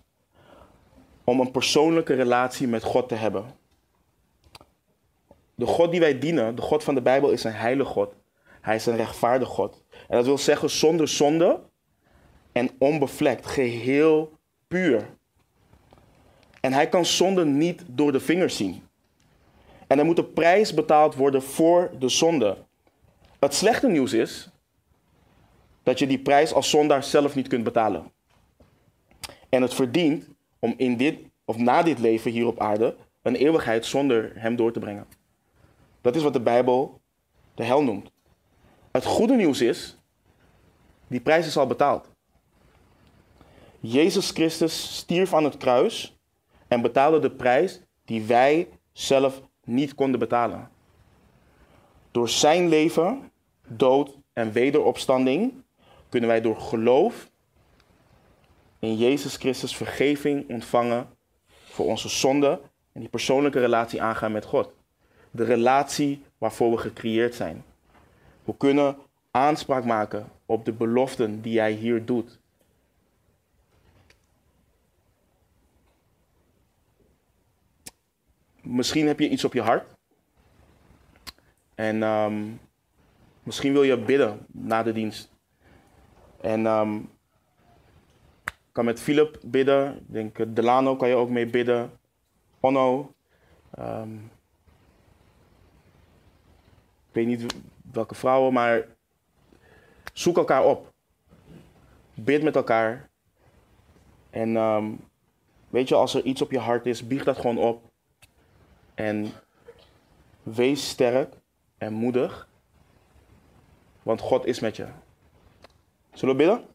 om 1.23 1.39
een 1.39 1.51
persoonlijke 1.51 2.13
relatie 2.13 2.67
met 2.67 2.83
God 2.83 3.07
te 3.07 3.15
hebben. 3.15 3.45
De 5.55 5.65
God 5.65 5.91
die 5.91 5.99
wij 5.99 6.19
dienen, 6.19 6.55
de 6.55 6.61
God 6.61 6.83
van 6.83 6.95
de 6.95 7.01
Bijbel, 7.01 7.31
is 7.31 7.43
een 7.43 7.51
heilige 7.53 7.89
God. 7.89 8.13
Hij 8.61 8.75
is 8.75 8.85
een 8.85 8.95
rechtvaardig 8.95 9.47
God. 9.47 9.83
En 9.89 10.17
dat 10.17 10.25
wil 10.25 10.37
zeggen 10.37 10.69
zonder 10.69 11.07
zonde 11.07 11.59
en 12.51 12.69
onbevlekt, 12.77 13.45
geheel 13.45 14.37
puur. 14.67 15.17
En 16.61 16.73
hij 16.73 16.89
kan 16.89 17.05
zonde 17.05 17.45
niet 17.45 17.83
door 17.87 18.11
de 18.11 18.19
vingers 18.19 18.57
zien. 18.57 18.83
En 19.93 19.99
er 19.99 20.05
moet 20.05 20.17
een 20.17 20.33
prijs 20.33 20.73
betaald 20.73 21.15
worden 21.15 21.43
voor 21.43 21.91
de 21.99 22.09
zonde. 22.09 22.57
Het 23.39 23.53
slechte 23.53 23.87
nieuws 23.87 24.13
is 24.13 24.49
dat 25.83 25.99
je 25.99 26.07
die 26.07 26.19
prijs 26.19 26.53
als 26.53 26.69
zondaar 26.69 27.03
zelf 27.03 27.35
niet 27.35 27.47
kunt 27.47 27.63
betalen. 27.63 28.11
En 29.49 29.61
het 29.61 29.73
verdient 29.73 30.29
om 30.59 30.73
in 30.77 30.97
dit 30.97 31.19
of 31.45 31.57
na 31.57 31.83
dit 31.83 31.99
leven 31.99 32.31
hier 32.31 32.47
op 32.47 32.59
aarde 32.59 32.95
een 33.21 33.35
eeuwigheid 33.35 33.85
zonder 33.85 34.31
hem 34.35 34.55
door 34.55 34.71
te 34.71 34.79
brengen. 34.79 35.07
Dat 36.01 36.15
is 36.15 36.23
wat 36.23 36.33
de 36.33 36.41
Bijbel 36.41 37.01
de 37.55 37.63
hel 37.63 37.83
noemt. 37.83 38.11
Het 38.91 39.05
goede 39.05 39.35
nieuws 39.35 39.61
is, 39.61 39.97
die 41.07 41.21
prijs 41.21 41.47
is 41.47 41.57
al 41.57 41.67
betaald. 41.67 42.09
Jezus 43.79 44.29
Christus 44.31 44.95
stierf 44.97 45.33
aan 45.33 45.43
het 45.43 45.57
kruis 45.57 46.17
en 46.67 46.81
betaalde 46.81 47.19
de 47.19 47.31
prijs 47.31 47.81
die 48.05 48.23
wij 48.23 48.67
zelf 48.91 49.41
niet 49.63 49.95
konden 49.95 50.19
betalen. 50.19 50.69
Door 52.11 52.29
zijn 52.29 52.67
leven, 52.67 53.31
dood 53.67 54.17
en 54.33 54.51
wederopstanding 54.51 55.53
kunnen 56.09 56.29
wij 56.29 56.41
door 56.41 56.57
geloof 56.57 57.29
in 58.79 58.95
Jezus 58.95 59.35
Christus 59.35 59.75
vergeving 59.75 60.49
ontvangen 60.49 61.07
voor 61.63 61.85
onze 61.85 62.09
zonde 62.09 62.61
en 62.91 62.99
die 62.99 63.09
persoonlijke 63.09 63.59
relatie 63.59 64.01
aangaan 64.01 64.31
met 64.31 64.45
God. 64.45 64.73
De 65.31 65.43
relatie 65.43 66.23
waarvoor 66.37 66.71
we 66.71 66.77
gecreëerd 66.77 67.35
zijn. 67.35 67.63
We 68.43 68.57
kunnen 68.57 68.97
aanspraak 69.31 69.85
maken 69.85 70.31
op 70.45 70.65
de 70.65 70.71
beloften 70.71 71.41
die 71.41 71.59
Hij 71.59 71.71
hier 71.71 72.05
doet. 72.05 72.39
Misschien 78.63 79.07
heb 79.07 79.19
je 79.19 79.29
iets 79.29 79.43
op 79.43 79.53
je 79.53 79.61
hart. 79.61 79.87
En 81.75 82.03
um, 82.03 82.59
misschien 83.43 83.73
wil 83.73 83.83
je 83.83 83.97
bidden 83.97 84.45
na 84.47 84.83
de 84.83 84.91
dienst. 84.91 85.31
En 86.41 86.65
um, 86.65 87.09
kan 88.71 88.85
met 88.85 88.99
Philip 88.99 89.39
bidden. 89.45 89.97
Ik 89.97 90.13
denk 90.13 90.39
eh, 90.39 90.45
Delano 90.49 90.95
kan 90.95 91.07
je 91.07 91.15
ook 91.15 91.29
mee 91.29 91.45
bidden. 91.45 91.91
Onno. 92.59 93.13
Um, 93.79 94.31
ik 97.07 97.13
weet 97.13 97.27
niet 97.27 97.55
welke 97.91 98.15
vrouwen, 98.15 98.53
maar 98.53 98.85
zoek 100.13 100.37
elkaar 100.37 100.65
op. 100.65 100.93
Bid 102.13 102.43
met 102.43 102.55
elkaar. 102.55 103.09
En 104.29 104.99
weet 105.69 105.87
je, 105.87 105.95
als 105.95 106.13
er 106.13 106.23
iets 106.23 106.41
op 106.41 106.51
je 106.51 106.59
hart 106.59 106.85
is, 106.85 107.07
bieg 107.07 107.23
dat 107.23 107.37
gewoon 107.37 107.57
op. 107.57 107.92
En 108.93 109.31
wees 110.43 110.89
sterk 110.89 111.33
en 111.77 111.93
moedig. 111.93 112.47
Want 114.03 114.21
God 114.21 114.45
is 114.45 114.59
met 114.59 114.75
je. 114.75 114.87
Zullen 116.13 116.37
we 116.37 116.43
bidden? 116.43 116.65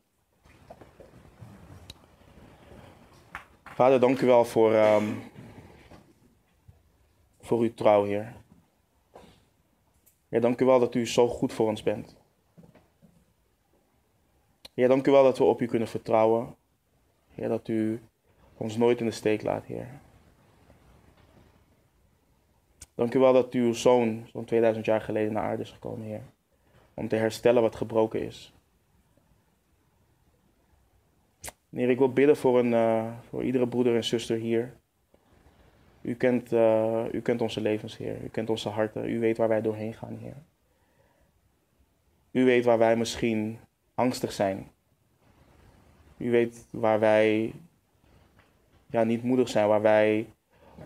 Vader, 3.65 4.01
dank 4.01 4.21
u 4.21 4.27
wel 4.27 4.45
voor, 4.45 4.75
um, 4.75 5.23
voor 7.41 7.61
uw 7.61 7.75
trouw, 7.75 8.05
Heer. 8.05 8.35
Ja, 10.29 10.41
dank 10.41 10.61
u 10.61 10.65
wel 10.65 10.79
dat 10.79 10.95
u 10.95 11.07
zo 11.07 11.29
goed 11.29 11.53
voor 11.53 11.69
ons 11.69 11.83
bent. 11.83 12.17
Ja, 14.75 14.89
dank 14.89 15.07
u 15.07 15.11
wel 15.11 15.23
dat 15.23 15.39
we 15.39 15.45
op 15.45 15.61
u 15.61 15.67
kunnen 15.67 15.89
vertrouwen. 15.89 16.55
Ja, 17.35 17.49
dat 17.49 17.69
u 17.69 18.03
ons 18.57 18.77
nooit 18.77 19.01
in 19.01 19.07
de 19.07 19.13
steek 19.13 19.43
laat, 19.43 19.65
Heer. 19.65 20.01
Dank 22.99 23.15
u 23.15 23.19
wel 23.19 23.33
dat 23.33 23.53
uw 23.53 23.73
zoon 23.73 24.27
zo'n 24.33 24.45
2000 24.45 24.85
jaar 24.85 25.01
geleden 25.01 25.33
naar 25.33 25.43
aarde 25.43 25.63
is 25.63 25.71
gekomen, 25.71 26.07
Heer. 26.07 26.23
Om 26.95 27.09
te 27.09 27.17
herstellen 27.17 27.63
wat 27.63 27.77
gebroken 27.77 28.23
is. 28.23 28.53
Heer, 31.71 31.91
ik 31.91 31.99
wil 31.99 32.13
bidden 32.13 32.37
voor, 32.37 32.59
een, 32.59 32.73
uh, 32.73 33.13
voor 33.29 33.45
iedere 33.45 33.69
broeder 33.69 33.95
en 33.97 34.05
zuster 34.05 34.37
hier. 34.37 34.77
U 36.01 36.15
kent, 36.15 36.53
uh, 36.53 37.05
u 37.13 37.21
kent 37.21 37.41
onze 37.41 37.61
levens, 37.61 37.97
Heer. 37.97 38.25
U 38.25 38.29
kent 38.29 38.51
onze 38.51 38.69
harten. 38.69 39.11
U 39.11 39.21
weet 39.21 39.37
waar 39.37 39.49
wij 39.49 39.63
doorheen 39.63 39.95
gaan, 39.95 40.17
Heer. 40.17 40.37
U 42.31 42.45
weet 42.45 42.65
waar 42.65 42.79
wij 42.79 42.97
misschien 42.97 43.59
angstig 43.95 44.33
zijn. 44.33 44.71
U 46.17 46.31
weet 46.31 46.67
waar 46.71 47.01
wij 47.01 47.55
ja, 48.87 49.05
niet 49.05 49.23
moedig 49.23 49.49
zijn, 49.49 49.69
waar 49.69 49.83
wij 49.83 50.27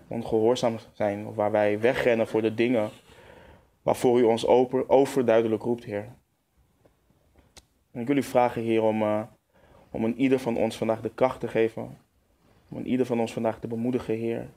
ongehoorzaam 0.06 0.76
zijn, 0.92 1.26
of 1.26 1.34
waar 1.34 1.50
wij 1.50 1.80
wegrennen 1.80 2.28
voor 2.28 2.42
de 2.42 2.54
dingen 2.54 2.90
waarvoor 3.82 4.18
u 4.20 4.22
ons 4.22 4.46
over, 4.46 4.88
overduidelijk 4.88 5.62
roept, 5.62 5.84
Heer. 5.84 6.08
En 7.90 8.00
ik 8.00 8.06
wil 8.06 8.16
u 8.16 8.22
vragen, 8.22 8.62
Heer, 8.62 8.82
om. 8.82 9.02
Uh, 9.02 9.22
om 9.92 10.04
een 10.04 10.16
ieder 10.16 10.38
van 10.38 10.56
ons 10.56 10.76
vandaag 10.76 11.00
de 11.00 11.14
kracht 11.14 11.40
te 11.40 11.48
geven. 11.48 11.98
Om 12.68 12.76
een 12.76 12.86
ieder 12.86 13.06
van 13.06 13.20
ons 13.20 13.32
vandaag 13.32 13.58
te 13.58 13.66
bemoedigen, 13.66 14.14
Heer. 14.14 14.48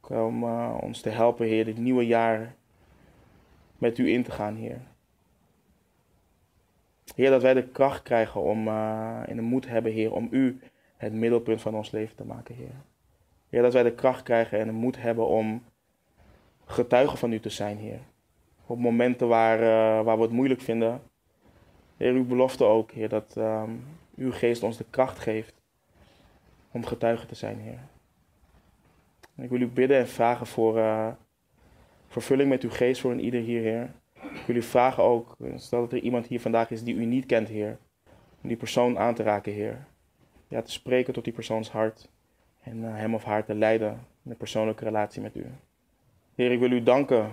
Om 0.00 0.44
eh, 0.44 0.78
ons 0.80 1.00
te 1.00 1.08
helpen, 1.08 1.46
Heer, 1.46 1.64
dit 1.64 1.78
nieuwe 1.78 2.06
jaar 2.06 2.54
met 3.78 3.98
u 3.98 4.08
in 4.08 4.22
te 4.22 4.30
gaan, 4.30 4.54
Heer. 4.54 4.80
Heer, 7.14 7.30
dat 7.30 7.42
wij 7.42 7.54
de 7.54 7.68
kracht 7.68 8.02
krijgen 8.02 8.40
om 8.40 8.68
uh, 8.68 9.28
en 9.28 9.36
de 9.36 9.42
moed 9.42 9.66
hebben, 9.66 9.92
Heer, 9.92 10.12
om 10.12 10.28
u 10.30 10.60
het 10.96 11.12
middelpunt 11.12 11.60
van 11.60 11.74
ons 11.74 11.90
leven 11.90 12.16
te 12.16 12.24
maken, 12.24 12.54
Heer. 12.54 12.74
Heer, 13.48 13.62
dat 13.62 13.72
wij 13.72 13.82
de 13.82 13.94
kracht 13.94 14.22
krijgen 14.22 14.58
en 14.58 14.66
de 14.66 14.72
moed 14.72 15.02
hebben 15.02 15.26
om 15.26 15.64
getuigen 16.64 17.18
van 17.18 17.32
u 17.32 17.40
te 17.40 17.50
zijn, 17.50 17.76
Heer. 17.76 18.00
Op 18.66 18.78
momenten 18.78 19.28
waar, 19.28 19.60
uh, 19.60 20.04
waar 20.04 20.16
we 20.16 20.22
het 20.22 20.32
moeilijk 20.32 20.60
vinden. 20.60 21.02
Heer, 21.96 22.12
uw 22.12 22.26
belofte 22.26 22.64
ook, 22.64 22.90
Heer, 22.90 23.08
dat 23.08 23.34
um, 23.38 23.84
uw 24.16 24.32
geest 24.32 24.62
ons 24.62 24.76
de 24.76 24.84
kracht 24.90 25.18
geeft 25.18 25.54
om 26.70 26.86
getuige 26.86 27.26
te 27.26 27.34
zijn, 27.34 27.58
Heer. 27.58 27.78
Ik 29.36 29.50
wil 29.50 29.60
u 29.60 29.66
bidden 29.66 29.98
en 29.98 30.08
vragen 30.08 30.46
voor 30.46 30.76
uh, 30.76 31.08
vervulling 32.08 32.48
met 32.48 32.62
uw 32.62 32.70
geest 32.70 33.00
voor 33.00 33.10
een 33.10 33.24
ieder 33.24 33.40
hier, 33.40 33.60
Heer. 33.60 33.90
Ik 34.14 34.46
wil 34.46 34.56
u 34.56 34.62
vragen 34.62 35.02
ook, 35.02 35.36
stel 35.56 35.80
dat 35.80 35.92
er 35.92 35.98
iemand 35.98 36.26
hier 36.26 36.40
vandaag 36.40 36.70
is 36.70 36.82
die 36.82 36.94
u 36.94 37.04
niet 37.04 37.26
kent, 37.26 37.48
Heer. 37.48 37.78
Om 38.42 38.48
die 38.48 38.56
persoon 38.56 38.98
aan 38.98 39.14
te 39.14 39.22
raken, 39.22 39.52
Heer. 39.52 39.86
Ja, 40.48 40.62
te 40.62 40.70
spreken 40.70 41.12
tot 41.12 41.24
die 41.24 41.32
persoons 41.32 41.70
hart. 41.70 42.08
En 42.70 42.76
uh, 42.76 42.88
hem 42.96 43.14
of 43.14 43.24
haar 43.24 43.44
te 43.44 43.54
leiden 43.54 43.90
in 44.24 44.30
een 44.30 44.36
persoonlijke 44.36 44.84
relatie 44.84 45.22
met 45.22 45.36
u. 45.36 45.46
Heer, 46.34 46.52
ik 46.52 46.58
wil 46.58 46.70
u 46.70 46.82
danken 46.82 47.30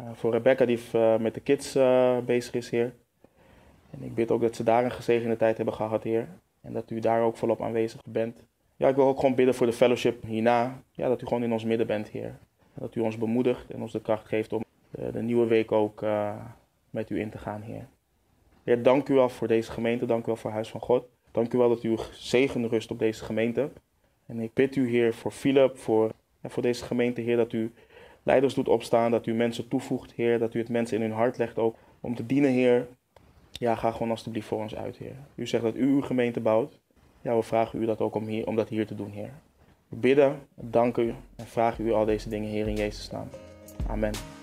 uh, 0.00 0.06
voor 0.12 0.32
Rebecca 0.32 0.64
die 0.64 0.80
uh, 0.94 1.16
met 1.16 1.34
de 1.34 1.40
kids 1.40 1.72
bezig 2.26 2.54
is, 2.54 2.70
Heer. 2.70 2.94
En 3.90 4.02
ik 4.02 4.14
bid 4.14 4.30
ook 4.30 4.40
dat 4.40 4.56
ze 4.56 4.62
daar 4.62 4.84
een 4.84 4.90
gezegende 4.90 5.36
tijd 5.36 5.56
hebben 5.56 5.74
gehad, 5.74 6.02
Heer. 6.02 6.28
En 6.60 6.72
dat 6.72 6.90
u 6.90 7.00
daar 7.00 7.22
ook 7.22 7.36
volop 7.36 7.62
aanwezig 7.62 8.00
bent. 8.04 8.36
Ja, 8.76 8.88
ik 8.88 8.94
wil 8.94 9.06
ook 9.06 9.20
gewoon 9.20 9.34
bidden 9.34 9.54
voor 9.54 9.66
de 9.66 9.72
fellowship 9.72 10.22
hierna. 10.24 10.82
Ja, 10.90 11.08
dat 11.08 11.22
u 11.22 11.26
gewoon 11.26 11.42
in 11.42 11.52
ons 11.52 11.64
midden 11.64 11.86
bent, 11.86 12.08
Heer. 12.08 12.38
Dat 12.74 12.94
u 12.94 13.00
ons 13.00 13.18
bemoedigt 13.18 13.70
en 13.70 13.82
ons 13.82 13.92
de 13.92 14.00
kracht 14.00 14.26
geeft 14.26 14.52
om 14.52 14.64
de, 14.90 15.10
de 15.12 15.22
nieuwe 15.22 15.46
week 15.46 15.72
ook 15.72 16.04
met 16.90 17.10
u 17.10 17.20
in 17.20 17.30
te 17.30 17.38
gaan, 17.38 17.62
Heer. 17.62 17.86
Heer, 18.64 18.82
dank 18.82 19.08
u 19.08 19.14
wel 19.14 19.28
voor 19.28 19.48
deze 19.48 19.72
gemeente. 19.72 20.06
Dank 20.06 20.22
u 20.22 20.26
wel 20.26 20.36
voor 20.36 20.50
Huis 20.50 20.68
van 20.68 20.80
God. 20.80 21.04
Dank 21.30 21.52
u 21.52 21.58
wel 21.58 21.68
dat 21.68 21.80
uw 21.80 21.96
zegen 22.12 22.68
rust 22.68 22.90
op 22.90 22.98
deze 22.98 23.24
gemeente. 23.24 23.70
En 24.32 24.40
ik 24.40 24.54
bid 24.54 24.76
u, 24.76 24.88
Heer, 24.88 25.14
voor 25.14 25.30
Philip, 25.30 25.78
voor, 25.78 26.10
ja, 26.42 26.48
voor 26.48 26.62
deze 26.62 26.84
gemeente, 26.84 27.20
Heer, 27.20 27.36
dat 27.36 27.52
u 27.52 27.72
leiders 28.22 28.54
doet 28.54 28.68
opstaan, 28.68 29.10
dat 29.10 29.26
u 29.26 29.34
mensen 29.34 29.68
toevoegt, 29.68 30.12
Heer, 30.12 30.38
dat 30.38 30.54
u 30.54 30.58
het 30.58 30.68
mensen 30.68 30.96
in 30.96 31.02
hun 31.02 31.12
hart 31.12 31.38
legt 31.38 31.58
ook 31.58 31.76
om 32.00 32.14
te 32.14 32.26
dienen, 32.26 32.50
Heer. 32.50 32.88
Ja, 33.50 33.74
ga 33.74 33.90
gewoon 33.90 34.10
alstublieft 34.10 34.46
voor 34.46 34.58
ons 34.58 34.76
uit, 34.76 34.96
Heer. 34.96 35.16
U 35.34 35.46
zegt 35.46 35.62
dat 35.62 35.76
u 35.76 35.86
uw 35.86 36.00
gemeente 36.00 36.40
bouwt. 36.40 36.80
Ja, 37.22 37.36
we 37.36 37.42
vragen 37.42 37.82
u 37.82 37.86
dat 37.86 38.00
ook 38.00 38.14
om, 38.14 38.26
hier, 38.26 38.46
om 38.46 38.56
dat 38.56 38.68
hier 38.68 38.86
te 38.86 38.94
doen, 38.94 39.10
Heer. 39.10 39.30
We 39.88 39.96
bidden, 39.96 40.40
danken 40.54 41.04
u 41.04 41.14
en 41.36 41.46
vragen 41.46 41.86
u 41.86 41.92
al 41.92 42.04
deze 42.04 42.28
dingen, 42.28 42.48
Heer, 42.48 42.68
in 42.68 42.76
Jezus' 42.76 43.10
naam. 43.10 43.28
Amen. 43.86 44.41